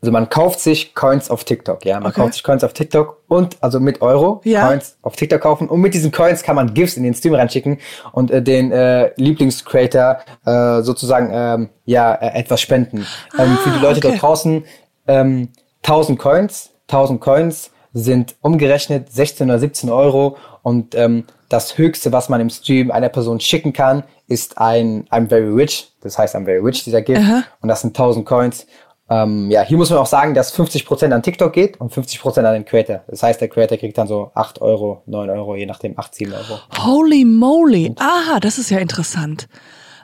also 0.04 0.12
man 0.12 0.28
kauft 0.28 0.60
sich 0.60 0.94
Coins 0.96 1.30
auf 1.30 1.46
TikTok, 1.46 1.86
ja. 1.86 1.98
Man 1.98 2.08
Okay. 2.12 2.20
kauft 2.20 2.34
sich 2.34 2.44
Coins 2.44 2.62
auf 2.66 2.74
TikTok 2.74 3.22
und 3.30 3.56
also 3.62 3.80
mit 3.80 4.02
Euro 4.02 4.42
Ja. 4.44 4.68
Coins 4.68 4.98
auf 5.02 5.16
TikTok 5.16 5.40
kaufen 5.40 5.70
und 5.70 5.80
mit 5.80 5.94
diesen 5.94 6.12
Coins 6.12 6.44
kann 6.44 6.58
man 6.58 6.74
GIFs 6.74 6.98
in 6.98 7.04
den 7.04 7.14
Stream 7.14 7.36
reinschicken 7.36 7.78
und 8.12 8.30
äh, 8.30 8.42
den 8.44 8.74
äh, 8.74 9.12
Lieblingscreator 9.16 10.18
äh, 10.46 10.82
sozusagen 10.82 11.30
ähm, 11.32 11.70
ja 11.86 12.14
äh, 12.16 12.38
etwas 12.38 12.60
spenden. 12.60 13.08
ähm, 13.40 13.58
für 13.64 13.70
die 13.70 13.80
Leute 13.80 14.00
okay. 14.00 14.10
dort 14.10 14.22
draußen 14.22 14.66
ähm, 15.08 15.50
1000 15.84 16.20
Coins, 16.20 16.72
1000 16.90 17.22
Coins 17.22 17.72
sind 17.94 18.36
umgerechnet 18.42 19.10
16 19.10 19.50
oder 19.50 19.60
17 19.60 19.90
Euro 19.90 20.36
und 20.64 20.96
ähm, 20.96 21.24
das 21.48 21.78
höchste, 21.78 22.12
was 22.12 22.28
man 22.30 22.42
im 22.42 22.50
Stream 22.50 22.90
einer 22.92 23.10
Person 23.10 23.40
schicken 23.40 23.72
kann, 23.74 24.04
ist 24.28 24.58
ein 24.58 25.06
I'm 25.12 25.30
very 25.30 25.48
rich. 25.54 25.92
Das 26.02 26.18
heißt 26.18 26.36
I'm 26.36 26.46
very 26.46 26.58
rich 26.60 26.84
dieser 26.84 27.02
Gift 27.04 27.22
und 27.62 27.70
das 27.70 27.82
sind 27.82 27.90
1000 27.90 28.26
Coins. 28.26 28.66
Ähm, 29.14 29.52
ja, 29.52 29.62
hier 29.62 29.78
muss 29.78 29.90
man 29.90 30.00
auch 30.00 30.06
sagen, 30.06 30.34
dass 30.34 30.58
50% 30.58 31.12
an 31.12 31.22
TikTok 31.22 31.54
geht 31.54 31.80
und 31.80 31.94
50% 31.94 32.40
an 32.44 32.54
den 32.54 32.66
Creator. 32.66 33.04
Das 33.08 33.22
heißt, 33.22 33.40
der 33.42 33.48
Creator 33.48 33.78
kriegt 33.78 33.98
dann 33.98 34.08
so 34.08 34.32
8 34.34 34.62
Euro, 34.62 35.04
9 35.06 35.30
Euro, 35.30 35.56
je 35.56 35.66
nachdem 35.66 35.98
8, 35.98 36.16
7 36.16 36.34
Euro. 36.34 36.60
Holy 36.80 37.26
moly. 37.26 37.94
Aha, 37.98 38.40
das 38.40 38.58
ist 38.58 38.70
ja 38.72 38.80
interessant. 38.80 39.48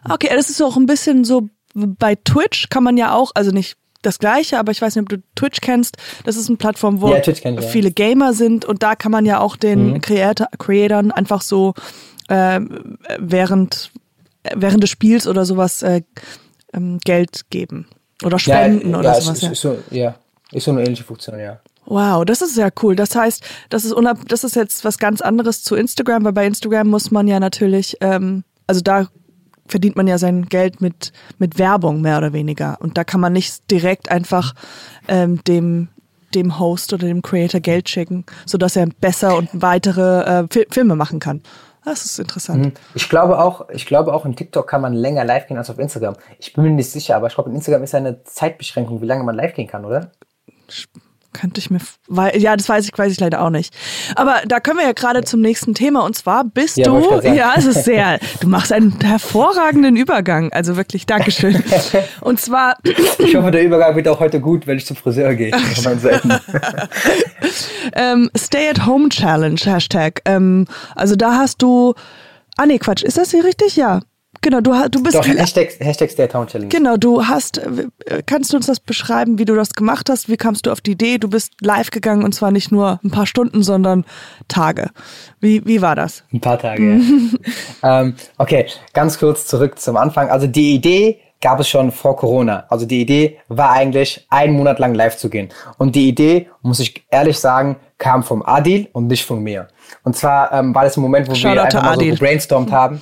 Okay, 0.10 0.30
das 0.34 0.50
ist 0.50 0.62
auch 0.62 0.78
ein 0.78 0.86
bisschen 0.86 1.24
so 1.24 1.50
bei 1.74 2.16
Twitch 2.16 2.70
kann 2.70 2.84
man 2.84 2.98
ja 2.98 3.14
auch, 3.14 3.32
also 3.36 3.52
nicht 3.52 3.78
das 4.02 4.20
gleiche, 4.20 4.60
aber 4.60 4.72
ich 4.72 4.82
weiß 4.82 4.96
nicht, 4.96 5.04
ob 5.04 5.10
du 5.10 5.18
Twitch 5.36 5.60
kennst. 5.62 5.98
Das 6.24 6.36
ist 6.36 6.48
eine 6.48 6.58
Plattform, 6.58 7.02
wo 7.02 7.10
Ja, 7.10 7.20
Twitch 7.20 7.42
kenn 7.42 7.58
ich, 7.58 7.64
ja. 7.64 7.70
viele 7.70 7.92
Gamer 7.92 8.34
sind 8.34 8.66
und 8.66 8.82
da 8.82 8.96
kann 8.96 9.12
man 9.12 9.26
ja 9.26 9.40
auch 9.40 9.56
den 9.56 10.02
Creator, 10.02 10.48
Creatoren 10.58 11.12
einfach 11.12 11.42
so 11.42 11.74
äh, 12.28 12.60
während, 13.20 13.92
während 14.56 14.84
des 14.84 14.90
Spiels 14.90 15.28
oder 15.28 15.46
sowas 15.46 15.82
äh, 15.82 16.02
ähm, 16.74 17.00
Geld 17.04 17.50
geben. 17.50 17.88
Oder 18.24 18.40
spenden 18.40 18.96
oder 18.96 19.14
ja, 19.14 19.22
sowas. 19.22 19.38
Ist, 19.38 19.44
ja. 19.44 19.52
ist 19.52 19.62
so, 19.62 19.78
ja, 19.92 20.16
ist 20.52 20.66
so 20.66 20.72
eine 20.72 20.82
ähnliche 20.82 21.04
Funktion, 21.04 21.40
ja. 21.40 21.60
Wow, 21.86 22.24
das 22.24 22.42
ist 22.42 22.54
sehr 22.54 22.72
cool. 22.84 22.96
Das 22.96 23.16
heißt, 23.16 23.44
das 23.70 23.86
ist, 23.86 23.94
unab 23.94 24.28
das 24.28 24.44
ist 24.44 24.56
jetzt 24.56 24.86
was 24.86 25.00
ganz 25.00 25.22
anderes 25.22 25.64
zu 25.64 25.76
Instagram, 25.76 26.24
weil 26.24 26.34
bei 26.34 26.46
Instagram 26.46 26.88
muss 26.88 27.10
man 27.10 27.28
ja 27.28 27.40
natürlich, 27.40 27.98
ähm, 28.02 28.44
also 28.68 28.82
da 28.82 29.08
verdient 29.68 29.96
man 29.96 30.08
ja 30.08 30.18
sein 30.18 30.46
Geld 30.46 30.82
mit, 30.82 31.14
mit 31.38 31.58
Werbung 31.58 32.02
mehr 32.02 32.18
oder 32.18 32.34
weniger. 32.34 32.78
Und 32.80 32.98
da 32.98 33.04
kann 33.04 33.22
man 33.22 33.34
nicht 33.34 33.70
direkt 33.72 34.10
einfach 34.12 34.54
ähm, 35.08 35.44
dem, 35.46 35.88
dem 36.36 36.60
Host 36.60 36.94
oder 36.94 37.08
dem 37.08 37.22
Creator 37.22 37.60
Geld 37.60 37.90
schicken, 37.90 38.26
sodass 38.46 38.76
er 38.76 38.88
besser 38.88 39.36
und 39.38 39.50
weitere 39.54 40.22
äh, 40.42 40.48
Fi 40.50 40.68
Filme 40.70 40.96
machen 40.96 41.20
kann. 41.20 41.42
Das 41.90 42.06
ist 42.06 42.20
interessant. 42.20 42.80
Ich 42.94 43.10
glaube 43.10 43.40
auch, 43.40 43.68
ich 43.70 43.88
glaube 43.88 44.14
auch 44.14 44.24
in 44.24 44.36
TikTok 44.36 44.68
kann 44.68 44.82
man 44.82 44.94
länger 44.94 45.26
live 45.26 45.48
gehen 45.48 45.58
als 45.58 45.72
auf 45.72 45.80
Instagram. 45.80 46.16
Ich 46.38 46.54
bin 46.54 46.64
mir 46.64 46.70
nicht 46.70 46.92
sicher, 46.92 47.16
aber 47.16 47.28
ich 47.28 47.34
glaube 47.34 47.50
in 47.50 47.56
Instagram 47.56 47.82
ist 47.82 47.96
eine 47.96 48.24
Zeitbeschränkung, 48.24 49.02
wie 49.02 49.08
lange 49.08 49.24
man 49.24 49.36
live 49.36 49.56
gehen 49.56 49.68
kann, 49.68 49.86
oder? 49.86 50.12
Könnte 51.32 51.60
ich 51.60 51.70
mir, 51.70 51.78
f- 51.78 52.00
wei- 52.08 52.36
ja, 52.38 52.56
das 52.58 52.68
weiß 52.68 52.86
ich, 52.86 52.98
weiß 52.98 53.12
ich 53.12 53.20
leider 53.20 53.42
auch 53.42 53.52
nicht. 53.52 53.74
Aber 54.16 54.38
da 54.48 54.60
können 54.60 54.80
wir 54.80 54.86
ja 54.86 54.94
gerade 54.94 55.24
zum 55.24 55.42
nächsten 55.42 55.76
Thema 55.76 56.04
und 56.04 56.16
zwar 56.16 56.44
bist 56.44 56.78
Ja, 56.78 56.86
du, 56.86 57.22
ja, 57.24 57.54
es 57.56 57.66
ist 57.66 57.86
sehr, 57.86 58.20
du 58.42 58.48
machst 58.48 58.74
einen 58.74 59.00
hervorragenden 59.00 59.96
Übergang, 59.96 60.52
also 60.54 60.76
wirklich, 60.76 61.06
Dankeschön. 61.06 61.64
Und 62.22 62.40
zwar, 62.42 62.78
Ich 63.20 63.36
hoffe, 63.36 63.52
der 63.52 63.64
Übergang 63.64 63.96
wird 63.96 64.08
auch 64.08 64.20
heute 64.20 64.40
gut, 64.42 64.66
wenn 64.68 64.78
ich 64.78 64.86
zum 64.86 64.96
Friseur 64.96 65.36
gehe. 65.36 65.52
Ähm, 67.94 68.30
Stay 68.38 68.70
at 68.70 68.86
Home 68.86 69.10
Challenge, 69.10 69.60
Hashtag. 69.64 70.22
Ähm, 70.26 70.66
also 70.96 71.16
da 71.16 71.34
hast 71.38 71.62
du, 71.62 71.94
ah 72.58 72.66
nee, 72.66 72.78
Quatsch, 72.78 73.04
ist 73.04 73.18
das 73.18 73.32
hier 73.32 73.44
richtig? 73.44 73.76
Ja. 73.76 74.02
Genau, 74.42 74.62
du, 74.62 74.72
du 74.90 75.04
bist 75.04 75.16
Doch, 75.16 75.28
Hashtag, 75.28 75.72
Hashtag 75.80 76.12
Stay 76.12 76.30
Home 76.34 76.48
Challenge. 76.48 76.70
Genau, 76.70 76.98
du 76.98 77.26
hast, 77.26 77.58
äh, 77.58 78.24
kannst 78.26 78.54
du 78.54 78.58
uns 78.58 78.68
das 78.68 78.80
beschreiben, 78.80 79.38
wie 79.38 79.46
du 79.46 79.56
das 79.56 79.74
gemacht 79.74 80.10
hast? 80.10 80.30
Wie 80.30 80.38
kamst 80.38 80.66
du 80.66 80.72
auf 80.72 80.82
die 80.82 80.92
Idee? 80.92 81.18
Du 81.18 81.30
bist 81.30 81.54
live 81.62 81.92
gegangen 81.92 82.24
und 82.24 82.34
zwar 82.34 82.52
nicht 82.52 82.72
nur 82.72 83.00
ein 83.04 83.12
paar 83.12 83.26
Stunden, 83.26 83.64
sondern 83.64 84.06
Tage. 84.48 84.92
Wie, 85.40 85.66
wie 85.66 85.82
war 85.82 85.96
das? 85.96 86.24
Ein 86.32 86.42
paar 86.42 86.58
Tage. 86.58 87.02
ja. 87.84 88.02
ähm, 88.02 88.16
okay, 88.38 88.68
ganz 88.94 89.20
kurz 89.20 89.46
zurück 89.48 89.80
zum 89.80 89.98
Anfang. 89.98 90.30
Also 90.30 90.48
die 90.48 90.74
Idee 90.74 91.20
gab 91.42 91.60
es 91.60 91.70
schon 91.70 91.92
vor 91.92 92.16
Corona. 92.16 92.66
Also 92.70 92.86
die 92.86 93.02
Idee 93.02 93.40
war 93.48 93.72
eigentlich, 93.72 94.26
einen 94.30 94.54
Monat 94.54 94.80
lang 94.80 94.94
live 94.94 95.18
zu 95.18 95.30
gehen. 95.30 95.50
Und 95.78 95.96
die 95.96 96.08
Idee, 96.08 96.50
muss 96.62 96.80
ich 96.80 97.06
ehrlich 97.12 97.40
sagen, 97.40 97.78
kam 97.98 98.24
vom 98.24 98.44
Adil 98.44 98.88
und 98.94 99.08
nicht 99.08 99.26
von 99.26 99.42
mir. 99.42 99.68
Und 100.04 100.16
zwar 100.16 100.52
ähm, 100.52 100.74
war 100.76 100.84
das 100.84 100.98
ein 100.98 101.02
Moment, 101.02 101.30
wo 101.30 101.36
Shoutout 101.36 101.56
wir 101.56 101.64
einfach 101.64 101.84
mal 101.84 101.96
so 101.96 102.06
gebrainstormt 102.06 102.72
haben. 102.72 103.02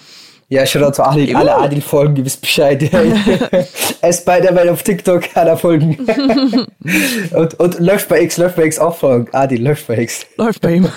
Ja, 0.50 0.66
Shoutout 0.66 0.94
zu 0.94 1.04
Adil. 1.04 1.36
Alle 1.36 1.56
Adil-Folgen, 1.56 2.16
ihr 2.16 2.26
wisst 2.26 2.40
Bescheid. 2.40 2.82
Spider-Man 2.82 4.70
auf 4.70 4.82
TikTok, 4.82 5.24
alle 5.34 5.58
Folgen. 5.58 5.98
und, 7.34 7.60
und 7.60 7.80
läuft 7.80 8.08
bei 8.08 8.22
X, 8.22 8.38
läuft 8.38 8.56
bei 8.56 8.64
X 8.64 8.80
auch 8.80 8.96
Folgen. 8.96 9.28
Adil, 9.34 9.62
läuft 9.62 9.88
bei 9.88 9.98
X. 9.98 10.26
Läuft 10.38 10.62
bei 10.62 10.76
ihm. 10.76 10.90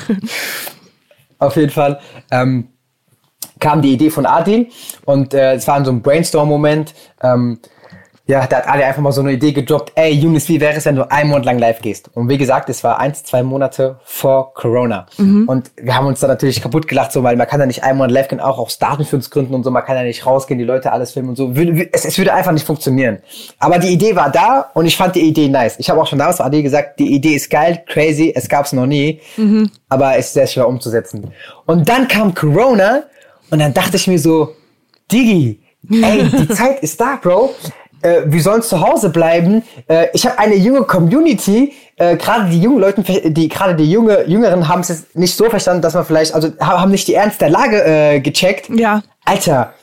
Auf 1.40 1.56
jeden 1.56 1.70
Fall 1.70 1.98
ähm, 2.30 2.68
kam 3.58 3.82
die 3.82 3.94
Idee 3.94 4.10
von 4.10 4.26
Adil 4.26 4.68
und 5.06 5.34
äh, 5.34 5.54
es 5.54 5.66
war 5.66 5.82
so 5.84 5.90
einem 5.90 6.02
Brainstorm-Moment. 6.02 6.94
Ähm, 7.22 7.58
ja, 8.30 8.46
da 8.46 8.58
hat 8.58 8.68
Ali 8.68 8.84
einfach 8.84 9.02
mal 9.02 9.10
so 9.10 9.22
eine 9.22 9.32
Idee 9.32 9.50
gedroppt. 9.50 9.90
Ey, 9.96 10.12
Younes, 10.12 10.48
wie 10.48 10.60
wäre 10.60 10.76
es, 10.76 10.84
wenn 10.84 10.94
du 10.94 11.10
einen 11.10 11.30
Monat 11.30 11.44
lang 11.44 11.58
live 11.58 11.82
gehst? 11.82 12.10
Und 12.14 12.28
wie 12.28 12.38
gesagt, 12.38 12.70
es 12.70 12.84
war 12.84 13.00
eins, 13.00 13.24
zwei 13.24 13.42
Monate 13.42 13.98
vor 14.04 14.54
Corona. 14.54 15.06
Und 15.48 15.72
wir 15.76 15.96
haben 15.96 16.06
uns 16.06 16.20
da 16.20 16.28
natürlich 16.28 16.62
kaputt 16.62 16.86
gelacht, 16.86 17.10
so, 17.10 17.24
weil 17.24 17.34
man 17.34 17.48
kann 17.48 17.58
ja 17.58 17.66
nicht 17.66 17.82
einen 17.82 17.98
Monat 17.98 18.12
live 18.12 18.28
gehen, 18.28 18.38
auch 18.38 18.58
aus 18.58 18.78
Datenschutzgründen 18.78 19.52
und 19.52 19.64
so. 19.64 19.72
Man 19.72 19.84
kann 19.84 19.96
ja 19.96 20.04
nicht 20.04 20.24
rausgehen, 20.26 20.58
die 20.58 20.64
Leute 20.64 20.92
alles 20.92 21.10
filmen 21.12 21.30
und 21.30 21.36
so. 21.36 21.52
Es, 21.90 22.04
es 22.04 22.18
würde 22.18 22.32
einfach 22.32 22.52
nicht 22.52 22.64
funktionieren. 22.64 23.18
Aber 23.58 23.80
die 23.80 23.88
Idee 23.88 24.14
war 24.14 24.30
da 24.30 24.70
und 24.74 24.86
ich 24.86 24.96
fand 24.96 25.16
die 25.16 25.22
Idee 25.22 25.48
nice. 25.48 25.74
Ich 25.80 25.90
habe 25.90 26.00
auch 26.00 26.06
schon 26.06 26.20
damals 26.20 26.36
zu 26.36 26.44
Adi 26.44 26.62
gesagt, 26.62 27.00
die 27.00 27.12
Idee 27.12 27.34
ist 27.34 27.50
geil, 27.50 27.82
crazy, 27.88 28.32
es 28.32 28.48
gab's 28.48 28.72
noch 28.72 28.86
nie. 28.86 29.20
Aber 29.88 30.16
es 30.16 30.26
ist 30.26 30.34
sehr 30.34 30.46
schwer 30.46 30.68
umzusetzen. 30.68 31.32
Und 31.66 31.88
dann 31.88 32.06
kam 32.06 32.32
Corona 32.32 33.02
und 33.50 33.58
dann 33.58 33.74
dachte 33.74 33.96
ich 33.96 34.06
mir 34.06 34.20
so, 34.20 34.54
Digi, 35.10 35.58
ey, 35.90 36.28
die 36.28 36.48
Zeit 36.54 36.80
ist 36.80 37.00
da, 37.00 37.18
Bro. 37.20 37.56
Äh, 38.02 38.22
wir 38.26 38.42
sollen 38.42 38.62
zu 38.62 38.80
Hause 38.80 39.10
bleiben. 39.10 39.62
Äh, 39.88 40.06
ich 40.12 40.26
habe 40.26 40.38
eine 40.38 40.54
junge 40.56 40.82
Community. 40.82 41.72
Äh, 41.96 42.16
gerade 42.16 42.48
die 42.50 42.60
jungen 42.60 42.80
Leute, 42.80 43.02
die 43.30 43.48
gerade 43.48 43.74
die 43.74 43.90
junge 43.90 44.24
Jüngeren 44.26 44.68
haben 44.68 44.80
es 44.80 44.88
jetzt 44.88 45.16
nicht 45.16 45.36
so 45.36 45.50
verstanden, 45.50 45.82
dass 45.82 45.94
man 45.94 46.04
vielleicht, 46.04 46.34
also 46.34 46.48
ha- 46.60 46.80
haben 46.80 46.90
nicht 46.90 47.06
die 47.08 47.14
Ernst 47.14 47.40
der 47.40 47.50
Lage 47.50 47.82
äh, 47.84 48.20
gecheckt. 48.20 48.70
Ja. 48.70 49.02
Alter, 49.24 49.74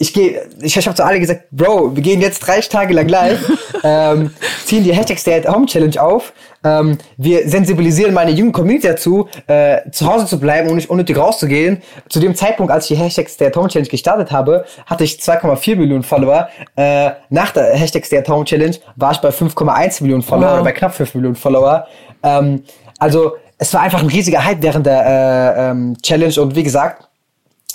ich 0.00 0.14
gehe, 0.14 0.48
ich, 0.62 0.74
habe 0.78 0.96
zu 0.96 1.04
alle 1.04 1.20
gesagt, 1.20 1.50
Bro, 1.50 1.94
wir 1.94 2.02
gehen 2.02 2.22
jetzt 2.22 2.40
30 2.40 2.70
Tage 2.70 2.94
lang 2.94 3.06
live, 3.06 3.38
ähm, 3.84 4.30
ziehen 4.64 4.82
die 4.82 4.94
Hashtag 4.94 5.18
Stay 5.18 5.34
at 5.34 5.46
Home 5.46 5.66
Challenge 5.66 6.02
auf. 6.02 6.32
Ähm, 6.64 6.96
wir 7.18 7.46
sensibilisieren 7.46 8.14
meine 8.14 8.30
junge 8.30 8.52
Community 8.52 8.88
dazu, 8.88 9.28
äh, 9.46 9.90
zu 9.90 10.06
Hause 10.06 10.24
zu 10.24 10.40
bleiben 10.40 10.70
und 10.70 10.76
nicht 10.76 10.88
unnötig 10.88 11.18
rauszugehen. 11.18 11.82
Zu 12.08 12.18
dem 12.18 12.34
Zeitpunkt, 12.34 12.72
als 12.72 12.90
ich 12.90 12.96
die 12.96 13.02
Hashtag 13.02 13.28
Stay 13.28 13.48
at 13.48 13.56
Home 13.56 13.68
Challenge 13.68 13.90
gestartet 13.90 14.32
habe, 14.32 14.64
hatte 14.86 15.04
ich 15.04 15.18
2,4 15.20 15.76
Millionen 15.76 16.02
Follower. 16.02 16.48
Äh, 16.76 17.10
nach 17.28 17.50
der 17.50 17.74
Hashtag 17.74 18.06
Stay 18.06 18.16
at 18.16 18.28
Home 18.30 18.46
Challenge 18.46 18.76
war 18.96 19.12
ich 19.12 19.18
bei 19.18 19.28
5,1 19.28 20.02
Millionen 20.02 20.22
Follower 20.22 20.46
Wow. 20.46 20.54
oder 20.54 20.64
bei 20.64 20.72
knapp 20.72 20.94
5 20.94 21.14
Millionen 21.14 21.36
Follower. 21.36 21.86
Ähm, 22.22 22.64
also 22.98 23.36
es 23.58 23.74
war 23.74 23.82
einfach 23.82 24.00
ein 24.00 24.08
riesiger 24.08 24.42
Hype 24.42 24.62
während 24.62 24.86
der 24.86 25.04
äh, 25.04 25.70
ähm, 25.70 25.98
Challenge 26.02 26.40
und 26.40 26.56
wie 26.56 26.62
gesagt, 26.62 27.06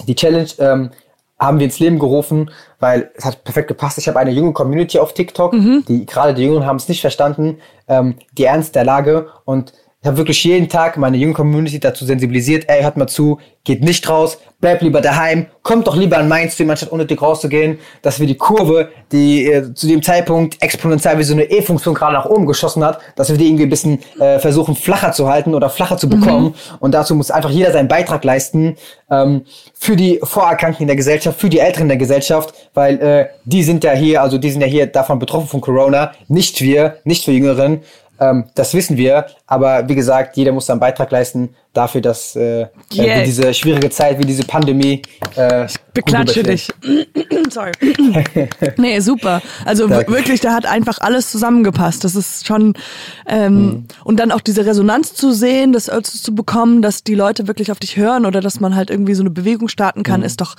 die 0.07 0.15
Challenge 0.15 0.49
ähm, 0.57 0.89
haben 1.39 1.59
wir 1.59 1.65
ins 1.65 1.79
Leben 1.79 1.99
gerufen, 1.99 2.49
weil 2.79 3.11
es 3.15 3.25
hat 3.25 3.43
perfekt 3.43 3.67
gepasst. 3.67 3.97
Ich 3.97 4.07
habe 4.07 4.19
eine 4.19 4.31
junge 4.31 4.53
Community 4.53 4.99
auf 4.99 5.13
TikTok, 5.13 5.53
die 5.87 6.05
gerade 6.05 6.33
die 6.33 6.43
Jungen 6.43 6.65
haben 6.65 6.77
es 6.77 6.87
nicht 6.87 7.01
verstanden, 7.01 7.57
ähm, 7.87 8.15
die 8.37 8.45
Ernst 8.45 8.75
der 8.75 8.85
Lage 8.85 9.27
und 9.43 9.73
ich 10.05 10.07
habe 10.07 10.17
wirklich 10.17 10.43
jeden 10.43 10.69
Tag 10.69 10.97
meine 10.97 11.17
junge 11.17 11.33
Community 11.33 11.79
dazu 11.79 12.05
sensibilisiert, 12.05 12.65
ey, 12.67 12.83
hört 12.83 12.95
mal 12.95 13.07
zu, 13.07 13.39
geht 13.63 13.81
nicht 13.81 14.07
raus, 14.07 14.37
bleibt 14.61 14.83
lieber 14.83 15.01
daheim, 15.01 15.47
kommt 15.63 15.87
doch 15.87 15.95
lieber 15.95 16.19
an 16.19 16.27
meinen 16.27 16.51
Stream, 16.51 16.69
anstatt 16.69 16.91
unnötig 16.91 17.19
rauszugehen, 17.19 17.79
dass 18.03 18.19
wir 18.19 18.27
die 18.27 18.37
Kurve, 18.37 18.89
die 19.11 19.47
äh, 19.47 19.73
zu 19.73 19.87
dem 19.87 20.03
Zeitpunkt 20.03 20.61
exponentiell 20.61 21.17
wie 21.17 21.23
so 21.23 21.33
eine 21.33 21.45
E-Funktion 21.45 21.95
gerade 21.95 22.13
nach 22.13 22.25
oben 22.27 22.45
geschossen 22.45 22.83
hat, 22.83 22.99
dass 23.15 23.31
wir 23.31 23.37
die 23.37 23.47
irgendwie 23.47 23.63
ein 23.63 23.69
bisschen 23.71 23.99
äh, 24.19 24.37
versuchen 24.37 24.75
flacher 24.75 25.11
zu 25.11 25.27
halten 25.27 25.55
oder 25.55 25.71
flacher 25.71 25.97
zu 25.97 26.07
bekommen. 26.07 26.45
Mhm. 26.45 26.53
Und 26.79 26.93
dazu 26.93 27.15
muss 27.15 27.31
einfach 27.31 27.49
jeder 27.49 27.71
seinen 27.71 27.87
Beitrag 27.87 28.23
leisten 28.23 28.77
ähm, 29.09 29.45
für 29.73 29.95
die 29.95 30.19
Vorerkrankten 30.21 30.83
in 30.83 30.87
der 30.87 30.97
Gesellschaft, 30.97 31.39
für 31.39 31.49
die 31.49 31.59
Älteren 31.59 31.85
in 31.85 31.89
der 31.89 31.97
Gesellschaft, 31.97 32.53
weil 32.75 33.01
äh, 33.01 33.25
die 33.43 33.63
sind 33.63 33.83
ja 33.83 33.93
hier, 33.93 34.21
also 34.21 34.37
die 34.37 34.51
sind 34.51 34.61
ja 34.61 34.67
hier 34.67 34.85
davon 34.85 35.17
betroffen 35.17 35.47
von 35.47 35.61
Corona, 35.61 36.11
nicht 36.27 36.61
wir, 36.61 36.97
nicht 37.05 37.25
wir 37.25 37.33
Jüngeren. 37.33 37.81
Ähm, 38.19 38.45
das 38.55 38.73
wissen 38.73 38.97
wir, 38.97 39.25
aber 39.47 39.87
wie 39.89 39.95
gesagt, 39.95 40.37
jeder 40.37 40.51
muss 40.51 40.67
seinen 40.67 40.79
Beitrag 40.79 41.11
leisten 41.11 41.55
dafür, 41.73 42.01
dass 42.01 42.35
äh, 42.35 42.67
yeah. 42.93 43.05
äh, 43.05 43.21
wie 43.21 43.25
diese 43.25 43.53
schwierige 43.53 43.89
Zeit, 43.89 44.17
wie 44.17 44.25
diese 44.25 44.43
Pandemie. 44.43 45.01
Äh, 45.35 45.65
ich 45.65 45.79
beklatsche 45.93 46.43
dich. 46.43 46.69
Sorry. 47.49 47.71
nee, 48.77 48.99
super. 48.99 49.41
Also 49.65 49.87
Danke. 49.87 50.11
wirklich, 50.11 50.39
da 50.39 50.53
hat 50.53 50.65
einfach 50.65 50.99
alles 50.99 51.29
zusammengepasst. 51.31 52.03
Das 52.03 52.15
ist 52.15 52.47
schon 52.47 52.73
ähm, 53.27 53.53
mhm. 53.53 53.85
und 54.03 54.19
dann 54.19 54.31
auch 54.31 54.41
diese 54.41 54.65
Resonanz 54.65 55.13
zu 55.13 55.31
sehen, 55.31 55.73
das 55.73 55.85
zu 55.85 56.33
bekommen, 56.33 56.81
dass 56.81 57.03
die 57.03 57.15
Leute 57.15 57.47
wirklich 57.47 57.71
auf 57.71 57.79
dich 57.79 57.97
hören 57.97 58.25
oder 58.25 58.41
dass 58.41 58.59
man 58.59 58.75
halt 58.75 58.89
irgendwie 58.89 59.13
so 59.13 59.23
eine 59.23 59.29
Bewegung 59.29 59.67
starten 59.67 60.03
kann, 60.03 60.21
mhm. 60.21 60.25
ist 60.25 60.41
doch 60.41 60.55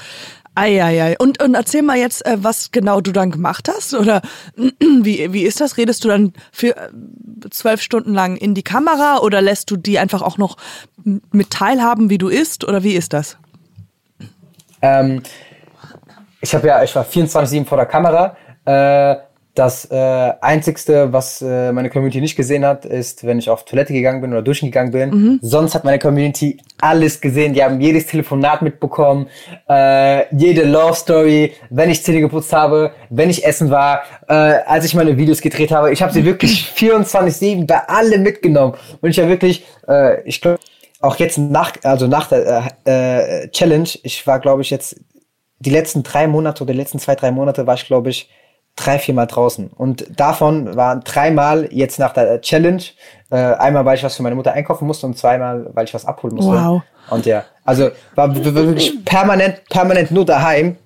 Eieiei. 0.57 1.17
Und, 1.19 1.43
und 1.43 1.55
erzähl 1.55 1.83
mal 1.83 1.97
jetzt, 1.97 2.25
äh, 2.27 2.39
was 2.41 2.73
genau 2.73 3.01
du 3.01 3.13
dann 3.13 3.31
gemacht 3.31 3.69
hast 3.69 3.95
oder 3.95 4.23
wie, 4.57 5.33
wie 5.33 5.43
ist 5.43 5.61
das? 5.61 5.77
Redest 5.77 6.05
du 6.05 6.09
dann 6.09 6.33
für 6.51 6.77
äh, 6.77 6.91
zwölf 7.51 7.83
Stunden 7.83 8.15
lang 8.15 8.37
in 8.37 8.55
die 8.55 8.63
Kamera 8.63 9.19
oder 9.19 9.43
lässt 9.43 9.71
du 9.71 9.77
die 9.77 9.99
einfach 9.99 10.23
auch 10.23 10.39
noch 10.39 10.57
mit 11.05 11.51
teilhaben, 11.51 12.11
wie 12.11 12.19
du 12.19 12.29
isst 12.29 12.65
oder 12.65 12.83
wie 12.83 12.95
ist 12.95 13.13
das? 13.13 13.37
Ähm, 14.83 15.23
ich 16.41 16.55
habe 16.55 16.67
ja, 16.67 16.83
ich 16.83 16.95
war 16.95 17.05
24-7 17.05 17.67
vor 17.67 17.77
der 17.77 17.87
Kamera. 17.87 18.37
Äh, 18.65 19.17
das 19.59 19.91
äh, 19.91 19.95
Einzigste, 20.41 21.13
was 21.13 21.43
äh, 21.43 21.73
meine 21.73 21.91
Community 21.91 22.21
nicht 22.21 22.37
gesehen 22.37 22.65
hat, 22.65 22.85
ist, 22.85 23.27
wenn 23.27 23.39
ich 23.39 23.51
auf 23.51 23.65
Toilette 23.65 23.93
gegangen 23.93 24.21
bin 24.21 24.33
oder 24.33 24.43
duschen 24.43 24.67
gegangen 24.67 24.93
bin. 24.93 25.11
Mhm. 25.11 25.39
Sonst 25.43 25.75
hat 25.75 25.85
meine 25.85 25.99
Community 25.99 26.59
alles 26.81 27.21
gesehen. 27.21 27.55
Die 27.55 27.65
haben 27.65 27.81
jedes 27.81 28.07
Telefonat 28.07 28.63
mitbekommen, 28.63 29.29
äh, 29.69 30.35
jede 30.37 30.65
Love 30.65 30.95
Story, 30.95 31.55
wenn 31.71 31.91
ich 31.91 32.05
Zähne 32.05 32.21
geputzt 32.21 32.53
habe, 32.53 32.93
wenn 33.11 33.31
ich 33.31 33.45
essen 33.45 33.71
war, 33.71 34.03
äh, 34.29 34.35
als 34.35 34.85
ich 34.85 34.95
meine 34.95 35.17
Videos 35.17 35.41
gedreht 35.41 35.73
habe. 35.73 35.93
Ich 35.93 36.03
habe 36.03 36.13
sie 36.13 36.25
wirklich 36.25 36.73
24-7 36.77 37.67
bei 37.67 37.89
allem 37.89 38.23
mitgenommen. 38.23 38.75
Und 39.01 39.11
ich 39.11 39.19
habe 39.19 39.29
wirklich, 39.29 39.65
äh, 39.89 40.23
ich 40.23 40.41
glaube, 40.41 40.61
auch 41.01 41.17
jetzt 41.17 41.39
nach, 41.39 41.73
also 41.83 42.07
nach 42.07 42.29
der 42.29 42.73
äh, 42.87 43.45
äh, 43.45 43.49
Challenge, 43.51 43.89
ich 44.03 44.27
war, 44.27 44.39
glaube 44.41 44.63
ich, 44.63 44.71
jetzt 44.71 44.97
die 45.59 45.71
letzten 45.71 46.03
drei 46.03 46.27
Monate 46.27 46.63
oder 46.63 46.73
die 46.73 46.79
letzten 46.79 46.99
zwei, 46.99 47.15
drei 47.15 47.31
Monate 47.31 47.67
war 47.67 47.75
ich, 47.75 47.87
glaube 47.87 48.11
ich, 48.11 48.29
drei, 48.77 48.99
vier 48.99 49.15
Mal 49.15 49.27
draußen. 49.27 49.69
Und 49.69 50.07
davon 50.19 50.77
waren 50.77 51.01
dreimal 51.03 51.69
jetzt 51.73 51.99
nach 51.99 52.13
der 52.13 52.41
Challenge. 52.43 52.83
Äh, 53.31 53.37
einmal, 53.37 53.85
weil 53.85 53.97
ich 53.97 54.05
was 54.05 54.17
für 54.17 54.23
meine 54.23 54.37
Mutter 54.37 54.53
einkaufen 54.53 54.87
musste 54.87 55.07
und 55.07 55.19
zweimal, 55.19 55.71
weil 55.73 55.87
ich 55.87 55.95
was 55.95 56.05
abholen 56.05 56.37
musste. 56.37 56.53
Wow. 56.53 56.83
Und 57.11 57.27
ja, 57.27 57.45
also 57.65 57.91
war 58.15 58.35
wirklich 58.35 59.05
permanent, 59.05 59.63
permanent 59.69 60.11
nur 60.11 60.25
daheim. 60.25 60.77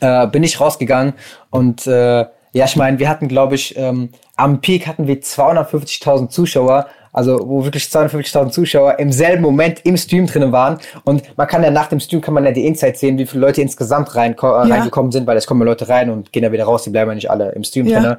Äh, 0.00 0.26
bin 0.26 0.42
ich 0.42 0.60
rausgegangen 0.60 1.14
und 1.48 1.86
äh, 1.86 2.26
ja, 2.52 2.66
ich 2.66 2.76
meine, 2.76 2.98
wir 2.98 3.08
hatten, 3.08 3.28
glaube 3.28 3.54
ich, 3.54 3.74
ähm, 3.78 4.10
am 4.36 4.60
Peak 4.60 4.86
hatten 4.86 5.06
wir 5.06 5.22
250.000 5.22 6.28
Zuschauer 6.28 6.88
also 7.12 7.38
wo 7.44 7.64
wirklich 7.64 7.84
250.000 7.84 8.50
Zuschauer 8.50 8.98
im 8.98 9.12
selben 9.12 9.42
Moment 9.42 9.80
im 9.84 9.96
Stream 9.96 10.26
drinnen 10.26 10.50
waren. 10.50 10.78
Und 11.04 11.22
man 11.36 11.46
kann 11.46 11.62
ja 11.62 11.70
nach 11.70 11.88
dem 11.88 12.00
Stream 12.00 12.20
kann 12.20 12.34
man 12.34 12.44
ja 12.44 12.52
die 12.52 12.66
Insight 12.66 12.96
sehen, 12.96 13.18
wie 13.18 13.26
viele 13.26 13.42
Leute 13.42 13.60
insgesamt 13.60 14.14
rein, 14.14 14.32
äh, 14.32 14.36
ja. 14.42 14.62
reingekommen 14.62 15.12
sind, 15.12 15.26
weil 15.26 15.36
es 15.36 15.46
kommen 15.46 15.62
Leute 15.62 15.88
rein 15.88 16.10
und 16.10 16.32
gehen 16.32 16.42
ja 16.42 16.50
wieder 16.50 16.64
raus, 16.64 16.84
die 16.84 16.90
bleiben 16.90 17.10
ja 17.10 17.14
nicht 17.14 17.30
alle 17.30 17.52
im 17.52 17.64
Stream 17.64 17.86
ja. 17.86 18.00
drinnen. 18.00 18.16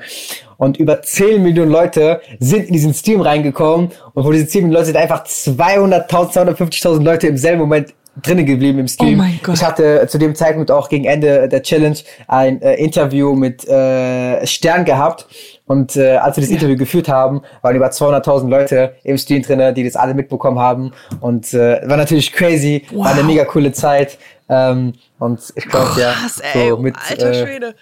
Und 0.57 0.77
über 0.77 1.01
10 1.01 1.41
Millionen 1.41 1.71
Leute 1.71 2.21
sind 2.39 2.67
in 2.67 2.73
diesen 2.73 2.93
Stream 2.93 3.21
reingekommen 3.21 3.91
und 4.13 4.23
von 4.23 4.31
diesen 4.31 4.47
10 4.47 4.63
Millionen 4.63 4.73
Leute 4.75 4.85
sind 4.85 4.97
einfach 4.97 5.25
200.000, 5.25 6.07
250.000 6.07 7.03
Leute 7.03 7.27
im 7.27 7.37
selben 7.37 7.59
Moment 7.59 7.93
drinnen 8.21 8.45
geblieben 8.45 8.79
im 8.79 8.87
Stream. 8.87 9.19
Oh 9.19 9.23
mein 9.23 9.39
Gott. 9.41 9.55
Ich 9.55 9.63
hatte 9.63 10.05
zu 10.07 10.17
dem 10.17 10.35
Zeitpunkt 10.35 10.69
auch 10.69 10.89
gegen 10.89 11.05
Ende 11.05 11.47
der 11.49 11.63
Challenge 11.63 11.97
ein 12.27 12.61
äh, 12.61 12.75
Interview 12.75 13.33
mit 13.33 13.67
äh, 13.67 14.45
Stern 14.45 14.85
gehabt 14.85 15.27
und 15.65 15.95
äh, 15.95 16.17
als 16.17 16.37
wir 16.37 16.41
das 16.41 16.49
ja. 16.49 16.55
Interview 16.57 16.77
geführt 16.77 17.07
haben, 17.07 17.41
waren 17.61 17.75
über 17.75 17.87
200.000 17.87 18.49
Leute 18.49 18.95
im 19.03 19.17
Stream 19.17 19.41
drin, 19.41 19.73
die 19.73 19.83
das 19.83 19.95
alle 19.95 20.13
mitbekommen 20.13 20.59
haben. 20.59 20.91
Und 21.21 21.53
äh, 21.53 21.87
war 21.87 21.97
natürlich 21.97 22.33
crazy, 22.33 22.85
wow. 22.91 23.05
war 23.05 23.13
eine 23.13 23.23
mega 23.23 23.45
coole 23.45 23.71
Zeit. 23.71 24.17
Ähm, 24.49 24.93
und 25.19 25.41
ich 25.55 25.65
glaube, 25.65 25.99
ja, 25.99 26.13
ey, 26.53 26.69
so 26.69 26.77
mit, 26.77 26.95
alter 27.09 27.31
äh, 27.31 27.43
Schwede. 27.45 27.75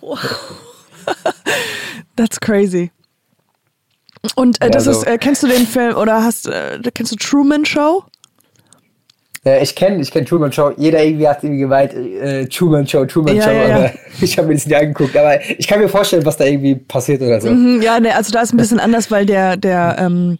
Wow. 0.00 0.18
That's 2.16 2.40
crazy. 2.40 2.90
Und 4.34 4.60
äh, 4.60 4.70
das 4.70 4.86
ja, 4.86 4.92
so. 4.92 5.00
ist, 5.00 5.06
äh, 5.06 5.18
kennst 5.18 5.42
du 5.42 5.46
den 5.46 5.66
Film 5.66 5.96
oder 5.96 6.22
hast, 6.22 6.48
äh, 6.48 6.80
kennst 6.92 7.12
du 7.12 7.16
Truman 7.16 7.64
Show? 7.64 8.04
Äh, 9.44 9.62
ich 9.62 9.74
kenne 9.74 10.00
ich 10.00 10.10
kenn 10.10 10.24
Truman 10.24 10.52
Show. 10.52 10.72
Jeder 10.76 11.02
irgendwie 11.02 11.26
hat 11.26 11.42
irgendwie 11.42 11.60
gemeint, 11.60 11.94
äh, 11.94 12.46
Truman 12.46 12.86
Show, 12.86 13.04
Truman 13.04 13.36
ja, 13.36 13.42
Show. 13.42 13.50
Ja, 13.50 13.84
ja. 13.84 13.90
ich 14.20 14.38
habe 14.38 14.48
mir 14.48 14.54
das 14.54 14.66
nicht 14.66 14.76
angeguckt. 14.76 15.16
Aber 15.16 15.38
ich 15.50 15.66
kann 15.66 15.80
mir 15.80 15.88
vorstellen, 15.88 16.24
was 16.24 16.36
da 16.36 16.44
irgendwie 16.44 16.76
passiert 16.76 17.22
oder 17.22 17.40
so. 17.40 17.50
Mhm, 17.50 17.82
ja, 17.82 17.98
ne, 17.98 18.14
also 18.14 18.30
da 18.30 18.42
ist 18.42 18.52
ein 18.52 18.56
bisschen 18.56 18.80
anders, 18.80 19.10
weil 19.10 19.26
der, 19.26 19.56
der, 19.56 19.96
ähm, 19.98 20.38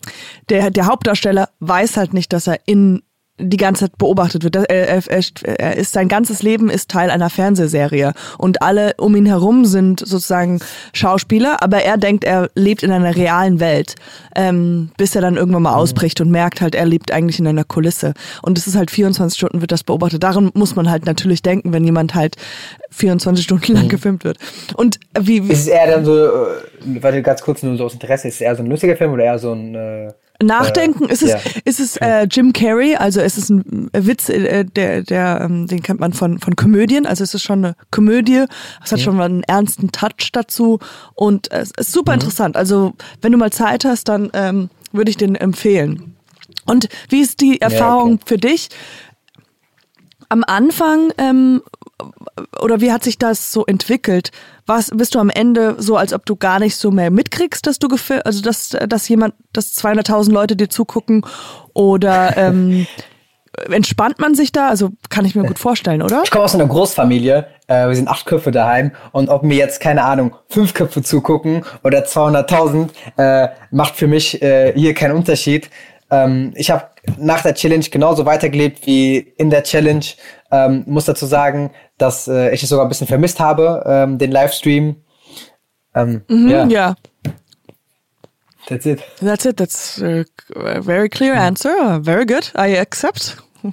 der, 0.50 0.70
der 0.70 0.86
Hauptdarsteller 0.86 1.48
weiß 1.60 1.96
halt 1.96 2.14
nicht, 2.14 2.32
dass 2.32 2.46
er 2.46 2.58
in 2.66 3.02
die 3.38 3.56
ganze 3.56 3.86
Zeit 3.86 3.98
beobachtet 3.98 4.44
wird. 4.44 4.56
Er, 4.56 4.68
er, 4.68 5.02
er, 5.08 5.76
ist 5.76 5.92
sein 5.92 6.08
ganzes 6.08 6.42
Leben 6.42 6.68
ist 6.68 6.90
Teil 6.90 7.10
einer 7.10 7.30
Fernsehserie 7.30 8.12
und 8.38 8.62
alle 8.62 8.94
um 8.98 9.16
ihn 9.16 9.26
herum 9.26 9.64
sind 9.64 10.00
sozusagen 10.00 10.60
Schauspieler, 10.92 11.62
aber 11.62 11.82
er 11.82 11.96
denkt, 11.96 12.24
er 12.24 12.50
lebt 12.54 12.82
in 12.82 12.92
einer 12.92 13.16
realen 13.16 13.58
Welt, 13.58 13.94
ähm, 14.36 14.90
bis 14.98 15.14
er 15.14 15.22
dann 15.22 15.36
irgendwann 15.36 15.62
mal 15.62 15.72
mhm. 15.72 15.78
ausbricht 15.78 16.20
und 16.20 16.30
merkt 16.30 16.60
halt, 16.60 16.74
er 16.74 16.84
lebt 16.84 17.10
eigentlich 17.10 17.38
in 17.38 17.46
einer 17.46 17.64
Kulisse. 17.64 18.12
Und 18.42 18.58
es 18.58 18.66
ist 18.66 18.76
halt 18.76 18.90
24 18.90 19.36
Stunden 19.36 19.60
wird 19.60 19.72
das 19.72 19.82
beobachtet. 19.82 20.22
Daran 20.22 20.50
muss 20.54 20.76
man 20.76 20.90
halt 20.90 21.06
natürlich 21.06 21.42
denken, 21.42 21.72
wenn 21.72 21.84
jemand 21.84 22.14
halt 22.14 22.36
24 22.90 23.44
Stunden 23.44 23.72
lang 23.72 23.84
mhm. 23.84 23.88
gefilmt 23.88 24.24
wird. 24.24 24.38
Und 24.74 25.00
wie, 25.18 25.48
wie 25.48 25.52
ist 25.52 25.68
eher 25.68 25.90
dann 25.90 26.04
so, 26.04 26.14
äh, 26.14 27.00
warte 27.00 27.22
ganz 27.22 27.40
kurz 27.42 27.62
nur 27.62 27.76
so 27.76 27.86
aus 27.86 27.94
Interesse, 27.94 28.28
ist 28.28 28.34
es 28.34 28.40
eher 28.42 28.54
so 28.54 28.62
ein 28.62 28.68
lustiger 28.68 28.96
Film 28.96 29.12
oder 29.12 29.24
eher 29.24 29.38
so 29.38 29.52
ein 29.52 29.74
äh 29.74 30.12
Nachdenken. 30.42 31.08
Äh, 31.08 31.12
ist 31.12 31.22
es, 31.22 31.30
ja. 31.30 31.38
ist 31.64 31.80
es 31.80 31.96
äh, 31.96 32.26
Jim 32.30 32.52
Carrey? 32.52 32.96
Also 32.96 33.20
ist 33.20 33.38
es 33.38 33.50
ein 33.50 33.90
Witz, 33.92 34.28
äh, 34.28 34.64
der, 34.64 35.02
der, 35.02 35.40
ähm, 35.42 35.66
den 35.66 35.82
kennt 35.82 36.00
man 36.00 36.12
von, 36.12 36.38
von 36.38 36.56
Komödien. 36.56 37.06
Also 37.06 37.24
es 37.24 37.34
ist 37.34 37.42
schon 37.42 37.64
eine 37.64 37.76
Komödie. 37.90 38.44
Es 38.84 38.92
hat 38.92 38.98
mhm. 38.98 39.02
schon 39.02 39.16
mal 39.16 39.24
einen 39.24 39.42
ernsten 39.44 39.92
Touch 39.92 40.30
dazu 40.32 40.78
und 41.14 41.50
es 41.52 41.72
ist 41.76 41.92
super 41.92 42.12
mhm. 42.12 42.20
interessant. 42.20 42.56
Also 42.56 42.94
wenn 43.20 43.32
du 43.32 43.38
mal 43.38 43.52
Zeit 43.52 43.84
hast, 43.84 44.08
dann 44.08 44.30
ähm, 44.34 44.70
würde 44.92 45.10
ich 45.10 45.16
den 45.16 45.34
empfehlen. 45.34 46.16
Und 46.64 46.88
wie 47.08 47.20
ist 47.20 47.40
die 47.40 47.60
Erfahrung 47.60 48.08
ja, 48.08 48.14
okay. 48.14 48.24
für 48.26 48.38
dich? 48.38 48.68
Am 50.28 50.44
Anfang 50.46 51.12
ähm, 51.18 51.62
oder 52.60 52.80
wie 52.80 52.92
hat 52.92 53.04
sich 53.04 53.18
das 53.18 53.52
so 53.52 53.66
entwickelt? 53.66 54.30
Was 54.66 54.90
bist 54.94 55.14
du 55.14 55.18
am 55.18 55.30
Ende 55.30 55.76
so, 55.78 55.96
als 55.96 56.12
ob 56.12 56.24
du 56.26 56.36
gar 56.36 56.58
nicht 56.58 56.76
so 56.76 56.90
mehr 56.90 57.10
mitkriegst, 57.10 57.66
dass 57.66 57.78
du 57.78 57.88
also 58.24 58.42
dass, 58.42 58.70
dass 58.88 59.08
jemand, 59.08 59.34
dass 59.52 59.74
200.000 59.74 60.32
Leute 60.32 60.56
dir 60.56 60.68
zugucken 60.68 61.24
oder 61.74 62.36
ähm, 62.36 62.86
entspannt 63.70 64.18
man 64.18 64.34
sich 64.34 64.52
da? 64.52 64.68
Also 64.68 64.90
kann 65.08 65.24
ich 65.24 65.34
mir 65.34 65.44
gut 65.44 65.58
vorstellen, 65.58 66.02
oder? 66.02 66.22
Ich 66.24 66.30
komme 66.30 66.44
aus 66.44 66.54
einer 66.54 66.66
Großfamilie. 66.66 67.46
Äh, 67.66 67.88
wir 67.88 67.94
sind 67.94 68.08
acht 68.08 68.26
Köpfe 68.26 68.50
daheim 68.50 68.92
und 69.12 69.28
ob 69.28 69.42
mir 69.42 69.56
jetzt 69.56 69.80
keine 69.80 70.04
Ahnung 70.04 70.34
fünf 70.48 70.74
Köpfe 70.74 71.02
zugucken 71.02 71.64
oder 71.82 72.04
200.000 72.04 72.88
äh, 73.16 73.48
macht 73.70 73.96
für 73.96 74.06
mich 74.06 74.40
äh, 74.42 74.72
hier 74.74 74.94
keinen 74.94 75.16
Unterschied. 75.16 75.70
Ähm, 76.10 76.52
ich 76.54 76.70
habe 76.70 76.84
nach 77.16 77.42
der 77.42 77.54
Challenge 77.54 77.84
genauso 77.90 78.26
weitergelebt 78.26 78.86
wie 78.86 79.16
in 79.16 79.50
der 79.50 79.64
Challenge. 79.64 80.04
Ähm, 80.50 80.84
muss 80.86 81.06
dazu 81.06 81.24
sagen, 81.26 81.70
dass 82.02 82.26
äh, 82.26 82.52
ich 82.52 82.62
es 82.62 82.68
sogar 82.68 82.84
ein 82.84 82.88
bisschen 82.88 83.06
vermisst 83.06 83.38
habe, 83.38 83.84
ähm, 83.86 84.18
den 84.18 84.32
Livestream. 84.32 84.96
Ähm, 85.94 86.22
mhm, 86.28 86.48
ja. 86.48 86.66
ja. 86.66 86.94
That's 88.66 88.86
it. 88.86 89.02
That's 89.20 89.44
it. 89.44 89.56
That's 89.56 90.02
a 90.02 90.24
very 90.82 91.08
clear 91.08 91.34
answer. 91.34 92.00
Very 92.02 92.26
good. 92.26 92.52
I 92.56 92.76
accept. 92.78 93.36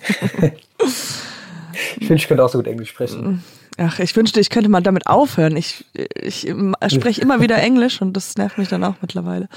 ich 1.99 2.09
wünschte, 2.09 2.13
ich 2.15 2.27
könnte 2.27 2.43
auch 2.43 2.49
so 2.49 2.59
gut 2.59 2.67
Englisch 2.67 2.89
sprechen. 2.89 3.43
Ach, 3.77 3.97
ich 3.99 4.15
wünschte, 4.15 4.39
ich 4.39 4.49
könnte 4.49 4.69
mal 4.69 4.81
damit 4.81 5.07
aufhören. 5.07 5.55
Ich, 5.55 5.85
ich 6.21 6.53
spreche 6.87 7.21
immer 7.21 7.41
wieder 7.41 7.57
Englisch 7.57 8.01
und 8.01 8.13
das 8.13 8.35
nervt 8.35 8.57
mich 8.57 8.67
dann 8.67 8.83
auch 8.83 8.95
mittlerweile. 9.01 9.47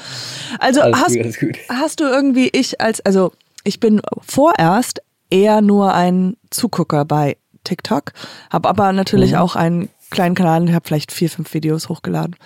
Also 0.60 0.80
alles 0.80 0.98
hast, 0.98 1.40
gut, 1.40 1.58
hast 1.68 2.00
du 2.00 2.04
irgendwie 2.04 2.48
ich 2.52 2.80
als, 2.80 3.00
also 3.00 3.32
ich 3.64 3.80
bin 3.80 4.00
vorerst 4.20 5.02
eher 5.28 5.60
nur 5.60 5.92
ein 5.94 6.36
Zugucker 6.50 7.04
bei 7.04 7.36
TikTok, 7.64 8.12
habe 8.50 8.68
aber 8.68 8.92
natürlich 8.92 9.32
mhm. 9.32 9.38
auch 9.38 9.56
einen 9.56 9.88
kleinen 10.10 10.34
Kanal 10.34 10.62
und 10.62 10.74
habe 10.74 10.86
vielleicht 10.86 11.12
vier, 11.12 11.30
fünf 11.30 11.52
Videos 11.54 11.88
hochgeladen. 11.88 12.36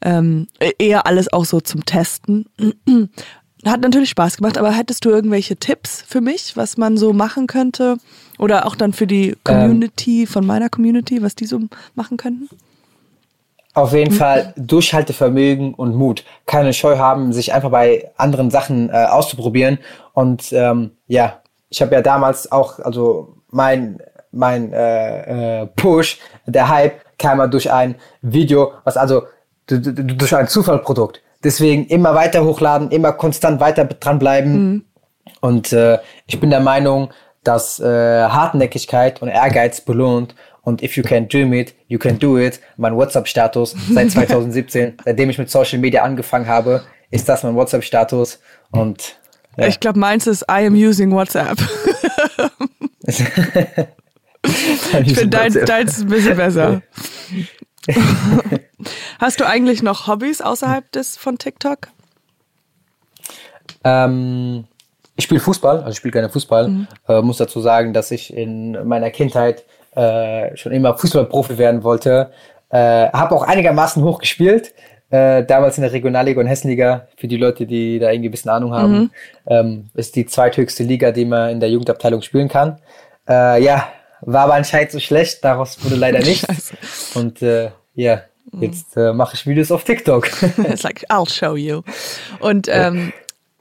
Ähm, 0.00 0.48
eher 0.78 1.06
alles 1.06 1.32
auch 1.32 1.44
so 1.44 1.60
zum 1.60 1.84
Testen. 1.84 2.46
hat 3.64 3.80
natürlich 3.80 4.10
Spaß 4.10 4.38
gemacht, 4.38 4.58
aber 4.58 4.72
hättest 4.72 5.04
du 5.04 5.10
irgendwelche 5.10 5.56
Tipps 5.56 6.02
für 6.06 6.20
mich, 6.20 6.56
was 6.56 6.76
man 6.76 6.96
so 6.96 7.12
machen 7.12 7.46
könnte? 7.46 7.96
Oder 8.38 8.66
auch 8.66 8.74
dann 8.74 8.92
für 8.92 9.06
die 9.06 9.36
Community, 9.44 10.22
ähm, 10.22 10.26
von 10.26 10.44
meiner 10.44 10.68
Community, 10.68 11.22
was 11.22 11.36
die 11.36 11.46
so 11.46 11.60
machen 11.94 12.16
könnten? 12.16 12.48
Auf 13.74 13.94
jeden 13.94 14.12
Fall 14.12 14.52
Durchhaltevermögen 14.56 15.72
und 15.72 15.94
Mut. 15.94 16.24
Keine 16.46 16.74
Scheu 16.74 16.98
haben, 16.98 17.32
sich 17.32 17.54
einfach 17.54 17.70
bei 17.70 18.10
anderen 18.16 18.50
Sachen 18.50 18.90
äh, 18.90 19.06
auszuprobieren. 19.06 19.78
Und 20.12 20.52
ähm, 20.52 20.90
ja, 21.06 21.40
ich 21.70 21.80
habe 21.80 21.94
ja 21.94 22.02
damals 22.02 22.52
auch, 22.52 22.80
also 22.80 23.36
mein, 23.50 24.02
mein 24.32 24.72
äh, 24.72 25.62
äh, 25.62 25.66
Push, 25.66 26.18
der 26.46 26.68
Hype 26.68 27.00
kam 27.18 27.38
ja 27.38 27.46
durch 27.46 27.70
ein 27.70 27.94
Video, 28.20 28.72
was 28.84 28.96
also 28.96 29.24
durch 29.66 30.34
ein 30.34 30.48
Zufallprodukt. 30.48 31.22
Deswegen 31.44 31.86
immer 31.86 32.14
weiter 32.14 32.44
hochladen, 32.44 32.90
immer 32.90 33.12
konstant 33.12 33.60
weiter 33.60 33.84
dranbleiben. 33.84 34.52
Mhm. 34.52 34.84
Und 35.40 35.72
äh, 35.72 35.98
ich 36.26 36.40
bin 36.40 36.50
der 36.50 36.60
Meinung, 36.60 37.10
dass 37.44 37.80
äh, 37.80 37.84
Hartnäckigkeit 37.84 39.22
und 39.22 39.28
Ehrgeiz 39.28 39.80
belohnt 39.80 40.34
und 40.62 40.82
if 40.82 40.96
you 40.96 41.02
can 41.02 41.28
dream 41.28 41.52
it, 41.52 41.74
you 41.88 41.98
can 41.98 42.18
do 42.18 42.38
it. 42.38 42.60
Mein 42.76 42.96
WhatsApp-Status 42.96 43.74
seit 43.90 44.10
2017, 44.12 44.94
seitdem 45.04 45.30
ich 45.30 45.38
mit 45.38 45.50
Social 45.50 45.78
Media 45.78 46.02
angefangen 46.02 46.46
habe, 46.46 46.82
ist 47.10 47.28
das 47.28 47.42
mein 47.42 47.54
WhatsApp-Status. 47.54 48.38
Und 48.70 49.16
ja. 49.56 49.66
ich 49.66 49.80
glaube, 49.80 49.98
meins 49.98 50.26
ist 50.26 50.42
I 50.42 50.66
am 50.66 50.74
using 50.74 51.10
WhatsApp. 51.10 51.58
ich 54.44 55.14
finde 55.14 55.28
dein, 55.28 55.52
deins 55.52 56.00
ein 56.00 56.08
bisschen 56.08 56.36
besser. 56.36 56.82
Hast 59.18 59.40
du 59.40 59.46
eigentlich 59.46 59.82
noch 59.82 60.06
Hobbys 60.06 60.40
außerhalb 60.40 60.90
des 60.92 61.16
von 61.16 61.38
TikTok? 61.38 61.88
Ähm, 63.84 64.64
ich 65.16 65.24
spiele 65.24 65.40
Fußball, 65.40 65.78
also 65.78 65.90
ich 65.90 65.96
spiele 65.96 66.12
gerne 66.12 66.28
Fußball. 66.28 66.68
Mhm. 66.68 66.88
Äh, 67.08 67.22
muss 67.22 67.38
dazu 67.38 67.60
sagen, 67.60 67.92
dass 67.92 68.10
ich 68.10 68.34
in 68.34 68.86
meiner 68.86 69.10
Kindheit 69.10 69.64
äh, 69.94 70.56
schon 70.56 70.72
immer 70.72 70.96
Fußballprofi 70.96 71.58
werden 71.58 71.82
wollte. 71.82 72.32
Äh, 72.70 73.08
habe 73.10 73.34
auch 73.34 73.42
einigermaßen 73.42 74.02
hoch 74.02 74.18
gespielt. 74.18 74.74
Äh, 75.10 75.44
damals 75.44 75.76
in 75.76 75.82
der 75.82 75.92
Regionalliga 75.92 76.40
und 76.40 76.46
Hessenliga, 76.46 77.06
für 77.18 77.28
die 77.28 77.36
Leute, 77.36 77.66
die 77.66 77.98
da 77.98 78.10
irgendwie 78.10 78.30
ein 78.30 78.32
bisschen 78.32 78.50
Ahnung 78.50 78.72
haben, 78.72 78.92
mhm. 78.92 79.10
ähm, 79.46 79.90
ist 79.92 80.16
die 80.16 80.24
zweithöchste 80.24 80.84
Liga, 80.84 81.12
die 81.12 81.26
man 81.26 81.50
in 81.50 81.60
der 81.60 81.68
Jugendabteilung 81.68 82.22
spielen 82.22 82.48
kann. 82.48 82.78
Äh, 83.28 83.62
ja, 83.62 83.88
war 84.22 84.44
aber 84.44 84.54
anscheinend 84.54 84.92
so 84.92 85.00
schlecht, 85.00 85.44
daraus 85.44 85.82
wurde 85.84 85.96
leider 85.96 86.18
nichts. 86.24 86.72
Und 87.14 87.42
äh, 87.42 87.70
ja, 87.94 88.22
jetzt 88.60 88.96
äh, 88.96 89.12
mache 89.12 89.34
ich 89.34 89.46
Videos 89.46 89.70
auf 89.70 89.84
TikTok. 89.84 90.30
It's 90.70 90.82
like, 90.82 91.04
I'll 91.10 91.28
show 91.28 91.56
you. 91.56 91.82
Und 92.40 92.68
ähm, 92.70 93.12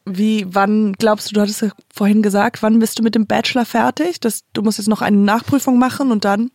wie, 0.05 0.45
wann 0.47 0.93
glaubst 0.93 1.29
du, 1.29 1.35
du 1.35 1.41
hattest 1.41 1.61
ja 1.61 1.69
vorhin 1.93 2.21
gesagt, 2.21 2.63
wann 2.63 2.79
bist 2.79 2.97
du 2.99 3.03
mit 3.03 3.15
dem 3.15 3.27
Bachelor 3.27 3.65
fertig? 3.65 4.19
Das, 4.19 4.43
du 4.53 4.61
musst 4.61 4.77
jetzt 4.77 4.87
noch 4.87 5.01
eine 5.01 5.17
Nachprüfung 5.17 5.77
machen 5.77 6.11
und 6.11 6.25
dann? 6.25 6.51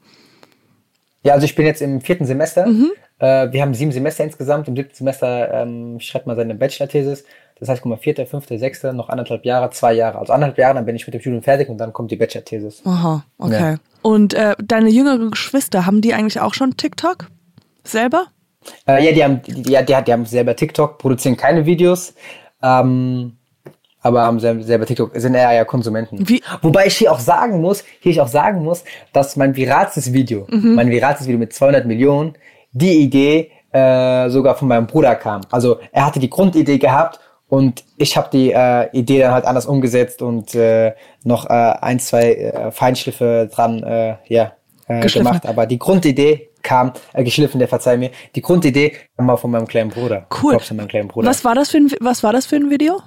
Ja, 1.23 1.35
also 1.35 1.45
ich 1.45 1.55
bin 1.55 1.67
jetzt 1.67 1.83
im 1.83 2.01
vierten 2.01 2.27
Semester. 2.27 2.67
Mhm. 2.67 2.93
Äh, 3.19 3.53
wir 3.53 3.63
haben 3.63 3.75
sieben 3.75 3.93
Semester 3.93 4.25
insgesamt. 4.25 4.69
Im 4.69 4.77
siebten 4.77 4.95
Semester 4.95 5.53
ähm, 5.53 5.99
schreibt 6.01 6.27
man 6.27 6.37
seine 6.37 6.55
Bachelor-Thesis. 6.55 7.25
Das 7.59 7.71
heißt, 7.71 7.83
guck 7.83 7.91
mal, 7.91 7.97
vierte, 7.97 8.27
fünfte, 8.27 8.59
sechste, 8.59 8.93
noch 8.93 9.09
anderthalb 9.09 9.45
Jahre, 9.45 9.71
zwei 9.71 9.95
Jahre. 9.95 10.19
Also 10.19 10.33
anderthalb 10.33 10.59
Jahre, 10.59 10.75
dann 10.75 10.85
bin 10.85 10.95
ich 10.95 11.07
mit 11.07 11.15
dem 11.15 11.21
Studium 11.21 11.43
fertig 11.43 11.69
und 11.69 11.79
dann 11.79 11.93
kommt 11.93 12.11
die 12.11 12.17
Bachelor-Thesis. 12.17 12.83
Aha, 12.85 13.25
okay. 13.39 13.73
Ja. 13.73 13.77
Und 14.03 14.35
äh, 14.35 14.55
deine 14.63 14.91
jüngeren 14.91 15.31
Geschwister, 15.31 15.87
haben 15.87 16.03
die 16.03 16.13
eigentlich 16.13 16.41
auch 16.41 16.53
schon 16.53 16.77
TikTok? 16.77 17.29
Selber? 17.83 18.27
Äh, 18.87 19.05
ja, 19.05 19.13
die 19.13 19.25
haben, 19.25 19.43
die, 19.43 19.63
die, 19.63 19.63
die, 19.63 19.85
die 19.85 20.13
haben 20.13 20.27
selber 20.27 20.55
TikTok, 20.55 20.99
produzieren 20.99 21.37
keine 21.37 21.65
Videos. 21.65 22.15
Ähm, 22.63 23.37
aber 24.03 24.23
haben 24.23 24.39
selber 24.39 24.87
TikTok, 24.87 25.13
sind 25.15 25.35
eher 25.35 25.53
ja 25.53 25.65
Konsumenten. 25.65 26.29
Wie? 26.29 26.43
Wobei 26.63 26.87
ich 26.87 26.97
hier 26.97 27.11
auch 27.11 27.19
sagen 27.19 27.61
muss, 27.61 27.83
hier 28.01 28.13
ich 28.13 28.21
auch 28.21 28.29
sagen 28.29 28.63
muss, 28.63 28.85
dass 29.13 29.35
mein 29.37 29.57
viralstes 29.57 30.13
Video, 30.13 30.47
mhm. 30.49 30.75
mein 30.75 30.91
viralstes 30.91 31.27
Video 31.27 31.39
mit 31.39 31.53
200 31.53 31.87
Millionen, 31.87 32.35
die 32.71 33.01
Idee 33.01 33.51
äh, 33.73 34.29
sogar 34.29 34.55
von 34.55 34.69
meinem 34.69 34.87
Bruder 34.87 35.17
kam. 35.17 35.41
Also 35.51 35.81
er 35.91 36.07
hatte 36.07 36.21
die 36.21 36.31
Grundidee 36.31 36.79
gehabt 36.79 37.19
und 37.49 37.84
ich 37.97 38.16
habe 38.16 38.28
die 38.32 38.53
äh, 38.53 38.90
Idee 38.90 39.20
dann 39.20 39.32
halt 39.32 39.44
anders 39.44 39.66
umgesetzt 39.66 40.20
und 40.20 40.55
äh, 40.55 40.94
noch 41.22 41.47
äh, 41.47 41.53
ein, 41.53 42.01
zwei 42.01 42.34
äh, 42.34 42.70
Feinschliffe 42.72 43.49
dran 43.53 43.82
äh, 43.82 44.16
ja, 44.26 44.53
äh, 44.88 45.07
gemacht. 45.07 45.47
Aber 45.47 45.66
die 45.66 45.78
Grundidee 45.78 46.51
kam, 46.62 46.92
äh, 47.12 47.22
geschliffen, 47.22 47.61
der 47.61 47.68
verzeih 47.68 47.97
mir, 47.97 48.11
die 48.34 48.42
Grundidee 48.42 48.94
kam 49.16 49.26
mal 49.26 49.36
von 49.36 49.53
meinem 49.53 49.68
kleinen 49.68 49.90
Bruder. 49.90 50.26
Cool. 50.42 50.59
Meinem 50.70 50.88
kleinen 50.88 51.09
Bruder. 51.09 51.28
Was 51.28 51.44
war 51.44 51.55
das 51.55 51.70
für 51.70 51.78
ein, 51.78 51.92
was 52.01 52.24
war 52.24 52.32
das 52.32 52.47
für 52.47 52.57
ein 52.57 52.68
Video? 52.68 53.01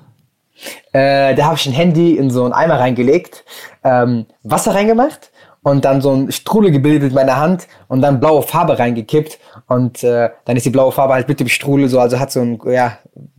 Äh, 0.92 1.36
da 1.36 1.46
habe 1.46 1.56
ich 1.56 1.66
ein 1.66 1.74
Handy 1.74 2.18
in 2.18 2.30
so 2.30 2.44
einen 2.44 2.54
Eimer 2.54 2.80
reingelegt, 2.80 3.46
ähm, 3.84 4.26
Wasser 4.44 4.74
reingemacht 4.74 5.32
und 5.70 5.86
dann 5.86 6.02
so 6.02 6.12
ein 6.12 6.32
Strudel 6.32 6.72
gebildet 6.72 7.04
mit 7.04 7.14
meiner 7.14 7.38
Hand 7.38 7.68
und 7.88 8.02
dann 8.02 8.20
blaue 8.20 8.42
Farbe 8.42 8.80
reingekippt 8.80 9.40
und 9.68 10.04
äh, 10.04 10.30
dann 10.46 10.58
ist 10.58 10.66
die 10.66 10.72
blaue 10.72 10.92
Farbe 10.92 11.14
halt 11.14 11.28
mit 11.28 11.40
dem 11.40 11.48
Strudel 11.48 11.88
so, 11.88 12.00
also 12.00 12.20
hat 12.20 12.32
so 12.32 12.42
ein, 12.42 12.60
ja, 12.66 12.98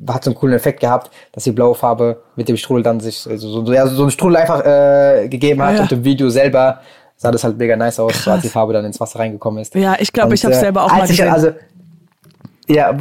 hat 0.08 0.24
so 0.24 0.30
einen 0.30 0.38
coolen 0.38 0.54
Effekt 0.54 0.80
gehabt, 0.80 1.10
dass 1.32 1.44
die 1.44 1.52
blaue 1.52 1.74
Farbe 1.74 2.22
mit 2.36 2.48
dem 2.48 2.56
Strudel 2.56 2.82
dann 2.82 3.00
sich 3.00 3.26
also 3.28 3.48
so, 3.48 3.66
so, 3.66 3.72
ja, 3.72 3.86
so 3.86 4.04
ein 4.04 4.10
Strudel 4.10 4.36
einfach 4.36 4.64
äh, 4.64 5.28
gegeben 5.28 5.62
hat 5.62 5.76
ja. 5.76 5.82
und 5.82 5.92
im 5.92 6.04
Video 6.04 6.30
selber 6.30 6.80
sah 7.16 7.30
das 7.30 7.44
halt 7.44 7.58
mega 7.58 7.76
nice 7.76 8.00
aus, 8.00 8.26
als 8.26 8.42
die 8.42 8.48
Farbe 8.48 8.72
dann 8.72 8.84
ins 8.84 8.98
Wasser 8.98 9.18
reingekommen 9.18 9.60
ist. 9.60 9.74
Ja, 9.74 9.96
ich 9.98 10.10
glaube, 10.10 10.34
ich 10.34 10.44
habe 10.44 10.54
äh, 10.54 10.58
selber 10.58 10.84
auch 10.84 10.90
mal 10.90 11.06
gesehen. 11.06 11.26
Ich, 11.26 11.32
also, 11.32 11.52
ja, 12.70 12.96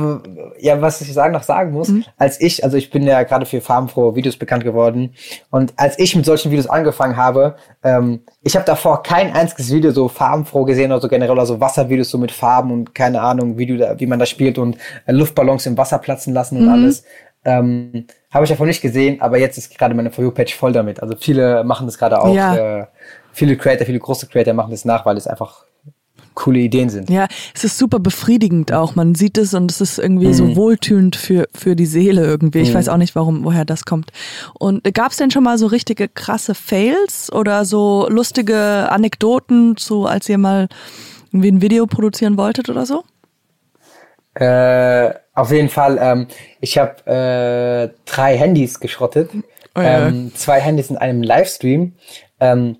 ja, 0.59 0.81
was 0.81 0.99
ich 1.01 1.13
sagen 1.13 1.33
noch 1.33 1.43
sagen 1.43 1.71
muss, 1.71 1.89
mhm. 1.89 2.03
als 2.17 2.41
ich, 2.41 2.63
also 2.63 2.75
ich 2.75 2.89
bin 2.89 3.03
ja 3.03 3.23
gerade 3.23 3.45
für 3.45 3.61
farbenfrohe 3.61 4.15
Videos 4.15 4.37
bekannt 4.37 4.63
geworden 4.63 5.13
und 5.51 5.73
als 5.77 5.97
ich 5.99 6.15
mit 6.15 6.25
solchen 6.25 6.51
Videos 6.51 6.67
angefangen 6.67 7.15
habe, 7.15 7.55
ähm, 7.83 8.21
ich 8.41 8.55
habe 8.55 8.65
davor 8.65 9.03
kein 9.03 9.33
einziges 9.33 9.71
Video 9.71 9.91
so 9.91 10.07
farbenfroh 10.07 10.65
gesehen 10.65 10.91
oder 10.91 11.01
so 11.01 11.07
generell 11.07 11.31
oder 11.31 11.45
so 11.45 11.59
Wasservideos 11.59 12.09
so 12.09 12.17
mit 12.17 12.31
Farben 12.31 12.71
und 12.71 12.95
keine 12.95 13.21
Ahnung, 13.21 13.57
wie, 13.57 13.67
du 13.67 13.77
da, 13.77 13.99
wie 13.99 14.07
man 14.07 14.19
da 14.19 14.25
spielt 14.25 14.57
und 14.57 14.77
äh, 15.05 15.11
Luftballons 15.11 15.65
im 15.65 15.77
Wasser 15.77 15.99
platzen 15.99 16.33
lassen 16.33 16.57
und 16.57 16.63
mhm. 16.63 16.69
alles. 16.69 17.03
Ähm, 17.45 18.05
habe 18.31 18.43
ich 18.43 18.49
davon 18.49 18.67
nicht 18.67 18.81
gesehen, 18.81 19.21
aber 19.21 19.37
jetzt 19.37 19.57
ist 19.57 19.77
gerade 19.77 19.95
meine 19.95 20.11
For 20.11 20.23
You-Page 20.23 20.55
voll 20.55 20.73
damit. 20.73 21.01
Also 21.01 21.15
viele 21.17 21.63
machen 21.63 21.87
das 21.87 21.97
gerade 21.97 22.21
auch. 22.21 22.33
Ja. 22.33 22.81
Äh, 22.81 22.85
viele 23.31 23.55
Creator, 23.55 23.85
viele 23.85 23.99
große 23.99 24.27
Creator 24.27 24.53
machen 24.53 24.71
das 24.71 24.83
nach, 24.83 25.05
weil 25.05 25.15
es 25.15 25.25
einfach 25.25 25.65
coole 26.39 26.59
Ideen 26.59 26.89
sind. 26.89 27.09
Ja, 27.09 27.27
es 27.53 27.63
ist 27.63 27.77
super 27.77 27.99
befriedigend 27.99 28.71
auch. 28.71 28.95
Man 28.95 29.13
sieht 29.13 29.37
es 29.37 29.53
und 29.53 29.69
es 29.69 29.81
ist 29.81 29.99
irgendwie 29.99 30.27
mhm. 30.27 30.33
so 30.33 30.55
wohltüend 30.55 31.15
für, 31.15 31.47
für 31.53 31.75
die 31.75 31.85
Seele 31.85 32.25
irgendwie. 32.25 32.59
Ich 32.59 32.69
mhm. 32.69 32.75
weiß 32.75 32.89
auch 32.89 32.97
nicht, 32.97 33.15
warum, 33.15 33.43
woher 33.43 33.65
das 33.65 33.85
kommt. 33.85 34.11
Und 34.57 34.83
gab 34.95 35.11
es 35.11 35.17
denn 35.17 35.31
schon 35.31 35.43
mal 35.43 35.57
so 35.57 35.67
richtige 35.67 36.07
krasse 36.07 36.55
Fails 36.55 37.31
oder 37.31 37.65
so 37.65 38.07
lustige 38.09 38.89
Anekdoten 38.89 39.77
zu, 39.77 40.05
als 40.05 40.27
ihr 40.29 40.37
mal 40.37 40.69
irgendwie 41.31 41.51
ein 41.51 41.61
Video 41.61 41.85
produzieren 41.85 42.37
wolltet 42.37 42.69
oder 42.69 42.85
so? 42.85 43.03
Äh, 44.33 45.13
auf 45.33 45.51
jeden 45.51 45.69
Fall. 45.69 45.97
Ähm, 46.01 46.27
ich 46.61 46.77
habe 46.77 47.05
äh, 47.05 47.93
drei 48.05 48.37
Handys 48.37 48.79
geschrottet. 48.79 49.29
Oh 49.75 49.81
ja. 49.81 50.07
ähm, 50.07 50.31
zwei 50.35 50.61
Handys 50.61 50.89
in 50.89 50.97
einem 50.97 51.21
Livestream. 51.21 51.95
Ähm, 52.39 52.77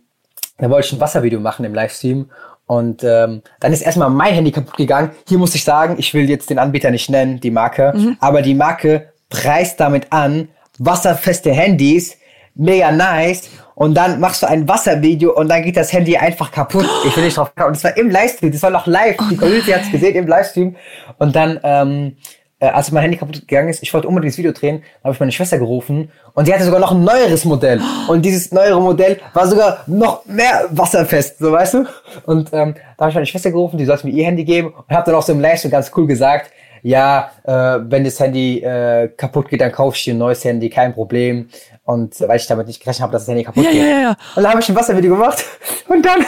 da 0.58 0.70
wollte 0.70 0.88
ich 0.88 0.94
ein 0.94 1.00
Wasservideo 1.00 1.40
machen 1.40 1.66
im 1.66 1.74
Livestream 1.74 2.30
und 2.70 3.04
ähm, 3.04 3.42
dann 3.60 3.74
ist 3.74 3.82
erstmal 3.82 4.12
mein 4.12 4.32
Handy 4.32 4.52
kaputt 4.52 4.78
gegangen. 4.78 5.10
Hier 5.28 5.40
muss 5.40 5.56
ich 5.56 5.64
sagen, 5.64 5.96
ich 5.98 6.14
will 6.14 6.30
jetzt 6.30 6.52
den 6.52 6.60
Anbieter 6.60 6.92
nicht 6.92 7.10
nennen, 7.10 7.40
die 7.40 7.50
Marke, 7.50 7.94
mhm. 7.96 8.18
aber 8.20 8.44
die 8.44 8.54
Marke 8.54 9.12
preist 9.28 9.80
damit 9.80 10.14
an, 10.14 10.50
wasserfeste 10.78 11.52
Handys, 11.52 12.16
mega 12.54 12.92
nice. 12.92 13.50
Und 13.74 13.96
dann 13.96 14.20
machst 14.20 14.44
du 14.44 14.48
ein 14.48 14.68
Wasservideo 14.68 15.36
und 15.36 15.50
dann 15.50 15.64
geht 15.64 15.78
das 15.78 15.92
Handy 15.92 16.16
einfach 16.16 16.52
kaputt. 16.52 16.86
Ich 17.08 17.18
will 17.18 17.24
nicht 17.24 17.38
drauf. 17.38 17.52
Und 17.56 17.76
das 17.76 17.84
war 17.84 17.98
im 17.98 18.12
Livestream, 18.12 18.52
das 18.52 18.62
war 18.62 18.70
noch 18.70 18.86
live. 18.86 19.18
Die 19.32 19.38
Community 19.38 19.72
hat 19.72 19.82
es 19.82 19.92
gesehen 19.92 20.16
im 20.16 20.28
Livestream. 20.28 20.76
Und 21.18 21.36
dann 21.36 21.60
ähm, 21.64 22.18
äh, 22.60 22.68
als 22.68 22.92
mein 22.92 23.04
Handy 23.04 23.18
kaputt 23.18 23.48
gegangen 23.48 23.70
ist, 23.70 23.82
ich 23.82 23.94
wollte 23.94 24.08
unbedingt 24.08 24.34
das 24.34 24.38
Video 24.38 24.52
drehen, 24.52 24.84
habe 25.04 25.14
ich 25.14 25.20
meine 25.20 25.32
Schwester 25.32 25.58
gerufen 25.58 26.12
und 26.34 26.48
die 26.48 26.54
hatte 26.54 26.66
sogar 26.66 26.80
noch 26.80 26.92
ein 26.92 27.04
neueres 27.04 27.46
Modell. 27.46 27.82
Und 28.08 28.24
dieses 28.24 28.52
neuere 28.52 28.82
Modell 28.82 29.20
war 29.34 29.48
sogar 29.48 29.84
noch 29.88 30.26
mehr 30.26 30.66
wasserfest, 30.70 31.40
so 31.40 31.52
weißt 31.52 31.76
du? 31.76 31.86
Und 32.26 32.50
ähm, 32.54 32.76
da 32.98 33.06
habe 33.06 33.10
ich 33.10 33.16
meine 33.16 33.26
Schwester 33.26 33.52
gerufen, 33.52 33.78
die 33.78 33.86
sollte 33.86 34.08
mir 34.08 34.14
ihr 34.14 34.26
Handy 34.26 34.44
geben 34.44 34.74
und 34.74 34.96
habe 34.96 35.06
dann 35.06 35.16
auch 35.16 35.24
so 35.24 35.32
im 35.32 35.40
Livestream 35.40 35.72
ganz 35.72 35.92
cool 35.96 36.06
gesagt, 36.06 36.52
ja, 36.82 37.32
äh, 37.44 37.52
wenn 37.52 38.04
das 38.04 38.20
Handy 38.20 38.60
äh, 38.60 39.10
kaputt 39.10 39.50
geht, 39.50 39.62
dann 39.62 39.72
kauf 39.72 39.96
ich 39.96 40.04
dir 40.04 40.14
ein 40.14 40.18
neues 40.18 40.44
Handy, 40.44 40.70
kein 40.70 40.94
Problem. 40.94 41.50
Und 41.84 42.20
weil 42.22 42.38
ich 42.38 42.48
damit 42.48 42.68
nicht 42.68 42.80
gerechnet 42.82 43.04
habe, 43.04 43.14
dass 43.14 43.24
das 43.24 43.30
Handy 43.30 43.44
kaputt 43.44 43.66
ja, 43.66 43.72
geht. 43.72 43.82
Ja, 43.82 43.88
ja, 43.88 44.02
ja. 44.02 44.10
Und 44.36 44.44
dann 44.44 44.52
habe 44.52 44.62
ich 44.62 44.70
ein 44.70 44.76
Wasservideo 44.76 45.16
gemacht 45.16 45.44
und 45.88 46.06
dann 46.06 46.26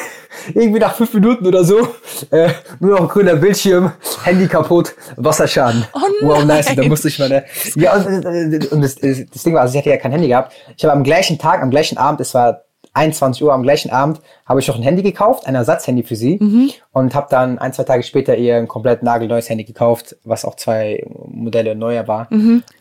irgendwie 0.54 0.80
nach 0.80 0.96
fünf 0.96 1.14
Minuten 1.14 1.46
oder 1.48 1.64
so 1.64 1.88
äh, 2.32 2.50
nur 2.80 2.92
noch 2.92 3.02
ein 3.02 3.08
grüner 3.08 3.36
Bildschirm, 3.36 3.92
Handy 4.24 4.48
kaputt, 4.48 4.94
Wasserschaden. 5.18 5.86
Oh 5.94 6.00
wow, 6.22 6.44
nice. 6.46 6.70
Und 6.70 6.78
dann 6.80 6.88
musste 6.90 7.08
ich 7.10 7.20
meine. 7.20 7.44
Ja, 7.76 7.96
und, 7.96 8.72
und 8.72 8.82
das, 8.82 8.96
das 8.96 9.44
Ding 9.44 9.54
war, 9.54 9.62
also 9.62 9.74
ich 9.74 9.80
hatte 9.80 9.90
ja 9.90 9.98
kein 9.98 10.12
Handy 10.12 10.28
gehabt. 10.28 10.54
Ich 10.78 10.84
habe 10.84 10.94
am 10.94 11.04
gleichen 11.04 11.38
Tag, 11.38 11.62
am 11.62 11.70
gleichen 11.70 11.98
Abend, 11.98 12.22
es 12.22 12.34
war 12.34 12.62
21 12.94 13.42
Uhr 13.44 13.54
am 13.54 13.64
gleichen 13.64 13.90
Abend 13.90 14.20
habe 14.46 14.60
ich 14.60 14.68
noch 14.68 14.76
ein 14.76 14.84
Handy 14.84 15.02
gekauft, 15.02 15.48
ein 15.48 15.56
Ersatzhandy 15.56 16.04
für 16.04 16.18
sie 16.18 16.38
Mhm. 16.42 16.72
und 16.92 17.16
habe 17.16 17.28
dann 17.30 17.58
ein, 17.58 17.72
zwei 17.72 17.84
Tage 17.84 18.04
später 18.04 18.36
ihr 18.36 18.58
ein 18.58 18.68
komplett 18.68 19.02
nagelneues 19.02 19.50
Handy 19.50 19.64
gekauft, 19.64 20.18
was 20.26 20.44
auch 20.44 20.56
zwei 20.58 21.02
Modelle 21.30 21.74
neuer 21.74 22.06
war. 22.10 22.28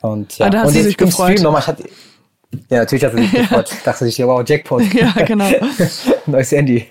Und 0.01 0.37
ja, 0.39 0.47
Ah, 0.47 0.51
da 0.51 0.59
hat 0.61 0.67
und 0.67 0.73
sie 0.73 0.79
jetzt 0.81 0.87
sich 0.89 1.01
im 1.01 1.07
gefreut. 1.07 1.31
Stream 1.31 1.43
nochmal, 1.45 1.61
ich 1.61 1.67
hatte, 1.69 1.85
ja, 2.69 2.79
natürlich 2.79 3.05
hat 3.05 3.13
sie 3.13 3.23
sich 3.23 3.33
gefreut. 3.33 3.71
Dachte 3.85 4.05
sich, 4.05 4.19
wow, 4.21 4.43
Jackpot. 4.47 4.83
Ja, 4.93 5.13
genau. 5.25 5.49
Neues 6.27 6.51
Handy. 6.53 6.87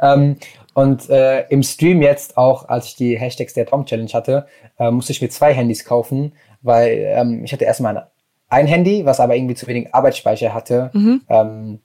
Ähm, 0.00 0.36
und 0.74 1.08
äh, 1.08 1.46
im 1.48 1.62
Stream 1.62 2.02
jetzt 2.02 2.36
auch, 2.36 2.68
als 2.68 2.86
ich 2.86 2.96
die 2.96 3.18
Hashtags 3.18 3.54
der 3.54 3.66
Tom 3.66 3.86
Challenge 3.86 4.10
hatte, 4.12 4.46
äh, 4.78 4.90
musste 4.90 5.12
ich 5.12 5.22
mir 5.22 5.28
zwei 5.28 5.54
Handys 5.54 5.84
kaufen, 5.84 6.32
weil 6.62 6.98
ähm, 7.16 7.44
ich 7.44 7.52
hatte 7.52 7.64
erstmal 7.64 8.08
ein, 8.48 8.66
Handy, 8.66 9.04
was 9.04 9.20
aber 9.20 9.36
irgendwie 9.36 9.54
zu 9.54 9.66
wenig 9.68 9.94
Arbeitsspeicher 9.94 10.52
hatte. 10.52 10.90
Ähm, 10.94 11.80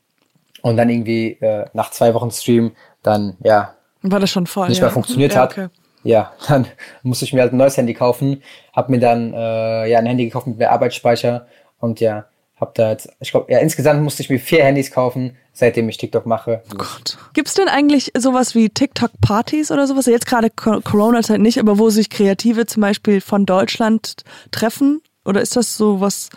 und 0.62 0.78
dann 0.78 0.90
irgendwie 0.90 1.32
äh, 1.40 1.66
nach 1.74 1.92
zwei 1.92 2.14
Wochen 2.14 2.32
Stream 2.32 2.72
dann, 3.04 3.38
ja, 3.44 3.76
War 4.02 4.20
das 4.20 4.32
schon 4.32 4.48
voll? 4.48 4.70
nicht 4.70 4.80
ja. 4.80 4.86
mehr 4.86 4.92
funktioniert 4.92 5.34
ja, 5.34 5.42
hat. 5.42 5.52
Okay. 5.52 5.68
Ja, 6.04 6.34
dann 6.48 6.68
musste 7.04 7.26
ich 7.26 7.34
mir 7.34 7.42
halt 7.42 7.54
ein 7.54 7.58
neues 7.58 7.78
Handy 7.78 7.94
kaufen, 7.94 8.42
hab 8.74 8.90
mir 8.90 9.00
dann 9.00 9.34
äh, 9.34 9.90
ja 9.90 10.00
ein 10.00 10.06
Handy 10.06 10.26
gekauft 10.26 10.48
mit 10.48 10.58
mehr 10.58 10.72
Arbeitsspeicher 10.72 11.48
und 11.80 12.00
ja, 12.00 12.26
hab 12.60 12.76
da 12.76 12.92
jetzt, 12.92 13.10
ich 13.20 13.32
glaube, 13.32 13.52
ja, 13.52 13.60
insgesamt 13.60 14.02
musste 14.02 14.22
ich 14.22 14.30
mir 14.30 14.40
vier 14.40 14.64
Handys 14.64 14.92
kaufen, 14.92 15.38
seitdem 15.54 15.88
ich 15.90 15.98
TikTok 15.98 16.26
mache. 16.26 16.62
Gott. 16.78 17.18
Gibt's 17.34 17.54
denn 17.54 17.68
eigentlich 17.68 18.12
sowas 18.18 18.56
wie 18.56 18.70
TikTok-Partys 18.70 19.72
oder 19.72 19.88
sowas? 19.88 20.06
Jetzt 20.06 20.26
gerade 20.26 20.50
Co- 20.50 20.82
Corona-Zeit 20.82 21.40
nicht, 21.40 21.60
aber 21.60 21.80
wo 21.80 21.90
sich 21.90 22.10
Kreative 22.10 22.66
zum 22.66 22.82
Beispiel 22.82 23.22
von 23.22 23.46
Deutschland 23.46 24.24
treffen? 24.52 25.02
Oder 25.26 25.42
ist 25.42 25.56
das 25.56 25.78
so 25.78 26.02
was, 26.02 26.30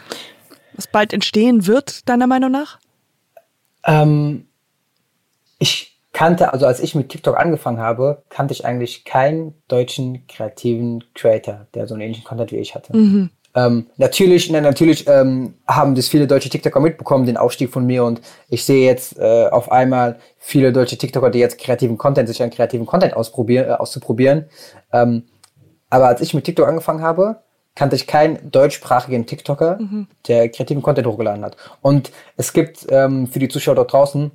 was 0.74 0.86
bald 0.86 1.12
entstehen 1.12 1.66
wird, 1.66 2.08
deiner 2.08 2.26
Meinung 2.26 2.50
nach? 2.50 2.78
Ähm, 3.84 4.46
ich 5.58 5.98
kannte, 6.12 6.52
also 6.52 6.66
als 6.66 6.80
ich 6.80 6.94
mit 6.94 7.08
TikTok 7.08 7.36
angefangen 7.38 7.78
habe, 7.78 8.22
kannte 8.28 8.52
ich 8.52 8.64
eigentlich 8.64 9.04
keinen 9.04 9.54
deutschen 9.68 10.26
kreativen 10.26 11.02
Creator, 11.14 11.66
der 11.74 11.86
so 11.86 11.94
einen 11.94 12.02
ähnlichen 12.02 12.24
Content 12.24 12.52
wie 12.52 12.58
ich 12.58 12.74
hatte. 12.74 12.92
Ähm, 13.54 13.86
natürlich, 13.96 14.50
na, 14.50 14.60
natürlich 14.60 15.06
ähm, 15.06 15.54
haben 15.66 15.94
das 15.94 16.08
viele 16.08 16.26
deutsche 16.26 16.48
TikToker 16.48 16.80
mitbekommen, 16.80 17.26
den 17.26 17.36
Aufstieg 17.36 17.70
von 17.70 17.84
mir 17.86 18.04
und 18.04 18.20
ich 18.48 18.64
sehe 18.64 18.86
jetzt 18.86 19.18
äh, 19.18 19.48
auf 19.50 19.70
einmal 19.70 20.18
viele 20.38 20.72
deutsche 20.72 20.96
TikToker, 20.96 21.30
die 21.30 21.38
jetzt 21.38 21.58
kreativen 21.58 21.98
Content, 21.98 22.28
sich 22.28 22.42
an 22.42 22.50
kreativen 22.50 22.86
Content 22.86 23.14
ausprobieren, 23.14 23.68
äh, 23.68 23.72
auszuprobieren. 23.72 24.46
Ähm, 24.92 25.24
aber 25.90 26.08
als 26.08 26.22
ich 26.22 26.32
mit 26.32 26.44
TikTok 26.44 26.66
angefangen 26.66 27.02
habe, 27.02 27.42
kannte 27.74 27.96
ich 27.96 28.06
keinen 28.06 28.50
deutschsprachigen 28.50 29.26
TikToker, 29.26 29.78
der 30.28 30.48
kreativen 30.50 30.82
Content 30.82 31.06
hochgeladen 31.06 31.44
hat. 31.44 31.56
Und 31.80 32.12
es 32.36 32.52
gibt 32.52 32.86
ähm, 32.90 33.26
für 33.26 33.38
die 33.38 33.48
Zuschauer 33.48 33.74
dort 33.74 33.92
draußen, 33.92 34.30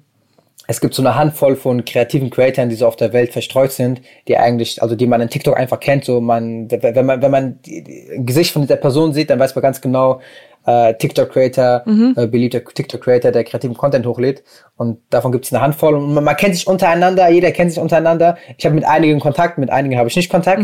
es 0.67 0.81
gibt 0.81 0.93
so 0.93 1.01
eine 1.01 1.15
Handvoll 1.15 1.55
von 1.55 1.85
kreativen 1.85 2.29
Creatoren, 2.29 2.69
die 2.69 2.75
so 2.75 2.87
auf 2.87 2.97
der 2.97 3.13
Welt 3.13 3.31
verstreut 3.31 3.71
sind, 3.71 4.01
die 4.27 4.37
eigentlich, 4.37 4.81
also 4.81 4.95
die 4.95 5.07
man 5.07 5.21
in 5.21 5.29
TikTok 5.29 5.57
einfach 5.57 5.79
kennt. 5.79 6.03
So 6.03 6.19
man, 6.19 6.69
wenn 6.69 7.05
man, 7.05 7.21
wenn 7.21 7.31
man 7.31 7.61
die 7.61 7.83
Gesicht 8.17 8.51
von 8.51 8.61
dieser 8.61 8.75
Person 8.75 9.13
sieht, 9.13 9.29
dann 9.29 9.39
weiß 9.39 9.55
man 9.55 9.61
ganz 9.61 9.79
genau, 9.79 10.19
äh, 10.65 10.93
TikTok-Creator, 10.95 11.83
äh, 12.17 12.27
beliebter 12.27 12.61
TikTok-Creator, 12.63 13.31
der 13.31 13.45
kreativen 13.45 13.77
Content 13.77 14.05
hochlädt. 14.05 14.43
Und 14.75 14.99
davon 15.09 15.31
gibt 15.31 15.45
es 15.45 15.53
eine 15.53 15.61
Handvoll. 15.61 15.95
Und 15.95 16.13
man, 16.13 16.25
man 16.25 16.35
kennt 16.35 16.55
sich 16.55 16.67
untereinander, 16.67 17.29
jeder 17.29 17.51
kennt 17.51 17.71
sich 17.71 17.79
untereinander. 17.79 18.37
Ich 18.57 18.65
habe 18.65 18.75
mit 18.75 18.83
einigen 18.83 19.21
Kontakt, 19.21 19.57
mit 19.57 19.69
einigen 19.69 19.97
habe 19.97 20.09
ich 20.09 20.15
nicht 20.17 20.29
Kontakt. 20.29 20.61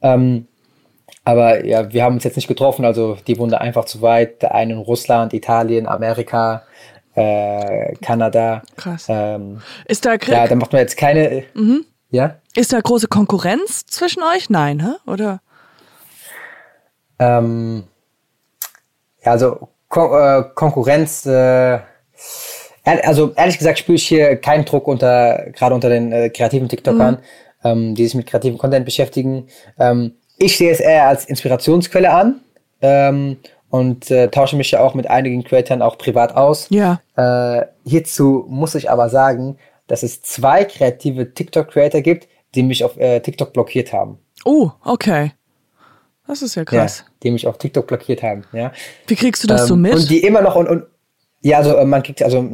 Ähm, 0.00 0.46
aber 1.24 1.66
ja, 1.66 1.92
wir 1.92 2.04
haben 2.04 2.14
uns 2.14 2.24
jetzt 2.24 2.36
nicht 2.36 2.48
getroffen, 2.48 2.84
also 2.84 3.16
die 3.26 3.38
wohnen 3.38 3.52
einfach 3.54 3.84
zu 3.84 4.00
weit. 4.00 4.40
Der 4.42 4.54
eine 4.54 4.74
in 4.74 4.78
Russland, 4.78 5.34
Italien, 5.34 5.86
Amerika, 5.86 6.62
äh, 7.14 7.94
Kanada. 7.96 8.62
Krass. 8.76 9.06
Ähm, 9.08 9.60
Ist 9.86 10.04
da, 10.06 10.12
kre- 10.12 10.32
ja, 10.32 10.46
da 10.46 10.54
macht 10.54 10.72
man 10.72 10.80
jetzt 10.82 10.96
keine. 10.96 11.44
Ja. 12.10 12.36
ist 12.56 12.72
da 12.72 12.80
große 12.80 13.06
Konkurrenz 13.08 13.86
zwischen 13.86 14.22
euch? 14.22 14.50
Nein, 14.50 14.80
hä? 14.80 15.10
oder? 15.10 15.40
Ähm, 17.18 17.84
ja, 19.24 19.32
also 19.32 19.68
Kon 19.88 20.10
äh, 20.12 20.44
Konkurrenz. 20.54 21.26
Äh, 21.26 21.80
also 22.84 23.32
ehrlich 23.36 23.58
gesagt 23.58 23.78
spüre 23.78 23.96
ich 23.96 24.06
hier 24.08 24.36
keinen 24.36 24.64
Druck 24.64 24.88
unter 24.88 25.46
gerade 25.52 25.74
unter 25.74 25.88
den 25.88 26.12
äh, 26.12 26.30
kreativen 26.30 26.68
TikTokern, 26.68 27.18
ähm, 27.62 27.94
die 27.94 28.04
sich 28.04 28.14
mit 28.14 28.26
kreativem 28.26 28.58
Content 28.58 28.84
beschäftigen. 28.84 29.48
Ähm, 29.78 30.14
ich 30.38 30.56
sehe 30.56 30.72
es 30.72 30.80
eher 30.80 31.06
als 31.06 31.26
Inspirationsquelle 31.26 32.10
an 32.10 32.40
ähm, 32.80 33.36
und 33.70 34.10
äh, 34.10 34.28
tausche 34.28 34.56
mich 34.56 34.70
ja 34.72 34.80
auch 34.80 34.94
mit 34.94 35.08
einigen 35.08 35.42
Creatoren 35.44 35.80
auch 35.82 35.96
privat 35.96 36.36
aus. 36.36 36.66
Ja. 36.70 37.00
Äh, 37.16 37.66
hierzu 37.84 38.44
muss 38.48 38.74
ich 38.74 38.90
aber 38.90 39.08
sagen, 39.08 39.56
dass 39.86 40.02
es 40.02 40.22
zwei 40.22 40.64
kreative 40.64 41.32
TikTok-Creator 41.32 42.00
gibt, 42.02 42.28
die 42.54 42.62
mich 42.62 42.84
auf 42.84 42.96
äh, 42.98 43.20
TikTok 43.20 43.52
blockiert 43.52 43.92
haben. 43.92 44.18
Oh, 44.44 44.70
okay. 44.84 45.32
Das 46.26 46.42
ist 46.42 46.54
ja 46.54 46.64
krass. 46.64 47.04
Ja, 47.06 47.12
die 47.22 47.30
mich 47.30 47.46
auf 47.46 47.58
TikTok 47.58 47.86
blockiert 47.86 48.22
haben. 48.22 48.44
Ja. 48.52 48.72
Wie 49.06 49.16
kriegst 49.16 49.42
du 49.42 49.48
das 49.48 49.66
so 49.66 49.74
Ähm, 49.74 49.82
mit? 49.82 49.94
Und 49.94 50.10
die 50.10 50.22
immer 50.24 50.42
noch 50.42 50.54
und, 50.54 50.68
und 50.68 50.84
ja, 51.42 51.58
also 51.58 51.74
äh, 51.74 51.84
man 51.84 52.02
kriegt, 52.02 52.22
also 52.22 52.44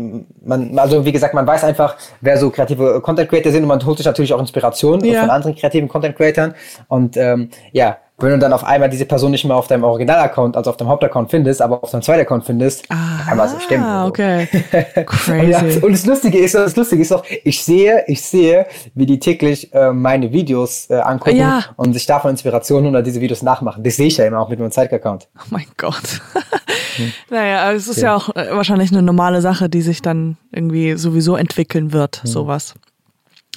man, 0.42 0.78
also 0.78 1.04
wie 1.04 1.12
gesagt, 1.12 1.34
man 1.34 1.46
weiß 1.46 1.64
einfach, 1.64 1.96
wer 2.20 2.38
so 2.38 2.50
kreative 2.50 3.00
Content 3.02 3.28
Creator 3.28 3.52
sind 3.52 3.62
und 3.64 3.68
man 3.68 3.84
holt 3.84 3.98
sich 3.98 4.06
natürlich 4.06 4.32
auch 4.32 4.38
Inspiration 4.40 5.02
äh, 5.04 5.12
Ja. 5.12 5.20
von 5.22 5.30
anderen 5.30 5.56
kreativen 5.56 5.88
Content 5.88 6.16
Creatern. 6.16 6.54
Und 6.88 7.16
ähm, 7.16 7.50
ja, 7.72 7.98
wenn 8.18 8.30
du 8.30 8.38
dann 8.38 8.52
auf 8.54 8.64
einmal 8.64 8.88
diese 8.88 9.04
Person 9.04 9.30
nicht 9.30 9.44
mehr 9.44 9.54
auf 9.56 9.66
deinem 9.66 9.84
Original-Account, 9.84 10.56
also 10.56 10.70
auf 10.70 10.78
deinem 10.78 10.88
Hauptaccount 10.88 11.30
findest, 11.30 11.60
aber 11.60 11.82
auf 11.82 11.90
deinem 11.90 12.00
zweiten 12.00 12.22
Account 12.22 12.44
findest, 12.44 12.88
dann 12.88 13.20
kann 13.26 13.38
was 13.38 13.52
nicht 13.52 13.64
stimmen. 13.64 13.84
Ah, 13.84 14.06
okay. 14.06 14.48
Und, 14.96 15.48
ja, 15.48 15.60
Crazy. 15.60 15.80
und 15.80 15.92
das 15.92 16.06
Lustige 16.06 16.38
ist, 16.38 16.54
das 16.54 16.76
Lustige 16.76 17.02
ist 17.02 17.12
auch, 17.12 17.24
ich 17.44 17.62
sehe, 17.62 18.04
ich 18.06 18.22
sehe, 18.22 18.66
wie 18.94 19.04
die 19.04 19.18
täglich 19.18 19.72
äh, 19.74 19.92
meine 19.92 20.32
Videos 20.32 20.88
äh, 20.88 20.94
angucken 20.94 21.36
Ja. 21.36 21.64
und 21.76 21.92
sich 21.92 22.06
davon 22.06 22.30
Inspirationen 22.30 22.88
oder 22.90 23.02
diese 23.02 23.20
Videos 23.20 23.42
nachmachen. 23.42 23.82
Das 23.84 23.96
sehe 23.96 24.06
ich 24.06 24.16
ja 24.16 24.24
immer 24.24 24.40
auch 24.40 24.48
mit 24.48 24.58
meinem 24.58 24.70
Zeitaccount. 24.70 25.28
Oh 25.38 25.42
mein 25.50 25.66
Gott. 25.76 26.22
naja, 27.30 27.64
aber 27.64 27.74
es 27.74 27.86
ist 27.86 28.00
ja, 28.00 28.16
auch 28.16 28.34
äh, 28.34 28.48
wahrscheinlich 28.52 28.92
eine 28.92 29.02
normale 29.02 29.42
Sache, 29.42 29.68
die 29.68 29.82
sich 29.82 30.00
dann 30.00 30.38
irgendwie 30.52 30.96
sowieso 30.96 31.36
entwickeln 31.36 31.92
wird, 31.92 32.22
sowas. 32.24 32.74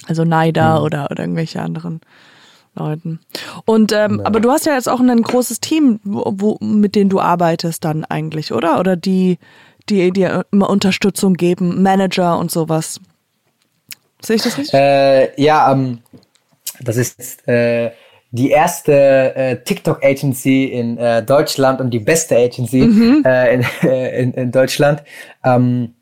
Also 0.06 0.24
Neider 0.24 0.82
oder, 0.82 1.08
oder 1.10 1.20
irgendwelche 1.22 1.62
anderen 1.62 2.00
Leuten. 2.74 3.20
Und 3.64 3.92
ähm, 3.92 4.20
aber 4.24 4.40
du 4.40 4.50
hast 4.50 4.66
ja 4.66 4.74
jetzt 4.74 4.88
auch 4.88 5.00
ein 5.00 5.22
großes 5.22 5.60
Team, 5.60 6.00
wo, 6.04 6.56
mit 6.60 6.94
denen 6.94 7.10
du 7.10 7.20
arbeitest 7.20 7.84
dann 7.84 8.04
eigentlich, 8.04 8.52
oder? 8.52 8.78
Oder 8.78 8.96
die, 8.96 9.38
die 9.88 10.10
dir 10.10 10.46
immer 10.52 10.70
Unterstützung 10.70 11.34
geben, 11.34 11.82
Manager 11.82 12.38
und 12.38 12.50
sowas. 12.50 13.00
Sehe 14.22 14.36
ich 14.36 14.42
das 14.42 14.56
richtig? 14.56 14.74
Äh, 14.74 15.42
ja, 15.42 15.72
ähm, 15.72 15.98
das 16.80 16.96
ist 16.96 17.46
äh, 17.48 17.90
die 18.30 18.50
erste 18.50 19.34
äh, 19.34 19.62
TikTok-Agency 19.62 20.66
in 20.66 20.98
äh, 20.98 21.24
Deutschland 21.24 21.80
und 21.80 21.90
die 21.90 21.98
beste 21.98 22.36
Agency 22.36 23.22
äh, 23.24 23.54
in, 23.54 23.66
äh, 23.82 24.22
in, 24.22 24.32
in 24.34 24.52
Deutschland. 24.52 25.02
Ähm, 25.44 25.94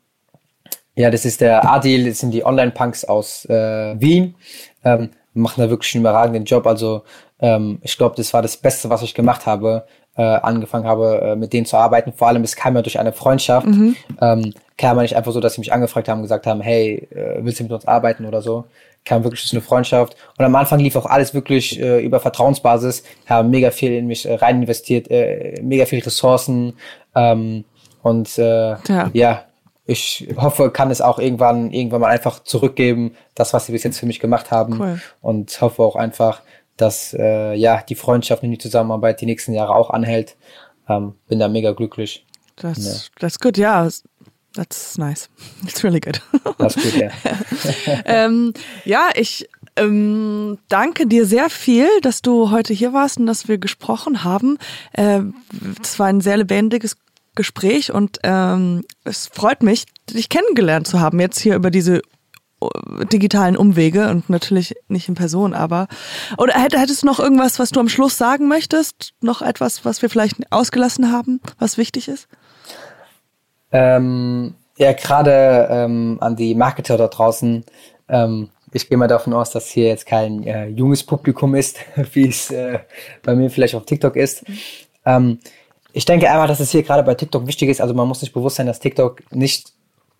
ja, 0.95 1.09
das 1.09 1.25
ist 1.25 1.41
der 1.41 1.69
Adil, 1.69 2.09
das 2.09 2.19
sind 2.19 2.31
die 2.31 2.45
Online-Punks 2.45 3.05
aus 3.05 3.47
Wien. 3.47 4.35
Ähm, 4.83 5.11
machen 5.33 5.61
da 5.61 5.69
wirklich 5.69 5.93
einen 5.95 6.03
überragenden 6.03 6.45
Job. 6.45 6.65
Also 6.67 7.03
ähm, 7.39 7.79
ich 7.81 7.97
glaube, 7.97 8.15
das 8.15 8.33
war 8.33 8.41
das 8.41 8.57
Beste, 8.57 8.89
was 8.89 9.01
ich 9.01 9.13
gemacht 9.13 9.45
habe, 9.45 9.85
äh, 10.17 10.21
angefangen 10.23 10.85
habe, 10.85 11.21
äh, 11.21 11.35
mit 11.35 11.53
denen 11.53 11.65
zu 11.65 11.77
arbeiten. 11.77 12.11
Vor 12.13 12.27
allem, 12.27 12.43
es 12.43 12.55
kam 12.55 12.75
ja 12.75 12.81
durch 12.81 12.99
eine 12.99 13.13
Freundschaft. 13.13 13.67
Ähm, 14.21 14.53
kam 14.77 14.97
ja 14.97 15.03
nicht 15.03 15.15
einfach 15.15 15.31
so, 15.31 15.39
dass 15.39 15.53
sie 15.53 15.61
mich 15.61 15.71
angefragt 15.71 16.09
haben 16.09 16.17
und 16.19 16.23
gesagt 16.23 16.47
haben, 16.47 16.61
hey, 16.61 17.07
äh, 17.11 17.37
willst 17.39 17.59
du 17.59 17.63
mit 17.63 17.71
uns 17.71 17.87
arbeiten 17.87 18.25
oder 18.25 18.41
so. 18.41 18.65
Kam 19.05 19.23
wirklich 19.23 19.41
durch 19.41 19.53
eine 19.53 19.61
Freundschaft. 19.61 20.17
Und 20.37 20.43
am 20.43 20.55
Anfang 20.55 20.79
lief 20.79 20.95
auch 20.95 21.05
alles 21.05 21.33
wirklich 21.33 21.79
äh, 21.79 22.03
über 22.03 22.19
Vertrauensbasis. 22.19 23.03
Haben 23.27 23.49
mega 23.49 23.71
viel 23.71 23.93
in 23.93 24.07
mich 24.07 24.27
äh, 24.27 24.35
rein 24.35 24.61
investiert, 24.61 25.09
äh, 25.09 25.61
mega 25.61 25.85
viel 25.85 25.99
Ressourcen. 25.99 26.73
Ähm, 27.15 27.63
und 28.01 28.37
äh, 28.37 28.71
Ja. 28.87 29.09
ja, 29.13 29.43
ich 29.89 30.27
hoffe, 30.37 30.69
kann 30.69 30.91
es 30.91 31.01
auch 31.01 31.17
irgendwann, 31.17 31.71
irgendwann 31.71 32.01
mal 32.01 32.09
einfach 32.09 32.43
zurückgeben, 32.43 33.15
das, 33.33 33.53
was 33.53 33.65
sie 33.65 33.71
bis 33.71 33.83
jetzt 33.83 33.99
für 33.99 34.05
mich 34.05 34.19
gemacht 34.19 34.51
haben. 34.51 34.79
Cool. 34.79 35.01
Und 35.21 35.59
hoffe 35.61 35.81
auch 35.81 35.95
einfach, 35.95 36.41
dass 36.77 37.13
äh, 37.13 37.55
ja 37.55 37.81
die 37.81 37.95
Freundschaft 37.95 38.43
und 38.43 38.51
die 38.51 38.59
Zusammenarbeit 38.59 39.19
die 39.19 39.25
nächsten 39.25 39.53
Jahre 39.53 39.73
auch 39.73 39.89
anhält. 39.89 40.37
Ähm, 40.87 41.15
bin 41.27 41.39
da 41.39 41.47
mega 41.47 41.71
glücklich. 41.71 42.25
Das, 42.57 43.09
that's 43.19 43.39
good, 43.39 43.57
ja. 43.57 43.87
That's 44.53 44.97
nice. 44.97 45.29
It's 45.63 45.83
really 45.83 45.99
good. 45.99 46.21
Das 46.57 46.75
ist 46.75 46.83
gut, 46.83 47.01
ja. 47.01 47.09
ähm, 48.05 48.53
ja, 48.85 49.09
ich 49.15 49.49
ähm, 49.75 50.59
danke 50.67 51.07
dir 51.07 51.25
sehr 51.25 51.49
viel, 51.49 51.87
dass 52.01 52.21
du 52.21 52.51
heute 52.51 52.73
hier 52.73 52.93
warst 52.93 53.17
und 53.17 53.25
dass 53.25 53.47
wir 53.47 53.57
gesprochen 53.57 54.23
haben. 54.23 54.59
Ähm, 54.95 55.35
Es 55.81 55.97
war 55.97 56.07
ein 56.07 56.21
sehr 56.21 56.37
lebendiges 56.37 56.95
Gespräch 57.39 57.93
und 57.93 58.19
ähm, 58.23 58.83
es 59.05 59.27
freut 59.27 59.63
mich, 59.63 59.85
dich 60.09 60.27
kennengelernt 60.27 60.87
zu 60.87 60.99
haben, 60.99 61.21
jetzt 61.21 61.39
hier 61.39 61.55
über 61.55 61.71
diese 61.71 62.01
äh, 62.61 63.05
digitalen 63.05 63.55
Umwege 63.55 64.09
und 64.09 64.29
natürlich 64.29 64.75
nicht 64.89 65.07
in 65.07 65.15
Person, 65.15 65.53
aber 65.53 65.87
oder 66.37 66.53
hätt- 66.55 66.77
hättest 66.77 67.03
du 67.03 67.05
noch 67.07 67.17
irgendwas, 67.17 67.57
was 67.57 67.69
du 67.69 67.79
am 67.79 67.87
Schluss 67.87 68.17
sagen 68.17 68.49
möchtest? 68.49 69.13
Noch 69.21 69.41
etwas, 69.41 69.85
was 69.85 70.01
wir 70.01 70.09
vielleicht 70.09 70.51
ausgelassen 70.51 71.13
haben, 71.13 71.39
was 71.57 71.77
wichtig 71.77 72.09
ist? 72.09 72.27
Ähm, 73.71 74.55
ja, 74.77 74.91
gerade 74.91 75.67
ähm, 75.71 76.17
an 76.19 76.35
die 76.35 76.55
Marketer 76.55 76.97
da 76.97 77.07
draußen. 77.07 77.63
Ähm, 78.09 78.49
ich 78.73 78.89
gehe 78.89 78.97
mal 78.97 79.07
davon 79.07 79.33
aus, 79.33 79.51
dass 79.51 79.69
hier 79.69 79.87
jetzt 79.87 80.05
kein 80.05 80.43
äh, 80.43 80.67
junges 80.67 81.05
Publikum 81.05 81.55
ist, 81.55 81.77
wie 82.13 82.27
es 82.27 82.51
äh, 82.51 82.79
bei 83.23 83.33
mir 83.33 83.49
vielleicht 83.49 83.75
auf 83.75 83.85
TikTok 83.85 84.17
ist. 84.17 84.43
Ähm, 85.05 85.39
ich 85.93 86.05
denke 86.05 86.29
einfach, 86.29 86.47
dass 86.47 86.59
es 86.59 86.71
hier 86.71 86.83
gerade 86.83 87.03
bei 87.03 87.15
TikTok 87.15 87.47
wichtig 87.47 87.69
ist. 87.69 87.81
Also 87.81 87.93
man 87.93 88.07
muss 88.07 88.19
sich 88.19 88.33
bewusst 88.33 88.57
sein, 88.57 88.67
dass 88.67 88.79
TikTok 88.79 89.23
nicht 89.31 89.73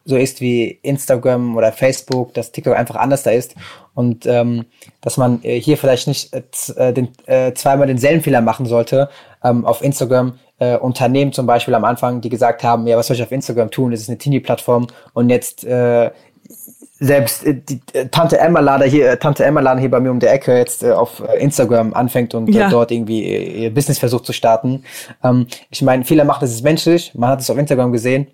so 0.05 0.15
ist 0.17 0.41
wie 0.41 0.79
Instagram 0.81 1.55
oder 1.55 1.71
Facebook, 1.71 2.33
dass 2.33 2.51
TikTok 2.51 2.75
einfach 2.75 2.95
anders 2.95 3.23
da 3.23 3.31
ist 3.31 3.55
und 3.93 4.25
ähm, 4.25 4.65
dass 5.01 5.17
man 5.17 5.43
äh, 5.43 5.59
hier 5.59 5.77
vielleicht 5.77 6.07
nicht 6.07 6.33
äh, 6.33 6.93
den, 6.93 7.09
äh, 7.25 7.53
zweimal 7.53 7.87
denselben 7.87 8.21
Fehler 8.21 8.41
machen 8.41 8.65
sollte. 8.65 9.09
Ähm, 9.43 9.65
auf 9.65 9.81
Instagram 9.81 10.39
äh, 10.57 10.77
Unternehmen 10.77 11.31
zum 11.31 11.45
Beispiel 11.45 11.75
am 11.75 11.85
Anfang, 11.85 12.21
die 12.21 12.29
gesagt 12.29 12.63
haben, 12.63 12.87
ja, 12.87 12.97
was 12.97 13.07
soll 13.07 13.15
ich 13.15 13.23
auf 13.23 13.31
Instagram 13.31 13.71
tun? 13.71 13.91
Das 13.91 14.01
ist 14.01 14.09
eine 14.09 14.17
Teenie-Plattform 14.17 14.87
und 15.13 15.29
jetzt 15.29 15.63
äh, 15.63 16.11
selbst 16.99 17.45
äh, 17.45 17.55
die 17.55 17.79
äh, 17.93 18.07
Tante 18.07 18.37
Emma 18.39 18.59
Lader 18.59 18.85
hier, 18.85 19.11
äh, 19.11 19.17
Tante 19.17 19.45
Emma 19.45 19.61
Laden 19.61 19.79
hier 19.79 19.89
bei 19.89 19.99
mir 19.99 20.11
um 20.11 20.19
der 20.19 20.33
Ecke 20.33 20.57
jetzt 20.57 20.83
äh, 20.83 20.91
auf 20.91 21.23
Instagram 21.37 21.93
anfängt 21.93 22.35
und 22.35 22.53
ja. 22.53 22.67
äh, 22.67 22.69
dort 22.69 22.91
irgendwie 22.91 23.63
ihr 23.63 23.73
Business 23.73 23.99
versucht 23.99 24.25
zu 24.25 24.33
starten. 24.33 24.83
Ähm, 25.23 25.47
ich 25.69 25.81
meine, 25.81 26.03
Fehler 26.03 26.25
machen, 26.25 26.41
das 26.41 26.51
ist 26.51 26.63
menschlich. 26.63 27.13
Man 27.15 27.29
hat 27.29 27.39
es 27.39 27.49
auf 27.49 27.57
Instagram 27.57 27.91
gesehen. 27.91 28.27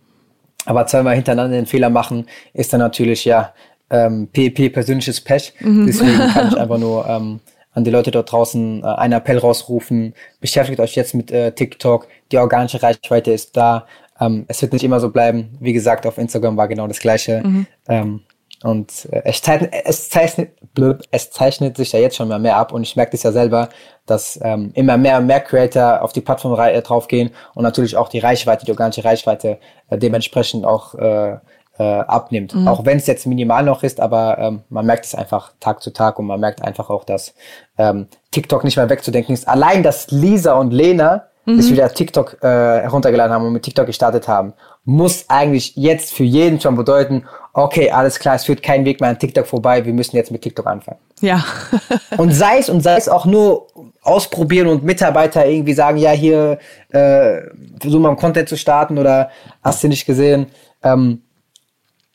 Aber 0.66 0.88
zweimal 0.88 1.14
hintereinander 1.14 1.56
den 1.56 1.68
Fehler 1.68 1.92
machen, 1.92 2.26
ist 2.54 2.74
dann 2.74 2.80
natürlich 2.80 3.24
ja 3.24 3.54
ähm, 3.92 4.28
PEP 4.34 4.74
persönliches 4.74 5.22
Pech. 5.22 5.54
Mhm. 5.60 5.86
Deswegen 5.86 6.18
kann 6.34 6.48
ich 6.48 6.58
einfach 6.58 6.80
nur 6.80 7.08
ähm, 7.08 7.40
an 7.74 7.84
die 7.84 7.92
Leute 7.92 8.10
dort 8.10 8.32
draußen 8.32 8.84
äh, 8.84 8.88
einen 8.88 9.14
Appell 9.14 9.38
rausrufen. 9.38 10.16
Beschäftigt 10.42 10.80
euch 10.80 10.96
jetzt 10.96 11.14
mit 11.14 11.32
äh, 11.32 11.52
TikTok. 11.52 12.08
Die 12.32 12.40
organische 12.40 12.82
Reichweite 12.82 13.32
ist 13.32 13.56
da. 13.56 13.86
Ähm, 14.20 14.46
es 14.48 14.62
wird 14.64 14.74
nicht 14.74 14.84
immer 14.84 15.00
so 15.00 15.10
bleiben. 15.10 15.56
Wie 15.60 15.74
gesagt, 15.74 16.08
auf 16.08 16.18
Instagram 16.18 16.58
war 16.58 16.68
genau 16.68 16.88
das 16.88 17.00
Gleiche. 17.00 17.44
Mhm. 17.46 17.68
Ähm, 17.88 18.22
und 18.64 19.08
äh, 19.12 19.22
es, 19.26 19.42
zeichnet, 19.42 19.74
es, 19.86 20.10
zeichnet, 20.10 20.52
blöd, 20.74 21.06
es 21.12 21.32
zeichnet 21.32 21.78
sich 21.78 21.92
ja 21.92 22.00
jetzt 22.00 22.16
schon 22.16 22.28
mal 22.28 22.40
mehr 22.40 22.58
ab 22.58 22.72
und 22.72 22.84
ich 22.84 22.96
merke 22.96 23.12
das 23.12 23.24
ja 23.24 23.32
selber, 23.32 23.70
dass 24.06 24.40
ähm, 24.42 24.72
immer 24.74 24.98
mehr 24.98 25.18
und 25.18 25.28
mehr 25.28 25.42
Creator 25.42 26.02
auf 26.02 26.14
die 26.14 26.22
Plattform 26.22 26.58
äh, 26.60 26.82
draufgehen 26.82 27.32
und 27.54 27.64
natürlich 27.64 27.98
auch 27.98 28.10
die 28.10 28.20
Reichweite, 28.20 28.66
die 28.66 28.72
organische 28.72 29.04
Reichweite 29.04 29.60
äh, 29.90 29.98
dementsprechend 29.98 30.66
auch 30.66 30.96
äh, 30.96 31.38
äh, 31.78 31.84
abnimmt. 31.84 32.56
Mhm. 32.56 32.68
Auch 32.68 32.86
wenn 32.86 32.98
es 32.98 33.08
jetzt 33.08 33.26
minimal 33.26 33.64
noch 33.64 33.84
ist, 33.84 34.00
aber 34.00 34.38
ähm, 34.38 34.64
man 34.70 34.86
merkt 34.86 35.06
es 35.06 35.16
einfach 35.16 35.52
Tag 35.60 35.82
zu 35.82 35.92
Tag 35.92 36.20
und 36.20 36.26
man 36.26 36.40
merkt 36.40 36.62
einfach 36.62 36.90
auch, 36.90 37.04
dass 37.04 37.34
ähm, 37.78 38.08
TikTok 38.32 38.64
nicht 38.64 38.78
mehr 38.78 38.90
wegzudenken 38.90 39.34
ist. 39.34 39.48
Allein, 39.48 39.84
dass 39.84 40.10
Lisa 40.12 40.54
und 40.54 40.72
Lena 40.72 41.28
mhm. 41.46 41.62
sich 41.62 41.72
wieder 41.72 41.92
TikTok 41.94 42.38
äh, 42.42 42.48
heruntergeladen 42.48 43.34
haben 43.34 43.46
und 43.46 43.54
mit 43.54 43.64
TikTok 43.64 43.86
gestartet 43.86 44.28
haben, 44.28 44.54
muss 44.84 45.26
eigentlich 45.30 45.76
jetzt 45.76 46.14
für 46.14 46.24
jeden 46.24 46.60
schon 46.60 46.76
bedeuten, 46.76 47.26
okay, 47.54 47.92
alles 47.92 48.20
klar, 48.20 48.36
es 48.36 48.46
führt 48.46 48.62
kein 48.62 48.86
Weg 48.86 49.02
mehr 49.02 49.10
an 49.10 49.20
TikTok 49.20 49.48
vorbei, 49.48 49.86
wir 49.86 49.94
müssen 49.94 50.16
jetzt 50.16 50.32
mit 50.32 50.42
TikTok 50.42 50.68
anfangen. 50.68 51.00
Ja. 51.22 51.44
und 52.18 52.32
sei 52.32 52.60
es 52.60 52.70
und 52.70 52.82
sei 52.82 52.98
es 52.98 53.10
auch 53.10 53.26
nur 53.26 53.68
ausprobieren 54.04 54.68
und 54.68 54.84
Mitarbeiter 54.84 55.46
irgendwie 55.46 55.74
sagen, 55.74 55.98
ja, 55.98 56.12
hier 56.12 56.60
äh, 56.90 57.42
versuchen 57.80 58.04
wir 58.04 58.16
Content 58.16 58.50
zu 58.50 58.58
starten 58.58 58.98
oder 58.98 59.30
hast 59.64 59.84
du 59.84 59.88
nicht 59.88 60.06
gesehen. 60.06 60.48
Ähm, 60.84 61.22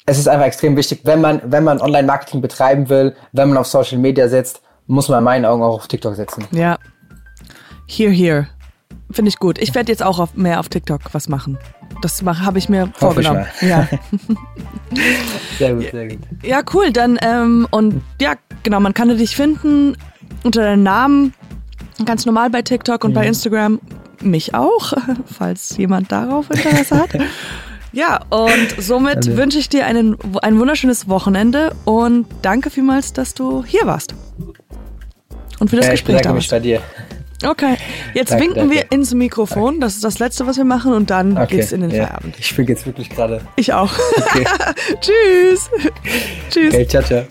es 0.06 0.18
ist 0.18 0.28
einfach 0.28 0.46
extrem 0.46 0.76
wichtig, 0.76 1.00
wenn 1.04 1.20
man, 1.20 1.40
wenn 1.44 1.64
man 1.64 1.80
Online-Marketing 1.80 2.40
betreiben 2.40 2.88
will, 2.88 3.14
wenn 3.32 3.48
man 3.48 3.58
auf 3.58 3.66
Social 3.66 3.98
Media 3.98 4.28
setzt, 4.28 4.62
muss 4.86 5.08
man 5.08 5.18
in 5.18 5.24
meinen 5.24 5.44
Augen 5.44 5.62
auch 5.62 5.74
auf 5.74 5.88
TikTok 5.88 6.16
setzen. 6.16 6.46
Ja. 6.50 6.78
Here, 7.86 8.10
here. 8.10 8.48
Finde 9.10 9.28
ich 9.28 9.38
gut. 9.38 9.58
Ich 9.58 9.74
werde 9.74 9.90
jetzt 9.90 10.02
auch 10.02 10.18
auf, 10.18 10.34
mehr 10.34 10.60
auf 10.60 10.68
TikTok 10.68 11.00
was 11.12 11.28
machen. 11.28 11.58
Das 12.00 12.22
habe 12.22 12.58
ich 12.58 12.68
mir 12.68 12.92
vorgenommen. 12.94 13.46
Ich 13.60 13.68
ja. 13.68 13.88
sehr 15.58 15.74
gut, 15.74 15.90
sehr 15.90 16.08
gut. 16.08 16.18
Ja, 16.42 16.62
cool. 16.72 16.92
Dann, 16.92 17.18
ähm, 17.20 17.66
und 17.70 18.02
ja, 18.20 18.34
genau, 18.62 18.78
man 18.80 18.94
kann 18.94 19.08
dich 19.16 19.34
finden 19.34 19.96
unter 20.44 20.62
deinem 20.62 20.84
Namen. 20.84 21.34
Ganz 22.04 22.24
normal 22.24 22.50
bei 22.50 22.62
TikTok 22.62 23.04
und 23.04 23.10
mhm. 23.10 23.14
bei 23.14 23.26
Instagram. 23.26 23.80
Mich 24.22 24.54
auch, 24.54 24.92
falls 25.26 25.76
jemand 25.76 26.12
darauf 26.12 26.48
Interesse 26.50 26.98
hat. 26.98 27.10
Ja, 27.92 28.20
und 28.30 28.76
somit 28.78 29.16
also. 29.16 29.36
wünsche 29.36 29.58
ich 29.58 29.68
dir 29.68 29.86
einen, 29.86 30.16
ein 30.42 30.58
wunderschönes 30.58 31.08
Wochenende 31.08 31.74
und 31.84 32.26
danke 32.42 32.70
vielmals, 32.70 33.12
dass 33.12 33.34
du 33.34 33.64
hier 33.64 33.86
warst. 33.86 34.14
Und 35.58 35.70
für 35.70 35.76
das 35.76 35.86
ja, 35.86 35.92
Gespräch. 35.92 36.16
Ich 36.16 36.22
bedanke 36.22 36.36
mich 36.36 36.48
bei 36.48 36.60
dir. 36.60 36.80
Okay, 37.42 37.76
jetzt 38.12 38.32
danke, 38.32 38.44
winken 38.44 38.68
danke. 38.68 38.74
wir 38.74 38.92
ins 38.92 39.14
Mikrofon. 39.14 39.80
Das 39.80 39.94
ist 39.94 40.04
das 40.04 40.18
Letzte, 40.18 40.46
was 40.46 40.56
wir 40.58 40.64
machen 40.64 40.92
und 40.92 41.10
dann 41.10 41.38
okay. 41.38 41.56
geht's 41.56 41.72
in 41.72 41.80
den 41.80 41.90
ja. 41.90 42.06
Feierabend. 42.06 42.36
Ich 42.38 42.52
fühle 42.52 42.68
jetzt 42.68 42.84
wirklich 42.86 43.08
gerade. 43.08 43.40
Ich 43.56 43.72
auch. 43.72 43.92
Okay. 44.16 44.46
Tschüss. 45.00 45.70
Tschüss. 46.50 46.74
Okay, 46.74 46.86
ciao, 46.86 47.02
ciao. 47.02 47.24